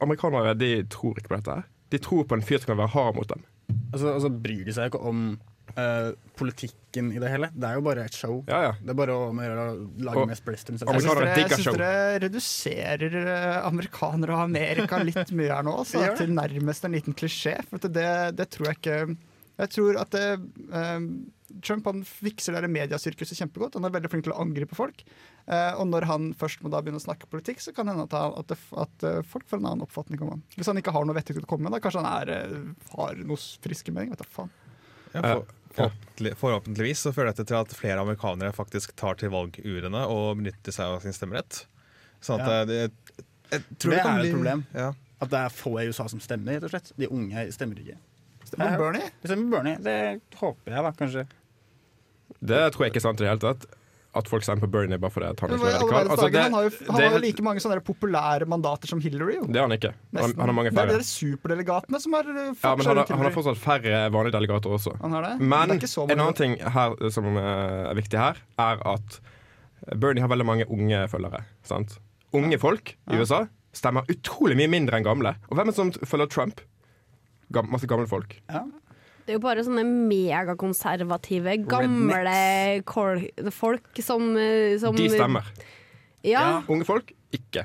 amerikanere 0.00 0.56
de 0.58 0.72
tror 0.92 1.18
ikke 1.18 1.32
på 1.32 1.38
dette. 1.40 1.60
her 1.60 1.68
De 1.90 1.98
tror 2.02 2.26
på 2.28 2.36
en 2.38 2.44
fyr 2.44 2.60
som 2.62 2.72
kan 2.72 2.82
være 2.82 2.94
hard 2.96 3.16
mot 3.16 3.28
dem. 3.28 3.46
Og 3.92 4.02
så, 4.02 4.30
bryr 4.30 4.64
de 4.66 4.74
seg 4.76 4.90
ikke 4.92 5.02
om 5.12 5.38
Uh, 5.70 6.10
politikken 6.34 7.12
i 7.14 7.20
det 7.22 7.28
hele. 7.30 7.46
Det 7.54 7.68
er 7.68 7.76
jo 7.78 7.82
bare 7.86 8.02
et 8.08 8.16
show. 8.18 8.40
Ja, 8.48 8.58
ja. 8.64 8.70
Det 8.82 8.90
er 8.90 8.96
bare 8.98 9.14
å 9.14 9.28
gjøre 9.30 9.66
lage 10.02 10.18
Og- 10.18 10.30
mest 10.32 10.42
blest. 10.42 10.72
Jeg 10.72 10.80
syns 10.82 11.04
dere, 11.06 11.76
dere 11.78 12.18
reduserer 12.24 13.14
eh, 13.20 13.58
amerikanere 13.68 14.34
og 14.34 14.42
Amerika 14.48 14.98
litt 14.98 15.30
mye 15.30 15.52
her 15.54 15.62
nå. 15.62 15.76
Så, 15.86 16.02
Gjør 16.02 16.16
til 16.18 16.34
nærmest 16.34 16.88
en 16.88 16.96
liten 16.96 17.14
klisjé. 17.14 17.54
For 17.70 17.86
det, 17.86 18.08
det 18.34 18.48
tror 18.50 18.66
jeg 18.72 18.80
ikke 18.80 18.98
Jeg 19.60 19.72
tror 19.76 20.00
at 20.02 20.10
det, 20.10 20.26
eh, 20.74 20.98
Trump 21.62 21.84
han 21.90 22.02
fikser 22.06 22.54
det 22.54 22.62
der 22.62 22.72
mediasirkuset 22.72 23.36
kjempegodt. 23.38 23.74
Han 23.74 23.84
er 23.84 23.90
veldig 23.94 24.10
flink 24.12 24.24
til 24.24 24.32
å 24.32 24.40
angripe 24.40 24.76
folk. 24.78 25.02
Eh, 25.46 25.72
og 25.74 25.86
når 25.90 26.06
han 26.10 26.30
først 26.34 26.62
må 26.62 26.70
da 26.70 26.80
begynne 26.80 27.00
å 27.00 27.04
snakke 27.04 27.26
politikk, 27.30 27.60
så 27.60 27.74
kan 27.74 27.86
det 27.86 27.94
hende 27.96 28.06
at, 28.06 28.12
han- 28.16 28.36
at, 28.38 28.46
det, 28.52 28.58
at 28.84 29.04
eh, 29.08 29.20
folk 29.26 29.48
får 29.50 29.58
en 29.58 29.66
annen 29.72 29.82
oppfatning 29.86 30.22
om 30.22 30.30
han. 30.36 30.42
Hvis 30.56 30.66
han 30.70 30.76
ikke 30.80 30.92
har 30.94 31.04
noe 31.04 31.14
vettig 31.18 31.34
til 31.36 31.42
å 31.44 31.50
komme 31.50 31.66
med, 31.68 31.72
da 31.74 31.80
kanskje 31.84 32.04
han 32.04 32.12
er, 32.28 32.34
eh, 32.36 32.90
har 32.96 33.14
noe 33.24 33.36
friske 33.36 33.92
mening. 33.92 34.10
Vet 34.14 34.22
du 34.22 34.30
faen. 34.30 34.50
Ja, 35.14 35.20
for, 35.22 35.46
forhåpentlig, 35.74 36.34
forhåpentligvis 36.38 37.00
så 37.06 37.12
fører 37.14 37.32
dette 37.32 37.46
til 37.50 37.58
at 37.58 37.72
flere 37.74 37.98
amerikanere 38.04 38.52
faktisk 38.54 38.92
tar 39.00 39.16
til 39.18 39.32
valgurene 39.34 40.04
og 40.06 40.36
benytter 40.38 40.74
seg 40.76 40.86
av 40.94 41.00
sin 41.02 41.12
stemmerett. 41.16 41.64
Sånn 42.22 42.38
at 42.40 42.46
Ja. 42.46 42.64
det, 42.68 42.80
jeg 43.50 43.64
tror 43.80 43.90
Det 43.90 43.98
det 43.98 44.06
er 44.06 44.18
bli- 44.20 44.28
et 44.28 44.34
problem. 44.36 44.66
Ja. 44.74 44.92
At 45.20 45.28
det 45.34 45.38
er 45.40 45.50
få 45.52 45.74
i 45.82 45.88
USA 45.90 46.06
som 46.08 46.20
stemmer, 46.22 46.54
rett 46.60 46.64
og 46.64 46.70
slett. 46.70 46.92
De 46.96 47.08
unge 47.10 47.42
stemmer 47.52 47.76
ikke. 47.82 47.98
Stemmer 48.46 48.78
Bernie? 48.78 49.10
Det 49.20 49.28
stemmer 49.30 49.50
Bernie. 49.50 49.76
Det 49.82 50.20
håper 50.40 50.72
jeg, 50.72 50.82
da, 50.86 50.92
kanskje. 50.92 51.26
Det 52.40 52.64
tror 52.74 52.86
jeg 52.86 52.92
ikke 52.94 53.02
er 53.02 53.08
sant 53.08 53.20
i 53.20 53.26
det 53.26 53.30
hele 53.32 53.42
tatt. 53.42 53.68
At 54.10 54.26
folk 54.26 54.42
stemmer 54.42 54.64
på 54.66 54.70
Bernie 54.74 54.98
bare 54.98 55.12
fordi 55.14 55.28
han 55.28 55.36
ikke 55.54 55.68
er 55.68 55.76
radikal. 55.76 56.08
Altså, 56.10 56.28
det, 56.34 56.40
han 56.42 56.54
har 56.56 56.64
jo, 56.66 56.70
han 56.88 56.96
det- 56.98 57.10
har 57.12 57.22
like 57.22 57.42
mange 57.46 57.62
sånne 57.62 57.78
populære 57.86 58.46
mandater 58.50 58.90
som 58.90 58.98
Hillary. 59.00 59.36
Jo. 59.36 59.44
Det 59.46 59.60
har 59.60 59.68
han 59.68 59.76
ikke. 59.76 59.92
Han, 60.16 60.34
han 60.34 60.50
har 60.50 60.56
mange 60.56 60.72
Det 60.74 60.82
er 60.82 60.98
de 60.98 61.06
superdelegatene 61.06 62.00
som 62.02 62.16
har 62.18 62.26
uh, 62.26 62.40
Ja, 62.50 62.72
men 62.74 62.86
han 62.90 63.22
har, 63.22 63.30
fortsatt 63.36 63.60
færre 63.62 64.00
vanlige 64.10 64.34
delegater 64.34 64.74
også. 64.74 64.96
Han 65.04 65.14
har 65.14 65.28
det? 65.28 65.34
Men 65.38 65.76
en 65.76 66.18
annen 66.18 66.34
ting 66.34 66.58
her 66.58 66.96
som 67.14 67.30
eh, 67.36 67.90
er 67.92 67.94
viktig 68.00 68.18
her, 68.18 68.42
er 68.58 68.82
at 68.96 69.20
Bernie 69.94 70.26
har 70.26 70.28
veldig 70.32 70.48
mange 70.48 70.66
unge 70.66 71.06
følgere. 71.08 71.44
Sant? 71.62 72.00
Unge 72.34 72.58
folk 72.58 72.96
i 73.10 73.20
USA 73.22 73.44
stemmer 73.72 74.02
utrolig 74.10 74.58
mye 74.58 74.70
mindre 74.70 74.98
enn 74.98 75.06
gamle. 75.06 75.36
Og 75.48 75.54
hvem 75.54 75.68
er 75.68 75.70
det 75.70 75.78
som 75.78 75.94
følger 75.94 76.26
Trump? 76.34 76.60
Gam, 77.54 77.70
masse 77.70 77.86
gamle 77.90 78.10
folk. 78.10 78.34
Det 78.50 78.58
er 79.30 79.38
jo 79.38 79.42
bare 79.42 79.64
sånne 79.66 79.84
megakonservative, 79.86 81.56
gamle 81.70 82.38
kol 82.88 83.24
folk 83.54 84.00
som, 84.04 84.32
eh, 84.36 84.76
som 84.82 84.96
De 84.96 85.08
stemmer. 85.12 85.46
Ja, 86.26 86.62
Unge 86.68 86.84
folk 86.84 87.14
ikke. 87.32 87.64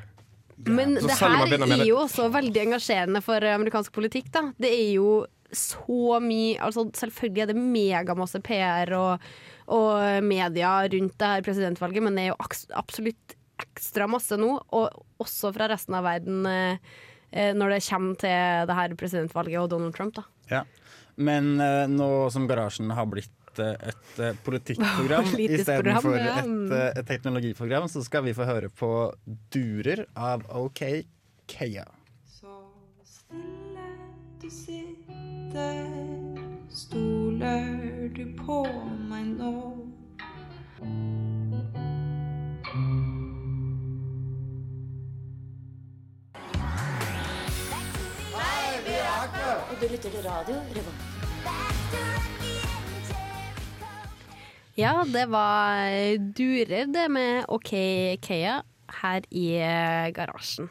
men 0.65 0.95
Så 0.97 1.09
det 1.09 1.17
her 1.19 1.79
er 1.81 1.85
jo 1.85 1.97
også 2.05 2.29
veldig 2.31 2.61
engasjerende 2.69 3.21
for 3.25 3.43
amerikansk 3.43 3.91
politikk, 3.95 4.31
da. 4.31 4.47
Det 4.57 4.71
er 4.71 4.93
jo 4.95 5.25
så 5.55 6.19
mye 6.23 6.57
altså 6.63 6.87
Selvfølgelig 6.97 7.43
er 7.43 7.51
det 7.51 7.59
megamasse 7.59 8.41
PR 8.43 8.91
og, 8.97 9.25
og 9.71 10.23
media 10.25 10.77
rundt 10.91 11.17
det 11.21 11.31
her 11.31 11.43
presidentvalget, 11.45 12.03
men 12.03 12.17
det 12.17 12.25
er 12.25 12.31
jo 12.33 12.39
absolutt 12.75 13.35
ekstra 13.61 14.07
masse 14.11 14.35
nå, 14.39 14.51
og 14.75 15.05
også 15.23 15.53
fra 15.55 15.69
resten 15.71 15.95
av 15.95 16.03
verden 16.07 16.47
eh, 16.49 16.95
eh, 17.31 17.53
når 17.55 17.75
det 17.75 17.83
kommer 17.87 18.17
til 18.19 18.67
det 18.69 18.79
her 18.79 18.95
presidentvalget 18.99 19.61
og 19.61 19.69
Donald 19.71 19.95
Trump, 19.95 20.15
da. 20.17 20.25
Ja. 20.51 20.63
Men 21.15 21.59
eh, 21.61 21.87
nå 21.87 22.29
som 22.31 22.47
Garasjen 22.47 22.91
har 22.91 23.07
blitt 23.07 23.59
eh, 23.59 23.75
et 23.89 24.19
uh, 24.19 24.31
politikkprogram 24.43 25.31
istedenfor 25.39 26.01
program, 26.01 26.25
ja. 26.27 26.41
et, 26.43 26.95
eh, 26.95 26.99
et 26.99 27.07
teknologiprogram, 27.07 27.87
så 27.91 28.03
skal 28.03 28.25
vi 28.27 28.35
få 28.35 28.47
høre 28.47 28.69
på 28.69 28.91
Durer 29.53 30.05
av 30.15 30.43
OK 30.51 30.83
Kea. 31.47 31.87
Så 32.27 32.59
stille 33.07 33.87
du 34.41 34.49
sitter, 34.51 35.87
stoler 36.69 38.11
du 38.15 38.25
på 38.43 38.63
meg 39.07 39.31
nå? 39.39 39.55
Og 49.75 49.81
du 49.81 49.87
lytter 49.87 50.09
til 50.09 50.23
radio 50.23 50.55
Revolt. 50.55 51.04
Ja, 54.75 55.05
det 55.07 55.27
var 55.31 56.17
durer, 56.35 56.89
det 56.91 57.05
med 57.07 57.45
OK 57.47 57.71
Kea 58.25 58.57
her 59.01 59.27
i 59.31 59.45
eh, 59.63 60.09
garasjen. 60.15 60.67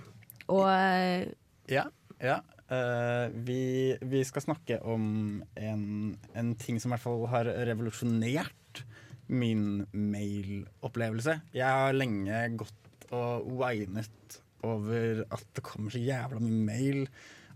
Og 0.52 0.66
eh, 0.68 1.30
Ja, 1.72 1.86
ja. 2.20 2.42
Uh, 2.64 3.28
vi, 3.44 3.92
vi 4.00 4.22
skal 4.24 4.42
snakke 4.42 4.78
om 4.88 5.42
en, 5.56 6.14
en 6.32 6.54
ting 6.56 6.78
som 6.80 6.90
i 6.90 6.94
hvert 6.94 7.04
fall 7.04 7.26
har 7.28 7.48
revolusjonert 7.68 8.80
min 9.28 9.84
mailopplevelse. 9.92 11.38
Jeg 11.56 11.68
har 11.68 11.96
lenge 11.96 12.40
gått 12.60 13.08
og 13.14 13.46
whinet 13.60 14.40
over 14.64 15.22
at 15.28 15.44
det 15.56 15.64
kommer 15.64 15.92
så 15.92 16.00
jævla 16.00 16.40
mye 16.42 16.64
mail. 16.66 17.00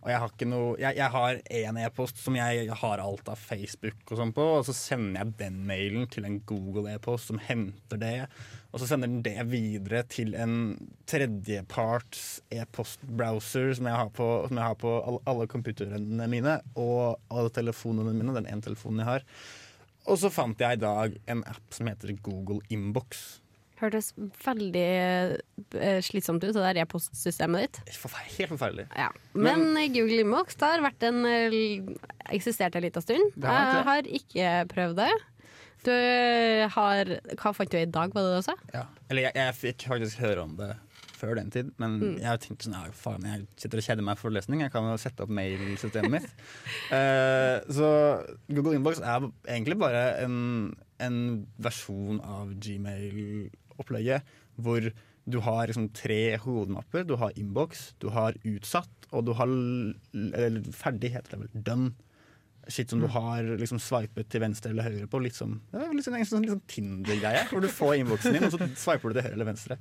Og 0.08 0.12
jeg 0.14 0.20
har 0.22 0.30
ikke 0.32 0.46
noe 0.48 0.68
Jeg, 0.80 0.96
jeg 0.96 1.12
har 1.12 1.38
én 1.60 1.78
e-post 1.82 2.20
som 2.22 2.36
jeg 2.38 2.68
har 2.80 3.00
alt 3.04 3.26
av 3.28 3.36
Facebook 3.36 4.08
og 4.08 4.16
sånn 4.16 4.32
på, 4.32 4.46
og 4.56 4.62
så 4.64 4.72
sender 4.72 5.20
jeg 5.20 5.34
den 5.42 5.58
mailen 5.68 6.06
til 6.08 6.24
en 6.24 6.38
Google-e-post 6.48 7.28
som 7.28 7.40
henter 7.44 8.00
det. 8.00 8.14
Og 8.72 8.80
så 8.80 8.88
sender 8.88 9.10
den 9.10 9.20
det 9.26 9.44
videre 9.50 10.00
til 10.08 10.32
en 10.32 10.54
tredjeparts 11.12 12.22
e-postbrowser 12.56 13.74
som 13.76 13.90
jeg 13.90 14.00
har 14.00 14.08
på, 14.16 14.28
jeg 14.48 14.64
har 14.64 14.78
på 14.80 14.94
alle, 14.96 15.20
alle 15.28 16.28
mine 16.32 16.56
og 16.72 17.20
alle 17.28 17.52
telefonene 17.52 18.16
mine. 18.16 18.36
Den 18.38 18.48
ene 18.48 18.64
telefonen 18.64 19.04
jeg 19.04 19.10
har. 19.10 19.28
Og 20.08 20.16
så 20.22 20.32
fant 20.32 20.64
jeg 20.64 20.78
i 20.78 20.80
dag 20.80 21.20
en 21.28 21.44
app 21.52 21.76
som 21.76 21.92
heter 21.92 22.16
Google 22.24 22.64
Inbox. 22.72 23.42
Hørtes 23.80 24.10
veldig 24.44 24.84
eh, 25.78 26.00
slitsomt 26.04 26.42
ut, 26.44 26.52
det 26.56 26.64
der 26.64 26.80
e-postsystemet 26.82 27.66
ditt. 27.66 27.80
Helt 28.38 28.52
forferdelig. 28.54 28.86
Ja. 28.98 29.08
Men, 29.34 29.68
Google 29.94 30.22
Inbox 30.24 30.58
det 30.58 30.70
har 30.72 30.84
vært 30.84 31.06
en 31.08 31.24
eh, 31.28 31.58
eksistert 32.34 32.76
en 32.78 32.86
liten 32.88 33.04
stund. 33.04 33.32
Det 33.36 33.48
har 33.48 33.74
Jeg 33.78 33.88
har 33.92 34.12
ikke 34.20 34.52
prøvd 34.74 35.00
det. 35.04 35.10
Du 35.86 35.92
har 36.74 37.14
Hva 37.38 37.52
fant 37.54 37.70
du 37.70 37.78
i 37.78 37.86
dag, 37.86 38.10
var 38.14 38.26
det 38.26 38.34
det 38.34 38.42
du 38.42 38.46
sa? 38.50 38.56
Ja. 38.74 38.84
Eller 39.08 39.28
jeg, 39.28 39.36
jeg 39.38 39.54
fikk 39.62 39.88
faktisk 39.92 40.18
høre 40.24 40.42
om 40.48 40.56
det 40.58 40.72
før 41.18 41.34
den 41.34 41.48
tid, 41.50 41.72
men 41.82 41.96
Mm. 41.98 42.18
jeg 42.22 42.40
tenkte 42.44 42.68
sånn, 42.68 42.74
ja, 42.78 42.92
faen, 42.94 43.24
jeg 43.26 43.46
sitter 43.58 43.80
og 43.80 43.86
kjeder 43.88 44.04
meg 44.06 44.18
for 44.20 44.30
løsning. 44.30 44.60
jeg 44.62 44.70
kan 44.70 44.84
jo 44.86 44.96
sette 45.02 45.24
opp 45.24 45.32
mailsystemet 45.34 46.12
mitt. 46.14 46.28
uh, 46.94 47.58
så 47.76 47.88
Google 48.46 48.76
Inbox 48.78 49.00
er 49.02 49.26
egentlig 49.48 49.78
bare 49.80 50.04
en, 50.22 50.76
en 51.02 51.18
versjon 51.58 52.20
av 52.22 52.52
Gmail-opplegget, 53.78 54.22
hvor 54.56 54.90
du 55.28 55.40
har 55.40 55.66
liksom 55.68 55.90
tre 55.92 56.36
hovedmapper. 56.38 57.04
Du 57.04 57.16
har 57.16 57.32
Inbox, 57.36 57.94
du 58.00 58.08
har 58.10 58.34
Utsatt, 58.44 58.90
og 59.12 59.26
du 59.26 59.32
har 59.36 59.46
eller 59.48 60.62
ferdig, 60.72 61.12
heter 61.12 61.36
det 61.36 61.40
vel, 61.40 61.62
Done. 61.62 61.94
Shit 62.68 62.90
som 62.90 63.00
du 63.00 63.06
har 63.08 63.42
liksom 63.56 63.78
sveipet 63.80 64.28
til 64.28 64.42
venstre 64.42 64.70
eller 64.70 64.84
høyre 64.84 65.06
på. 65.08 65.20
Litt 65.24 65.34
som, 65.34 65.54
det 65.72 65.80
er 65.80 65.94
litt 65.96 66.04
sånn, 66.04 66.18
en 66.18 66.26
sånn, 66.28 66.48
sånn 66.50 66.66
Tinder-greie. 66.68 67.46
Hvor 67.48 67.62
du 67.64 67.68
får 67.72 67.94
innboksen 67.96 68.34
din, 68.36 68.44
og 68.44 68.52
så 68.52 68.68
sveiper 68.76 69.08
du 69.08 69.16
til 69.16 69.24
høyre 69.24 69.38
eller 69.38 69.48
venstre. 69.48 69.78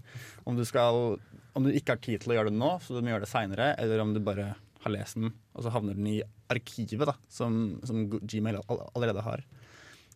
Om 0.47 0.55
du, 0.55 0.63
skal, 0.67 1.17
om 1.53 1.67
du 1.67 1.73
ikke 1.73 1.97
har 1.97 1.99
tid 1.99 2.23
til 2.23 2.31
å 2.31 2.37
gjøre 2.37 2.53
det 2.53 2.61
nå, 2.61 2.69
så 2.79 2.95
du 2.95 3.01
må 3.03 3.11
gjøre 3.11 3.25
det 3.25 3.31
seinere, 3.33 3.73
eller 3.75 4.03
om 4.05 4.15
du 4.15 4.21
bare 4.23 4.53
har 4.85 4.93
lest 4.93 5.19
den, 5.19 5.33
og 5.51 5.65
så 5.65 5.73
havner 5.75 5.99
den 5.99 6.07
i 6.13 6.21
arkivet, 6.53 7.09
da, 7.09 7.17
som, 7.27 7.75
som 7.83 8.05
Gmail 8.07 8.61
allerede 8.71 9.25
har. 9.25 9.43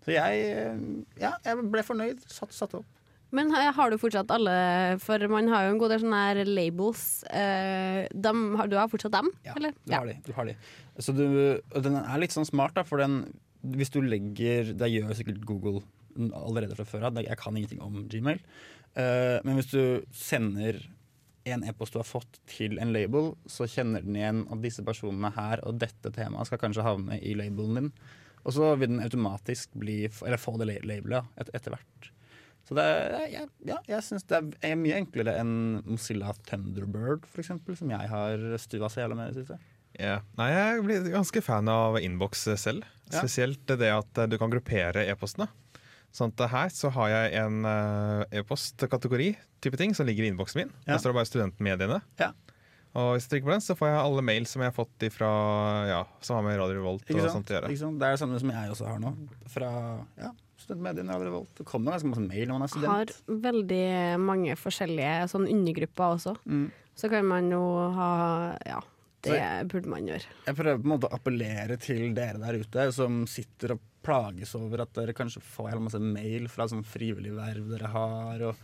Så 0.06 0.16
jeg, 0.16 0.48
ja, 1.20 1.36
jeg 1.44 1.68
ble 1.76 1.84
fornøyd. 1.86 2.24
Satt, 2.32 2.56
satt 2.56 2.80
opp. 2.80 2.88
Men 3.32 3.52
har 3.56 3.92
du 3.92 3.96
fortsatt 4.02 4.32
alle 4.36 4.54
For 5.00 5.24
man 5.32 5.48
har 5.52 5.64
jo 5.64 5.76
en 5.76 5.80
god 5.80 5.94
del 5.94 6.02
sånne 6.04 6.24
her 6.26 6.42
labels. 6.50 7.04
De, 7.32 8.34
du 8.68 8.76
har 8.76 8.92
fortsatt 8.92 9.16
dem? 9.16 9.32
eller? 9.56 9.76
Du 9.86 9.96
har 9.96 10.10
de. 10.10 10.18
Du 10.26 10.34
har 10.36 10.50
de. 10.50 10.58
Så 11.00 11.16
du, 11.16 11.26
den 11.80 11.96
er 12.02 12.22
litt 12.22 12.36
sånn 12.36 12.50
smart, 12.50 12.76
da, 12.76 12.84
for 12.88 13.00
den 13.00 13.24
Hvis 13.78 13.94
du 13.94 14.02
legger 14.04 14.74
Det 14.76 14.92
gjør 14.92 15.16
sikkert 15.16 15.44
Google 15.48 15.82
allerede 16.36 16.76
fra 16.76 16.86
før 16.88 17.08
av. 17.08 17.20
Jeg 17.24 17.40
kan 17.40 17.56
ingenting 17.56 17.82
om 17.84 18.04
Gmail. 18.12 18.42
Eh, 19.00 19.38
men 19.46 19.58
hvis 19.58 19.72
du 19.72 20.04
sender 20.16 20.82
en 21.50 21.64
e-post 21.66 21.96
du 21.96 22.02
har 22.02 22.08
fått 22.08 22.40
til 22.50 22.78
en 22.82 22.92
label, 22.94 23.32
så 23.50 23.68
kjenner 23.70 24.04
den 24.06 24.18
igjen 24.20 24.44
at 24.52 24.62
disse 24.62 24.84
personene 24.86 25.32
her 25.34 25.64
og 25.66 25.80
dette 25.82 26.12
temaet 26.14 26.50
skal 26.50 26.62
kanskje 26.62 26.86
havne 26.86 27.18
i 27.18 27.34
labelen 27.38 27.80
din. 27.80 27.92
Og 28.44 28.56
så 28.58 28.74
vil 28.78 28.92
den 28.92 29.04
automatisk 29.04 29.74
bli, 29.78 30.04
eller 30.10 30.42
få 30.42 30.56
det 30.60 30.70
labelet 30.84 31.30
et, 31.42 31.50
etter 31.58 31.76
hvert. 31.76 32.12
Så 32.68 32.78
det 32.78 32.86
er, 32.88 33.16
ja, 33.34 33.44
ja, 33.68 33.78
jeg 33.90 34.06
syns 34.06 34.26
det 34.30 34.40
er 34.64 34.78
mye 34.80 35.00
enklere 35.02 35.34
enn 35.42 35.54
Mozilla 35.84 36.32
Thunderbird, 36.48 37.26
eksempel, 37.42 37.76
som 37.80 37.92
jeg 37.92 38.12
har 38.12 38.46
stua 38.62 38.90
så 38.92 39.04
jævla 39.04 39.18
med 39.18 39.32
i 39.32 39.34
det 39.34 39.44
siste. 39.44 39.58
Ja. 40.00 40.20
Nei, 40.40 40.52
jeg 40.54 40.84
blir 40.86 41.10
ganske 41.12 41.44
fan 41.44 41.68
av 41.72 41.98
innboks 42.00 42.46
selv. 42.62 42.86
Ja. 43.12 43.20
Spesielt 43.20 43.66
det 43.68 43.92
at 43.92 44.22
eh, 44.22 44.30
du 44.32 44.38
kan 44.40 44.54
gruppere 44.54 45.04
e-postene. 45.12 45.50
Sånn 46.16 46.32
at 46.36 46.44
her 46.52 46.72
så 46.76 46.92
har 46.96 47.12
jeg 47.12 47.36
en 47.40 47.68
eh, 47.68 48.40
e-postkategori 48.42 49.34
type 49.64 49.80
ting 49.80 49.96
som 49.96 50.08
ligger 50.08 50.26
i 50.26 50.32
innboksen 50.32 50.64
min. 50.64 50.72
Ja. 50.86 50.94
Der 50.94 51.04
står 51.04 51.14
det 51.14 51.20
bare 51.20 51.30
studentmediene. 51.30 52.00
Ja. 52.20 52.32
Og 52.92 53.14
hvis 53.16 53.28
jeg 53.28 53.38
trykker 53.38 53.48
på 53.48 53.54
den, 53.54 53.64
så 53.64 53.76
får 53.80 53.88
jeg 53.88 54.00
alle 54.02 54.24
mail 54.28 54.48
som 54.52 54.64
jeg 54.64 54.72
har 54.72 54.76
fått 54.76 55.06
ifra, 55.08 55.28
ja, 55.88 56.00
som 56.20 56.36
har 56.38 56.44
med 56.44 56.58
Radio 56.60 56.82
Revolt 56.82 57.08
og 57.08 57.22
sånt 57.32 57.52
å 57.52 57.56
gjøre. 57.56 57.70
Det 57.72 58.08
er 58.08 58.18
det 58.18 58.20
samme 58.20 58.40
som 58.42 58.52
jeg 58.52 58.74
også 58.74 58.90
har 58.90 59.00
nå. 59.00 59.14
Fra 59.54 59.70
ja, 60.20 60.32
studentmediene. 60.72 61.12
Radio 61.14 61.30
Revolt. 61.30 61.52
Det 61.60 61.66
kommer 61.68 61.92
ganske 61.98 62.10
masse 62.16 62.24
mail 62.26 62.48
når 62.50 62.58
man 62.58 62.66
er 62.68 62.72
student. 62.72 63.14
Har 63.28 63.44
veldig 63.50 63.84
mange 64.24 64.56
forskjellige 64.58 65.28
sånn 65.36 65.48
undergrupper 65.52 66.16
også. 66.18 66.36
Mm. 66.48 66.66
Så 66.96 67.10
kan 67.12 67.26
man 67.28 67.52
jo 67.52 67.62
ha 67.96 68.10
Ja, 68.68 68.80
det 69.26 69.38
jeg, 69.38 69.68
burde 69.72 69.90
man 69.92 70.08
gjøre. 70.10 70.26
Jeg 70.48 70.58
prøver 70.58 70.80
på 70.82 70.88
en 70.88 70.94
måte 70.96 71.10
å 71.10 71.16
appellere 71.20 71.78
til 71.82 72.14
dere 72.18 72.42
der 72.42 72.58
ute 72.64 72.88
som 72.96 73.24
sitter 73.30 73.76
og 73.76 73.84
plages 74.02 74.56
over 74.58 74.82
at 74.82 74.94
dere 74.98 75.14
kanskje 75.14 75.44
får 75.46 75.76
en 75.76 75.84
masse 75.86 76.00
mail 76.02 76.48
fra 76.50 76.66
sånn 76.72 76.82
frivillig 76.88 77.36
verv 77.38 77.68
dere 77.70 77.92
har. 77.94 78.42
og 78.50 78.56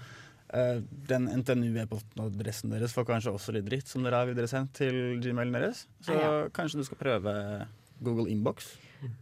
eh, 0.49 0.79
Den 1.11 1.27
NTNU-e-postadressen 1.43 2.73
deres 2.73 2.95
får 2.97 3.05
kanskje 3.05 3.33
også 3.35 3.53
litt 3.53 3.67
dritt 3.69 3.87
som 3.87 4.01
dere 4.05 4.23
har 4.23 4.29
videresendt 4.31 4.73
til 4.73 5.19
gmailen 5.21 5.53
deres. 5.53 5.85
Så 6.01 6.13
Ja. 6.17 6.47
kanskje 6.49 6.81
du 6.81 6.83
skal 6.89 6.97
prøve 6.97 7.67
Google 8.01 8.29
Inbox. 8.29 8.77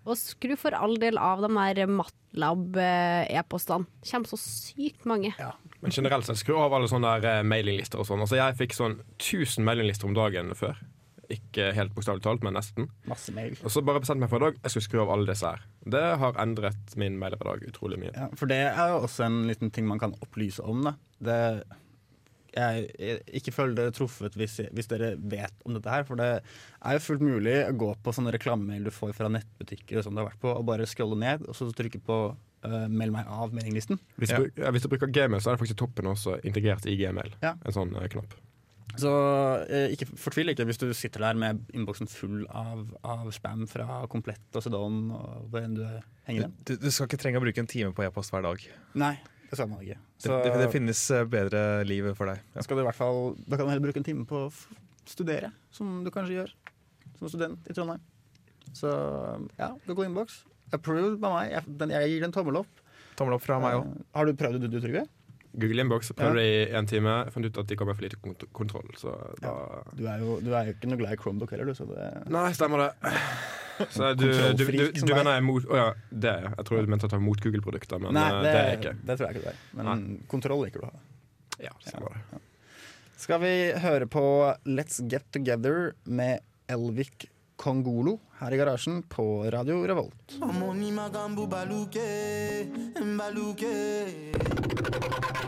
Og 0.05 0.17
skru 0.19 0.55
for 0.59 0.75
all 0.77 0.95
del 1.01 1.17
av 1.21 1.41
de 1.43 1.49
der 1.51 1.89
Matlab-e-postene. 1.91 3.85
Kommer 4.09 4.31
så 4.31 4.39
sykt 4.39 5.05
mange. 5.09 5.33
Men 5.81 5.93
generelt 5.93 6.25
sett, 6.27 6.39
skru 6.41 6.57
av 6.61 6.73
alle 6.73 6.89
sånne 6.91 7.19
der, 7.21 7.39
eh, 7.39 7.47
mailinglister 7.47 8.01
og 8.01 8.07
sånn. 8.09 8.23
Altså, 8.25 8.39
jeg 8.39 8.57
fikk 8.61 8.73
sånn 8.77 8.99
1000 9.17 9.65
mailinglister 9.67 10.05
om 10.09 10.15
dagen 10.17 10.53
før. 10.57 10.77
Ikke 11.31 11.71
helt 11.73 11.93
bokstavelig 11.95 12.21
talt, 12.25 12.43
men 12.45 12.53
nesten. 12.53 12.89
Masse 13.09 13.33
mail. 13.33 13.55
Og 13.63 13.71
så 13.73 13.81
bare 13.85 14.01
bestemte 14.03 14.21
jeg 14.21 14.25
meg 14.25 14.33
for 14.33 14.43
i 14.43 14.45
dag 14.45 14.59
jeg 14.61 14.73
skulle 14.73 14.88
skru 14.89 15.01
av 15.01 15.13
alle 15.15 15.29
disse 15.31 15.49
her. 15.49 15.63
Det 15.95 16.03
har 16.21 16.38
endret 16.41 16.95
min 17.01 17.17
mailhverdag 17.21 17.65
utrolig 17.69 17.97
mye. 18.01 18.13
Ja, 18.13 18.27
for 18.38 18.51
det 18.51 18.61
er 18.67 18.93
jo 18.93 19.01
også 19.07 19.25
en 19.25 19.47
liten 19.49 19.71
ting 19.73 19.88
man 19.89 20.01
kan 20.01 20.13
opplyse 20.21 20.63
om. 20.65 20.83
Da. 20.85 20.95
Det, 21.25 21.39
jeg, 22.55 22.87
jeg 22.99 23.21
ikke 23.41 23.53
føler 23.55 23.75
dere 23.77 23.93
truffet 23.95 24.37
hvis, 24.39 24.57
hvis 24.75 24.89
dere 24.91 25.13
vet 25.19 25.67
om 25.67 25.75
dette 25.75 25.91
her. 25.91 26.07
For 26.07 26.19
det 26.19 26.29
er 26.39 26.97
jo 26.97 27.03
fullt 27.03 27.25
mulig 27.25 27.57
å 27.65 27.75
gå 27.85 27.91
på 28.03 28.15
sånne 28.15 28.33
reklamemail 28.35 28.87
du 28.87 28.93
får 28.95 29.15
fra 29.17 29.29
nettbutikker 29.31 29.99
og 29.99 30.07
sånn 30.07 30.17
du 30.17 30.23
har 30.23 30.31
vært 30.31 30.41
på, 30.43 30.53
og 30.53 30.67
bare 30.67 30.89
scrolle 30.89 31.19
ned, 31.19 31.45
og 31.49 31.57
så 31.57 31.69
trykke 31.75 32.01
på 32.05 32.19
uh, 32.31 32.87
'meld 32.87 33.15
meg 33.15 33.29
av' 33.29 33.53
meldinglisten. 33.55 34.01
Hvis, 34.21 34.33
du, 34.33 34.49
ja, 34.61 34.71
hvis 34.73 34.85
du 34.85 34.91
bruker 34.91 35.11
Gmail, 35.11 35.41
så 35.41 35.51
er 35.51 35.57
det 35.57 35.65
faktisk 35.65 35.83
toppen 35.83 36.11
også 36.11 36.39
integrert 36.47 36.87
i 36.89 36.97
Gmail. 36.99 37.37
Ja. 37.43 37.55
En 37.61 37.75
sånn 37.75 37.95
uh, 37.95 38.07
knapp. 38.11 38.37
Så 38.95 39.11
eh, 39.67 39.91
ikke 39.91 40.07
fortvil 40.19 40.53
ikke 40.53 40.63
hvis 40.69 40.79
du 40.79 40.87
sitter 40.95 41.25
der 41.25 41.39
med 41.39 41.63
innboksen 41.75 42.07
full 42.07 42.45
av, 42.47 42.85
av 43.03 43.27
spam 43.35 43.65
fra 43.67 44.05
Komplett 44.11 44.55
og 44.55 44.63
Sedon 44.63 45.09
og 45.11 45.49
hvor 45.51 45.65
enn 45.65 45.75
du 45.75 45.83
henger 46.29 46.47
den. 46.47 46.53
Du, 46.63 46.75
du 46.79 46.87
skal 46.93 47.09
ikke 47.09 47.19
trenge 47.19 47.41
å 47.41 47.43
bruke 47.43 47.59
en 47.59 47.67
time 47.67 47.91
på 47.95 48.05
e-post 48.05 48.31
hver 48.31 48.45
dag. 48.45 48.63
Nei, 48.95 49.17
det 49.49 49.58
skal 49.58 49.69
man 49.69 49.84
ikke. 49.84 49.97
Det, 50.23 50.39
det, 50.45 50.53
det 50.63 50.69
finnes 50.73 51.01
eh, 51.13 51.25
bedre 51.29 51.62
liv 51.88 52.08
for 52.17 52.31
deg. 52.31 52.41
Ja. 52.55 52.63
skal 52.65 52.79
du 52.79 52.84
i 52.84 52.88
hvert 52.88 52.97
fall, 52.97 53.36
da 53.45 53.58
kan 53.58 53.67
du 53.67 53.73
heller 53.73 53.86
bruke 53.88 54.01
en 54.01 54.08
time 54.08 54.25
på 54.29 54.45
å 54.47 54.51
studere, 55.05 55.51
som 55.73 55.99
du 56.05 56.12
kanskje 56.13 56.39
gjør 56.39 56.55
som 57.19 57.29
student 57.31 57.69
i 57.69 57.75
Trondheim. 57.75 58.01
Så 58.75 58.89
ja, 59.60 59.71
Google 59.86 60.10
Inbox. 60.10 60.43
Approved 60.73 61.19
by 61.21 61.29
meg. 61.29 61.51
Jeg, 61.53 61.75
den, 61.79 61.93
jeg 61.93 62.15
gir 62.15 62.25
den 62.25 62.34
tommel 62.36 62.63
opp. 62.63 62.81
Tommel 63.15 63.38
opp 63.38 63.45
fra 63.45 63.60
meg 63.63 63.77
òg. 63.77 63.86
Uh, 63.86 64.08
har 64.17 64.27
du 64.27 64.39
prøvd 64.39 64.65
det, 64.65 64.71
du, 64.73 64.81
Trygve? 64.84 65.05
Google 65.55 65.86
Inbox 65.86 66.12
prøvde 66.17 66.41
det 66.41 66.47
i 66.49 66.58
en 66.75 66.89
time. 66.89 67.13
Fant 67.31 67.47
ut 67.47 67.62
at 67.62 67.69
de 67.69 67.77
kom 67.79 67.88
med 67.88 67.95
for 67.95 68.08
lite 68.08 68.19
kont 68.19 68.43
kontroll. 68.58 68.89
Så 68.99 69.13
da 69.39 69.53
Du 69.95 70.03
er, 70.03 70.19
jo, 70.19 70.39
du 70.43 70.51
er 70.51 70.67
jo 70.67 70.75
ikke 70.75 70.89
noe 70.91 70.99
glad 70.99 71.15
i 71.15 71.21
Chromebook 71.21 71.53
heller, 71.55 71.69
du. 71.69 71.77
Så 71.77 71.88
det, 71.88 72.10
Nei, 72.34 72.49
stemmer 72.58 72.88
det. 72.88 73.13
Så 73.89 74.13
du, 74.13 74.25
du, 74.31 74.63
du, 74.63 74.91
du, 74.95 75.11
mener 75.11 75.35
jeg 75.35 75.43
mot 75.43 75.65
Å 75.67 75.77
ja, 75.79 75.88
det 76.09 76.31
er 76.31 76.45
jeg. 76.45 76.53
Jeg 76.55 76.67
tror 76.69 76.85
du 76.85 76.91
mente 76.93 77.07
at 77.09 77.15
jeg 77.15 77.19
var 77.19 77.25
mot 77.25 77.41
Google-produkter, 77.43 78.01
men 78.01 78.15
Nei, 78.15 78.25
eh, 78.31 78.35
det, 78.35 78.43
det 78.45 78.55
er 78.55 78.67
jeg 78.69 78.79
ikke. 78.79 78.95
det 79.01 79.17
tror 79.17 79.27
jeg 79.27 79.35
ikke 79.35 79.45
du 79.45 79.51
er. 79.51 79.61
Men 79.81 80.03
kontroll 80.31 80.65
liker 80.65 80.83
du 80.83 80.88
å 80.88 80.91
ha. 80.91 81.05
Ja, 81.65 81.73
stemmer 81.83 82.15
det. 82.15 82.41
Skal 83.25 83.39
vi 83.41 83.53
høre 83.81 84.07
på 84.11 84.25
Let's 84.67 84.99
Get 85.11 85.27
Together 85.35 85.93
med 86.03 86.43
Elvik 86.71 87.29
Kongolo 87.55 88.19
her 88.41 88.51
i 88.51 88.57
garasjen 88.59 89.03
på 89.09 89.49
Radio 89.53 89.79
Revolt. 89.88 90.35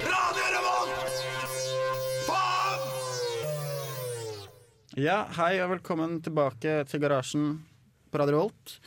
Radio 0.07 0.45
Revolt! 0.55 1.17
Faen! 2.27 2.79
Ja, 4.97 5.25
hei 5.37 5.59
og 5.61 5.75
velkommen 5.75 6.21
tilbake 6.25 6.79
til 6.89 7.03
garasjen 7.03 7.49
på 8.11 8.21
Radio 8.21 8.43
Volt. 8.45 8.77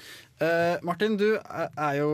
Uh, 0.41 0.77
Martin, 0.87 1.17
du 1.21 1.35
er 1.37 1.95
jo 2.01 2.11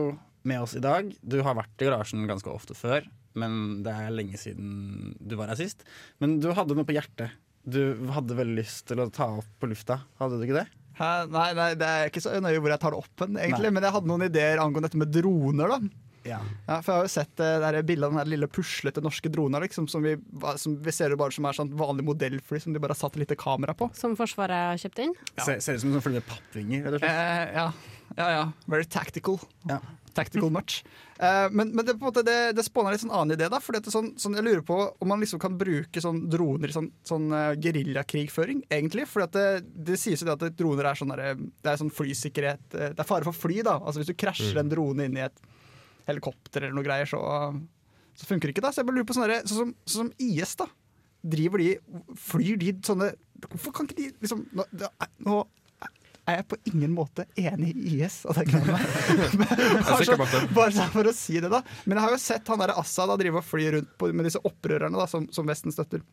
med 0.47 0.63
oss 0.63 0.75
i 0.77 0.83
dag. 0.83 1.09
Du 1.21 1.39
har 1.43 1.57
vært 1.57 1.83
i 1.83 1.89
garasjen 1.89 2.27
ganske 2.29 2.51
ofte 2.51 2.77
før, 2.77 3.05
men 3.37 3.81
det 3.85 3.93
er 3.93 4.15
lenge 4.15 4.39
siden 4.39 5.13
du 5.19 5.37
var 5.39 5.51
her 5.51 5.59
sist. 5.59 5.85
Men 6.23 6.39
du 6.43 6.49
hadde 6.55 6.77
noe 6.77 6.87
på 6.87 6.95
hjertet. 6.95 7.35
Du 7.67 7.81
hadde 8.15 8.37
veldig 8.37 8.61
lyst 8.61 8.85
til 8.87 9.01
å 9.03 9.09
ta 9.11 9.27
opp 9.41 9.49
på 9.59 9.67
lufta, 9.67 10.01
hadde 10.21 10.39
du 10.39 10.45
ikke 10.47 10.61
det? 10.61 10.67
Hæ? 10.97 11.11
Nei, 11.29 11.49
nei, 11.57 11.71
det 11.77 11.87
er 11.87 12.09
ikke 12.09 12.23
så 12.23 12.37
nøye 12.41 12.61
hvor 12.63 12.73
jeg 12.73 12.81
tar 12.81 12.95
det 12.95 13.01
opp 13.03 13.23
hen, 13.23 13.35
egentlig. 13.37 13.69
Nei. 13.69 13.75
Men 13.75 13.85
jeg 13.85 13.95
hadde 13.97 14.09
noen 14.09 14.27
ideer 14.29 14.61
angående 14.63 14.89
dette 14.89 15.01
med 15.01 15.11
droner, 15.13 15.73
da. 15.75 16.06
Ja. 16.27 16.39
Ja, 16.67 16.77
for 16.83 16.91
jeg 16.91 16.97
har 16.99 17.07
jo 17.07 17.13
sett 17.13 17.43
eh, 17.43 17.57
det 17.63 17.71
der 17.77 17.87
bildet 17.87 18.07
av 18.09 18.15
den 18.15 18.21
der 18.23 18.31
lille 18.35 18.49
puslete 18.51 19.01
norske 19.05 19.31
drona, 19.31 19.61
liksom, 19.63 19.87
som 19.91 20.03
vi, 20.03 20.15
som 20.59 20.77
vi 20.83 20.91
ser 20.95 21.13
jo 21.15 21.19
bare 21.19 21.31
som 21.35 21.47
er 21.47 21.57
sånn 21.57 21.71
vanlig 21.79 22.05
modellfly 22.09 22.59
som 22.63 22.75
de 22.75 22.81
bare 22.83 22.95
har 22.97 23.01
satt 23.01 23.15
et 23.15 23.23
lite 23.25 23.39
kamera 23.39 23.73
på. 23.77 23.89
Som 23.97 24.17
Forsvaret 24.19 24.73
har 24.73 24.81
kjøpt 24.81 25.05
inn. 25.05 25.15
Ser, 25.39 25.61
ser 25.63 25.77
ut 25.79 25.85
som 25.85 25.93
en 25.93 25.99
sånn 25.99 26.07
fly 26.09 26.17
med 26.19 26.27
pappvinger. 26.27 26.83
rett 26.89 26.99
og 26.99 27.05
slett. 27.05 27.21
Eh, 27.23 27.55
ja. 27.61 27.69
ja, 28.19 28.27
ja. 28.39 28.43
Very 28.67 28.85
tactical. 28.85 29.39
Ja. 29.69 29.79
Tactical 30.17 30.49
much. 30.49 30.79
Eh, 31.21 31.47
men 31.53 31.69
men 31.77 31.85
det, 31.85 31.93
på 31.93 32.01
en 32.01 32.07
måte, 32.09 32.23
det, 32.25 32.37
det 32.57 32.63
spåna 32.65 32.89
litt 32.89 33.03
sånn 33.03 33.11
annen 33.13 33.35
idé, 33.35 33.45
da. 33.53 33.59
Fordi 33.61 33.77
at 33.77 33.85
det 33.85 33.91
er 33.91 33.95
sånn, 33.99 34.07
sånn, 34.17 34.33
jeg 34.39 34.47
lurer 34.47 34.63
på 34.65 34.77
om 34.97 35.11
man 35.11 35.21
liksom 35.21 35.37
kan 35.43 35.53
bruke 35.59 36.01
sånn 36.01 36.23
droner 36.33 36.73
i 36.73 36.73
sånn, 36.73 36.87
sånn 37.05 37.27
uh, 37.29 37.51
geriljakrigføring, 37.61 38.63
egentlig. 38.73 39.05
Fordi 39.11 39.27
at 39.27 39.37
det, 39.37 39.83
det 39.91 39.99
sies 40.01 40.23
jo 40.23 40.27
det 40.31 40.33
at 40.39 40.57
droner 40.57 40.89
er 40.89 40.97
sånn 40.97 41.13
der, 41.13 41.37
Det 41.37 41.69
er 41.69 41.77
sånn 41.83 41.93
flysikkerhet 41.93 42.73
eh, 42.81 42.89
Det 42.97 43.03
er 43.05 43.09
fare 43.13 43.27
for 43.29 43.37
fly, 43.45 43.61
da. 43.67 43.77
Altså 43.77 44.01
Hvis 44.01 44.09
du 44.09 44.17
krasjer 44.17 44.57
Mm. 44.57 44.59
en 44.63 44.69
drone 44.73 45.05
inn 45.05 45.17
i 45.19 45.23
et 45.25 45.37
helikopter 46.07 46.65
eller 46.65 46.77
noe 46.77 46.87
greier, 46.87 47.09
så, 47.09 47.21
så 48.17 48.29
funker 48.29 48.49
det 48.49 48.55
ikke. 48.55 48.65
da 48.65 48.73
Så 48.73 48.81
jeg 48.81 48.89
bare 48.89 48.99
lurer 48.99 49.09
på 49.09 49.17
sånne, 49.17 49.41
sånn 49.45 49.59
som, 49.59 49.75
sånn 49.85 50.09
som 50.09 50.27
IS, 50.27 50.55
da. 50.59 50.69
Driver 51.27 51.63
de 51.63 51.71
Flyr 52.21 52.59
de 52.61 52.75
sånne 52.85 53.07
Hvorfor 53.41 53.73
kan 53.73 53.87
ikke 53.89 53.97
de 53.97 54.11
liksom 54.21 54.43
Nå, 54.55 54.65
nå 55.25 55.39
er 56.27 56.41
jeg 56.41 56.47
på 56.51 56.57
ingen 56.73 56.91
måte 56.91 57.23
enig 57.39 57.71
i 57.71 57.97
IS. 58.01 58.19
Og 58.27 58.35
det 58.35 58.47
gleder 58.49 58.73
jeg 58.75 58.81
er 58.83 60.01
sikker 60.01 60.19
på 60.19 60.41
Bare 60.57 60.73
sånn 60.75 60.91
for 60.91 61.07
å 61.07 61.13
si 61.15 61.37
det, 61.39 61.47
da. 61.53 61.61
Men 61.85 61.97
jeg 61.97 62.03
har 62.03 62.15
jo 62.15 62.19
sett 62.19 62.51
han 62.51 62.59
der 62.59 62.73
Assad 62.75 63.13
drive 63.21 63.39
og 63.39 63.47
fly 63.47 63.69
rundt 63.77 63.93
på, 63.95 64.09
med 64.11 64.27
disse 64.27 64.41
opprørerne 64.43 64.99
da, 64.99 65.07
som, 65.07 65.29
som 65.31 65.47
Vesten 65.47 65.71
støtter. 65.71 66.03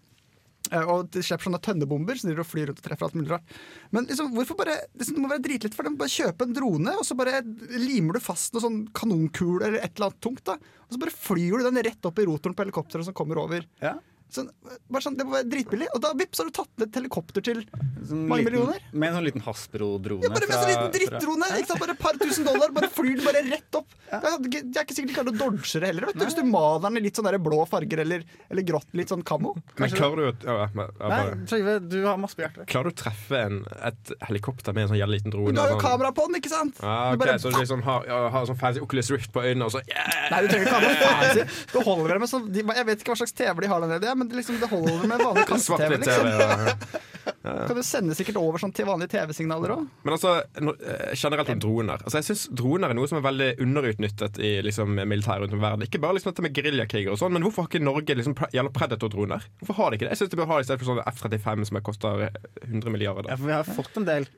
Eh, 0.73 0.81
Og 0.89 1.11
de 1.13 1.21
slipper 1.23 1.45
sånne 1.51 1.61
tønnebomber 1.61 2.17
som 2.17 2.31
driver 2.31 2.45
og 2.45 2.49
flyr 2.49 2.71
rundt 2.71 2.81
og 2.81 2.87
treffer 2.87 3.05
alt 3.09 3.17
mulig 3.19 3.31
rart. 3.35 3.57
Men 3.93 4.07
liksom, 4.09 4.31
hvorfor 4.33 4.57
bare, 4.57 4.79
liksom, 4.97 5.19
det 5.19 5.25
må 5.25 5.29
være 5.29 5.45
dritlett 5.45 5.75
for 5.77 5.85
dem. 5.85 5.99
Bare 6.01 6.09
kjøpe 6.15 6.47
en 6.49 6.55
drone, 6.57 6.95
og 6.97 7.05
så 7.05 7.17
bare 7.19 7.43
limer 7.77 8.17
du 8.17 8.21
fast 8.25 8.55
noe 8.57 8.65
sånn 8.65 8.81
kanonkule 8.97 9.67
eller 9.69 9.83
et 9.85 9.93
eller 9.99 10.09
annet 10.11 10.23
tungt. 10.25 10.45
da 10.49 10.57
Og 10.57 10.97
så 10.97 11.03
bare 11.05 11.13
flyr 11.13 11.59
du 11.61 11.69
den 11.69 11.83
rett 11.85 12.09
opp 12.09 12.19
i 12.19 12.25
rotoren 12.31 12.57
på 12.57 12.65
helikopteret 12.65 13.05
som 13.11 13.15
kommer 13.17 13.43
over. 13.45 13.67
Ja. 13.85 13.97
Sånn, 14.33 14.49
bare 14.91 15.03
sånn, 15.05 15.17
det 15.19 15.25
må 15.29 15.35
være 15.37 15.47
dritbillig. 15.47 15.87
Og 15.95 16.01
da 16.03 16.13
vips, 16.19 16.39
har 16.41 16.47
du 16.49 16.55
tatt 16.57 16.71
ned 16.79 16.89
et 16.89 16.97
helikopter 16.99 17.43
til 17.45 17.61
Sånn 18.05 18.27
mange 18.27 18.43
liten- 18.43 18.53
millioner. 18.53 18.81
Med 18.93 19.09
en 19.11 19.15
sånn 19.19 19.27
liten 19.29 19.43
Hasbro-drone. 19.45 20.23
Ja, 20.25 20.29
bare 20.35 20.49
med 20.49 20.57
en 20.57 20.63
sånn 20.65 20.73
liten 20.73 20.93
drittdrone! 20.97 21.47
Ikke 21.61 21.67
sant? 21.71 21.81
Bare 21.85 21.91
et 21.95 21.99
par 22.01 22.13
tusen 22.19 22.45
dollar, 22.49 22.73
bare 22.75 22.89
flyr 22.91 23.17
den 23.21 23.25
bare 23.25 23.43
rett 23.47 23.75
opp. 23.79 23.87
Det 24.11 24.23
er 24.25 24.39
ikke- 24.39 24.65
det 24.73 24.77
er 24.77 24.85
ikke 24.85 24.95
sikkert 24.95 25.07
de 25.07 25.15
klarer 25.15 25.33
å 25.35 25.39
dodge 25.39 25.73
det 25.81 25.87
heller. 25.87 26.07
Vet 26.07 26.19
du. 26.19 26.25
Hvis 26.25 26.35
du 26.35 26.43
maler 26.45 26.81
den 26.83 26.97
i 26.97 27.01
litt 27.01 27.15
sånn 27.15 27.31
blå 27.45 27.67
farger 27.69 27.99
eller, 28.01 28.25
eller 28.51 28.63
grått, 28.63 28.87
litt 28.93 29.09
sånn 29.09 29.23
kammo. 29.23 29.55
Men 29.79 29.91
klarer 29.91 30.17
du 30.17 30.23
å 30.23 30.35
ja, 30.45 30.57
ja, 30.65 30.69
men, 30.75 30.91
ja, 31.01 31.09
Nei, 31.09 31.47
Trygve, 31.47 31.89
du 31.89 32.05
har 32.05 32.17
masse 32.19 32.35
på 32.35 32.43
hjertet. 32.43 32.67
Klarer 32.67 32.85
du 32.85 32.91
å 32.91 32.99
treffe 33.05 33.39
en, 33.47 33.65
et 33.83 34.13
helikopter 34.29 34.73
med 34.75 34.85
en 34.91 34.97
sånn 34.97 35.11
liten 35.11 35.31
drone? 35.31 35.53
Du 35.55 35.61
har 35.61 35.69
jo 35.71 35.79
sånn- 35.79 35.81
kamera 35.81 36.13
på 36.15 36.27
den, 36.27 36.41
ikke 36.41 36.51
sant? 36.51 36.75
Ja, 36.83 37.11
Du 37.15 37.17
ok, 37.17 37.27
bare- 37.27 37.39
Så 37.39 37.51
du 37.53 37.59
liksom 37.59 37.83
har, 37.83 38.05
ja, 38.07 38.29
har 38.31 38.47
sånn 38.47 38.59
fancy 38.59 38.81
Oculus 38.81 39.11
Rift 39.11 39.33
på 39.33 39.43
øynene, 39.43 39.65
og 39.67 39.73
så 39.73 39.81
yeah! 39.89 40.31
Nei, 40.31 40.41
du 40.43 40.49
trenger 40.49 40.67
ikke 40.67 40.75
ha 40.75 40.81
noe 40.81 40.95
fancy. 41.45 41.73
Du 41.73 41.81
holder 41.81 42.19
med 42.19 42.29
sånn 42.29 42.53
de, 42.53 42.61
Jeg 42.63 42.87
vet 42.87 42.99
ikke 43.03 43.13
hva 43.15 43.19
slags 43.23 43.33
TV 43.35 43.61
de 43.61 43.69
har 43.69 43.81
der 43.81 43.99
nede, 43.99 44.14
men 44.19 44.29
det, 44.31 44.37
liksom, 44.41 44.57
det 44.63 44.69
holder 44.71 45.07
med 45.11 45.23
vanlig 45.25 45.47
kasse-TV. 45.53 45.99
Liksom. 45.99 46.31
Ja. 47.45 47.53
Kan 47.69 47.77
du 47.77 47.83
sende 47.85 48.13
sikkert 48.17 48.37
over 48.41 48.61
sånn 48.61 48.73
til 48.77 48.85
vanlige 48.89 49.15
TV-signaler 49.15 49.71
òg? 49.75 49.85
Men 50.05 50.13
altså, 50.17 50.31
eh, 50.61 51.13
generelt 51.17 51.49
om 51.55 51.61
droner. 51.61 52.03
Altså, 52.05 52.19
jeg 52.21 52.27
synes 52.27 52.43
Droner 52.57 52.93
er 52.93 52.97
noe 52.99 53.09
som 53.09 53.17
er 53.17 53.25
veldig 53.25 53.47
underutnyttet 53.65 54.39
i 54.45 54.51
liksom, 54.65 54.93
militæret 55.09 55.45
rundt 55.47 55.57
om 55.57 55.61
i 55.61 55.65
verden. 55.65 55.87
Ikke 55.89 56.01
bare 56.03 56.17
liksom, 56.19 56.33
dette 56.35 56.45
med 56.45 56.57
geriljakriger 56.57 57.13
og 57.15 57.21
sånn, 57.21 57.33
men 57.37 57.45
hvorfor 57.47 57.65
har 57.65 57.71
ikke 57.73 57.81
Norge 57.85 58.17
liksom, 58.19 58.37
pre- 58.37 58.51
gjelder 58.53 58.75
Predator-droner? 58.77 59.45
Hvorfor 59.63 59.79
har 59.81 59.91
de 59.93 59.99
ikke 59.99 60.07
det? 60.09 60.13
Jeg 60.17 60.21
synes 60.23 60.35
de 60.35 60.41
bør 60.43 60.51
ha 60.53 60.59
det 60.61 60.67
i 60.67 60.69
stedet 60.69 60.85
for 60.85 60.91
sånn 60.93 61.03
F-35 61.15 61.69
som 61.71 61.81
koster 61.89 62.25
100 62.65 62.93
milliarder. 62.97 63.31
Ja, 63.33 63.41
for 63.41 63.49
vi 63.53 63.57
har 63.57 63.73
fått 63.81 64.01
en 64.01 64.09
del 64.09 64.29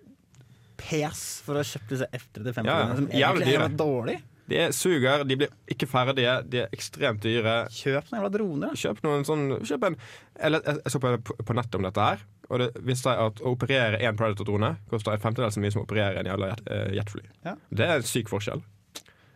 pes 0.79 1.25
for 1.47 1.57
å 1.59 1.63
ha 1.63 1.67
kjøpt 1.67 1.93
disse 1.95 2.09
F-35 2.23 2.67
Ja, 2.71 2.79
som 2.95 3.07
jævlig 3.11 3.23
egentlig 3.23 3.27
er 3.27 3.47
dyre. 3.47 3.55
jævla 3.59 3.81
dårlig. 3.83 4.17
De 4.47 4.59
er 4.63 4.73
suger, 4.77 5.25
de 5.27 5.37
blir 5.41 5.51
ikke 5.73 5.89
ferdige, 5.91 6.37
de 6.47 6.63
er 6.63 6.75
ekstremt 6.75 7.25
dyre. 7.25 7.57
Kjøp 7.75 8.13
noen 8.13 8.21
jævla 8.21 8.31
droner. 8.37 8.77
Kjøp 8.79 9.03
noen 9.07 9.27
sånn 9.27 9.45
Kjøp 9.67 9.89
en 9.89 9.99
eller, 10.39 10.63
Jeg 10.85 10.95
så 10.95 11.01
på, 11.03 11.17
på 11.19 11.57
nettet 11.57 11.79
om 11.79 11.87
dette 11.87 12.07
her, 12.07 12.23
og 12.47 12.63
det 12.63 12.71
viste 12.87 13.09
seg 13.09 13.23
at 13.27 13.43
å 13.43 13.55
operere 13.57 13.99
én 14.05 14.19
Predator-drone 14.19 14.75
koster 14.93 15.17
en 15.17 15.23
femtedel 15.23 15.51
så 15.55 15.63
mye 15.65 15.75
som 15.75 15.83
å 15.83 15.87
operere 15.89 16.23
en 16.23 16.31
jævla 16.31 16.53
jet, 16.53 16.65
eh, 16.71 16.89
jetfly. 17.01 17.25
Ja. 17.49 17.57
Det 17.75 17.89
er 17.89 17.99
en 17.99 18.07
syk 18.07 18.31
forskjell. 18.31 18.63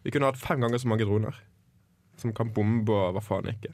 Vi 0.04 0.14
kunne 0.14 0.30
hatt 0.30 0.40
fem 0.40 0.62
ganger 0.62 0.80
så 0.80 0.88
mange 0.92 1.08
droner 1.08 1.42
som 2.20 2.34
kan 2.36 2.52
bombe 2.54 2.92
og 2.92 3.16
hva 3.16 3.22
faen 3.24 3.48
ikke. 3.50 3.72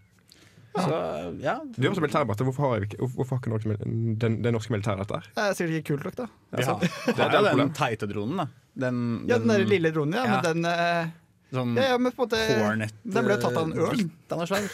Så 0.76 0.96
ja. 1.40 1.56
Du 1.76 1.80
er 1.82 1.90
også 1.90 2.02
militærmatte. 2.04 2.44
Hvorfor 2.44 2.66
har, 2.66 2.80
vi 2.82 2.88
ikke, 2.90 3.08
hvorfor 3.16 3.36
har 3.36 3.42
ikke 3.42 3.52
norske, 3.52 3.76
den, 4.22 4.38
det 4.44 4.52
norske 4.52 4.74
militæret 4.74 5.06
dette? 5.06 5.32
Det 5.36 5.44
er 5.44 5.54
sikkert 5.56 5.78
ikke 5.78 5.88
kult 5.92 6.08
nok, 6.08 6.16
da. 6.18 6.26
Ja. 6.52 6.66
har, 6.68 6.82
Det 7.16 7.24
er 7.24 7.32
det 7.32 7.52
jo 7.52 7.60
den 7.62 7.76
teite 7.76 8.08
dronen, 8.10 8.42
da. 8.42 8.46
Den, 8.86 8.98
Ja, 9.28 9.38
den 9.40 9.54
den 9.54 9.70
lille 9.70 9.92
dronen, 9.94 10.18
ja. 10.18 10.26
Ja. 10.26 10.34
Men 10.36 10.44
den 10.50 10.68
eh, 10.72 11.14
sånn 11.54 11.76
ja, 11.78 11.92
ja, 11.92 11.98
men 11.98 12.12
på 12.12 12.24
en 12.24 12.28
måte 12.28 12.42
Hornet 12.60 12.94
Den 13.04 13.26
ble 13.28 13.38
tatt 13.38 13.56
av 13.56 13.64
en 13.68 13.78
ørn. 13.86 14.06
Den 14.30 14.42
er 14.42 14.50
svær. 14.50 14.68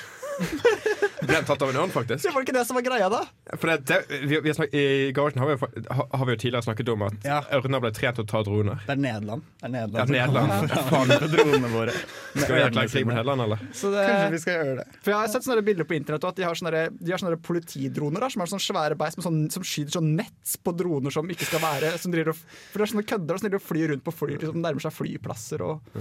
Ble 1.22 1.36
den 1.36 1.44
tatt 1.46 1.62
av 1.62 1.70
en 1.70 1.76
ørn, 1.84 1.90
faktisk? 1.92 2.24
Det 2.24 2.32
var 2.34 2.44
ikke 2.44 2.54
det 2.56 2.62
som 2.66 2.76
var 2.78 2.84
greia, 2.86 3.08
da. 3.12 3.20
For 3.60 3.70
det, 3.70 3.76
det, 3.86 3.98
vi, 4.26 4.38
vi 4.42 4.50
har 4.50 4.56
snak, 4.56 4.72
I 4.74 5.12
garasjen 5.14 5.42
har 5.42 5.52
vi, 5.52 5.82
har 5.92 6.24
vi 6.26 6.34
jo 6.34 6.38
tidligere 6.40 6.64
snakket 6.66 6.90
om 6.94 7.04
at 7.06 7.28
ørner 7.58 7.82
ble 7.84 7.92
trent 7.94 8.18
til 8.18 8.24
å 8.24 8.30
ta 8.32 8.40
droner. 8.46 8.80
Det 8.88 8.96
er 8.96 9.02
Nederland. 9.04 9.46
Det 9.60 9.68
er 9.68 9.74
Nederland. 9.76 10.16
Ja, 10.16 10.26
Nederland. 10.26 10.74
Faen 10.88 11.14
på 11.22 11.30
dronene 11.36 11.70
våre. 11.74 11.94
Skal 12.42 12.56
vi 12.56 12.64
erklære 12.64 12.92
krig 12.94 13.06
mot 13.06 13.14
Nederland, 13.14 13.46
eller? 13.46 13.62
Så 13.76 13.92
det, 13.94 14.02
Kanskje 14.08 14.34
vi 14.34 14.42
skal 14.46 14.58
gjøre 14.58 14.76
det. 14.80 14.88
For 14.98 15.14
Jeg 15.14 15.20
har 15.20 15.32
sett 15.36 15.46
sånne 15.46 15.66
bilder 15.68 15.90
på 15.92 15.98
internett 16.00 16.28
at 16.32 16.40
de 16.40 16.48
har 16.48 16.58
sånne, 16.58 16.84
de 16.98 17.14
har 17.14 17.22
sånne 17.22 17.40
politidroner 17.52 18.26
da, 18.26 18.32
som 18.32 18.42
har 18.44 18.52
sånne 18.56 18.66
svære 18.66 18.98
beist 18.98 19.22
sånn, 19.22 19.42
som 19.52 19.66
skyter 19.66 19.98
sånn 20.00 20.12
nett 20.18 20.56
på 20.64 20.74
droner 20.74 21.14
som 21.14 21.28
ikke 21.30 21.46
skal 21.52 21.62
være 21.62 21.94
som 22.02 22.14
driver, 22.14 22.34
For 22.34 22.80
det 22.82 22.88
er 22.88 22.94
sånne 22.96 23.08
kødder 23.14 23.38
som 23.38 23.46
driver 23.46 23.62
og 23.62 23.68
flyr 23.68 23.92
rundt 23.94 24.06
på 24.08 24.16
fly, 24.16 24.38
liksom, 24.40 24.62
nærmer 24.64 24.82
seg 24.88 24.96
flyplasser 24.96 25.62
og 25.68 25.92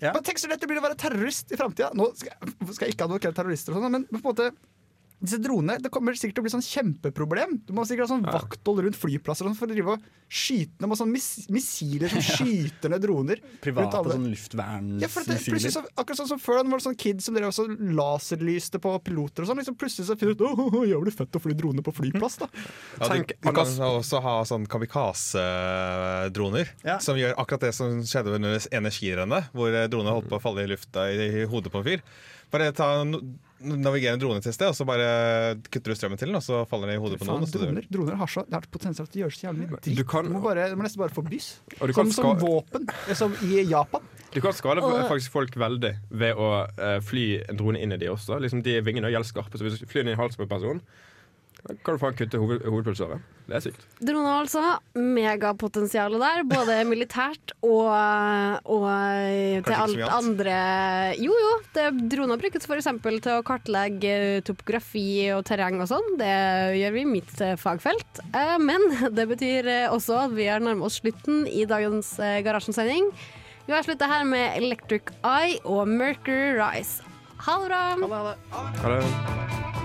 Ja. 0.00 0.12
Men 0.16 0.22
Tenk 0.24 0.38
så 0.40 0.48
lett 0.48 0.60
det 0.62 0.68
blir 0.70 0.80
å 0.80 0.84
være 0.84 0.96
terrorist 1.00 1.52
i 1.52 1.58
framtida! 1.60 1.90
Nå 1.94 2.10
skal, 2.16 2.32
jeg- 2.32 2.74
skal 2.74 2.86
jeg 2.88 2.94
ikke 2.96 3.08
advokere 3.08 3.36
terrorister, 3.36 3.76
og 3.76 3.84
men, 3.90 4.06
men 4.10 4.20
på 4.22 4.30
en 4.30 4.34
måte 4.34 4.50
disse 5.20 5.36
dronene, 5.42 5.76
Det 5.82 5.90
kommer 5.92 6.14
sikkert 6.16 6.34
til 6.38 6.42
å 6.42 6.46
bli 6.46 6.52
sånn 6.54 6.64
kjempeproblem. 6.64 7.50
Du 7.68 7.74
må 7.76 7.84
sikkert 7.84 8.06
ha 8.08 8.14
sånn 8.14 8.24
vakthold 8.24 8.78
rundt 8.86 8.96
flyplasser 8.96 9.44
sånn 9.44 9.56
for 9.58 9.68
å 9.68 9.72
drive 9.74 9.90
og 9.92 10.00
skyte 10.30 10.78
ned 10.80 10.88
med 10.88 10.96
sånn 11.00 11.10
mis 11.12 11.26
missiler 11.52 12.08
som 12.12 12.22
skyter 12.38 12.88
ned 12.92 13.00
droner. 13.04 13.38
Private 13.60 14.00
sånn 14.00 14.10
sånn 14.14 14.24
Ja, 15.02 15.08
så, 15.10 15.20
akkurat 15.92 16.18
sånn 16.22 16.30
som 16.30 16.40
Før 16.40 16.54
da 16.60 16.64
var 16.70 16.78
det 16.80 16.86
sånn 16.86 17.00
kids 17.00 17.22
som 17.28 17.34
drev 17.36 17.48
også 17.50 17.64
laserlyste 17.68 18.78
på 18.80 18.90
piloter 19.04 19.42
og 19.44 19.48
sånn. 19.50 19.60
Liksom 19.60 19.76
plutselig 19.80 20.06
så 20.08 20.14
finner 20.20 20.34
du 20.38 20.42
ut 20.46 20.50
Åh, 20.50 20.78
jævlig 20.88 21.12
fett 21.18 21.36
å 21.36 21.42
fly 21.44 21.54
drone 21.58 21.82
på 21.84 21.92
flyplass, 21.94 22.36
da. 22.40 22.46
Ja, 22.96 23.04
du, 23.12 23.16
du 23.28 23.32
kan 23.50 23.66
også 23.90 24.16
ha 24.24 24.34
sånn 24.48 24.64
kamikaze-droner, 24.70 26.66
som 27.04 27.14
gjør 27.20 27.36
akkurat 27.36 27.64
det 27.68 27.74
som 27.76 27.88
skjedde 28.06 28.36
under 28.38 28.52
energirennet, 28.72 29.42
hvor 29.56 29.68
eh, 29.74 29.88
droner 29.92 30.16
holdt 30.16 30.30
på 30.30 30.36
å 30.40 30.42
falle 30.42 30.60
i 30.64 30.70
lufta 30.70 31.00
i, 31.12 31.14
i 31.42 31.44
hodet 31.50 31.70
på 31.72 31.78
en 31.82 31.88
fyr. 31.92 32.00
Bare 32.50 32.70
ta 32.76 32.88
navigere 33.60 34.16
en 34.16 34.20
drone 34.22 34.40
til 34.40 34.50
et 34.50 34.56
sted, 34.56 34.70
og 34.72 34.76
så 34.76 34.86
bare 34.88 35.08
kutter 35.68 35.92
du 35.92 35.98
strømmen 35.98 36.18
til 36.20 36.30
den, 36.30 36.38
og 36.38 36.44
så 36.44 36.62
faller 36.70 36.88
den 36.90 36.96
i 36.96 37.02
hodet 37.02 37.18
på 37.20 37.28
noen. 37.28 37.44
Droner, 37.52 37.86
droner 37.92 38.16
har 38.20 38.30
så 38.30 38.44
det 38.48 38.56
har 38.56 38.68
potensial 38.72 39.06
til 39.10 39.20
å 39.20 39.26
gjøre 39.26 39.36
så 39.36 39.46
jævlig 39.48 39.66
mye 39.66 39.80
dritt. 39.80 39.98
Du 39.98 40.04
kan- 40.08 40.24
du, 40.24 40.32
må 40.32 40.40
bare, 40.44 40.70
må 40.76 40.86
nesten 40.86 41.02
bare 41.02 41.14
forbys. 41.14 41.50
byss. 41.68 41.94
Som, 41.94 42.12
som 42.16 42.38
våpen, 42.40 42.88
som 43.14 43.36
i 43.44 43.62
Japan. 43.68 44.02
Du 44.32 44.40
kan 44.40 44.54
skade 44.54 44.80
faktisk 45.10 45.32
folk 45.34 45.56
veldig 45.58 45.92
ved 46.10 46.38
å 46.38 46.48
uh, 46.78 47.00
fly 47.02 47.42
en 47.50 47.58
drone 47.58 47.80
inn 47.82 47.92
i 47.92 47.98
de 47.98 48.08
også. 48.12 48.38
Liksom 48.40 48.62
de 48.62 48.78
Vingene 48.86 49.10
er 49.10 49.16
gjeldskarpe, 49.18 49.58
så 49.58 49.66
hvis 49.66 49.80
du 49.82 49.86
flyr 49.90 50.06
den 50.06 50.14
i 50.14 50.18
halsen 50.20 50.38
på 50.38 50.46
en 50.46 50.52
person, 50.54 50.80
da 51.66 51.74
kan 51.84 51.96
du 51.96 52.00
faen 52.00 52.16
kutte 52.18 52.38
hoved, 52.40 52.62
hovedpulsåret. 52.64 53.24
Det 53.50 53.56
er 53.58 53.64
sykt. 53.64 53.82
Droner 54.06 54.30
har 54.30 54.44
altså 54.44 54.62
megapotensial 54.94 56.14
der, 56.22 56.44
både 56.48 56.76
militært 56.92 57.52
og, 57.66 57.90
og 58.70 58.86
til 59.66 59.74
alt 59.74 60.04
andre 60.14 60.54
Jo, 61.18 61.34
jo, 61.34 61.50
det, 61.74 61.86
droner 62.12 62.40
brukes 62.40 62.68
f.eks. 62.68 62.88
til 63.02 63.32
å 63.34 63.42
kartlegge 63.46 64.14
topografi 64.46 65.06
og 65.34 65.42
terreng 65.50 65.80
og 65.82 65.90
sånn. 65.90 66.14
Det 66.20 66.30
gjør 66.78 66.96
vi 66.96 67.04
i 67.04 67.10
mitt 67.16 67.34
eh, 67.44 67.56
fagfelt. 67.60 68.22
Eh, 68.30 68.56
Men 68.62 68.86
det 69.18 69.26
betyr 69.34 69.68
eh, 69.70 69.90
også 69.90 70.22
at 70.28 70.36
vi 70.38 70.48
er 70.50 70.62
nærmet 70.62 70.86
oss 70.86 71.00
slutten 71.02 71.44
i 71.50 71.66
dagens 71.68 72.14
eh, 72.22 72.38
Garasjen-sending. 72.46 73.10
Vi 73.66 73.74
har 73.76 73.84
slutta 73.86 74.08
her 74.10 74.24
med 74.26 74.56
Electric 74.58 75.12
Eye 75.22 75.60
og 75.64 75.86
Mercury 75.90 76.56
Rise. 76.58 77.04
Ha 77.46 77.60
det 77.62 77.70
bra! 77.70 78.34
Ha 78.52 78.96
det. 78.96 79.79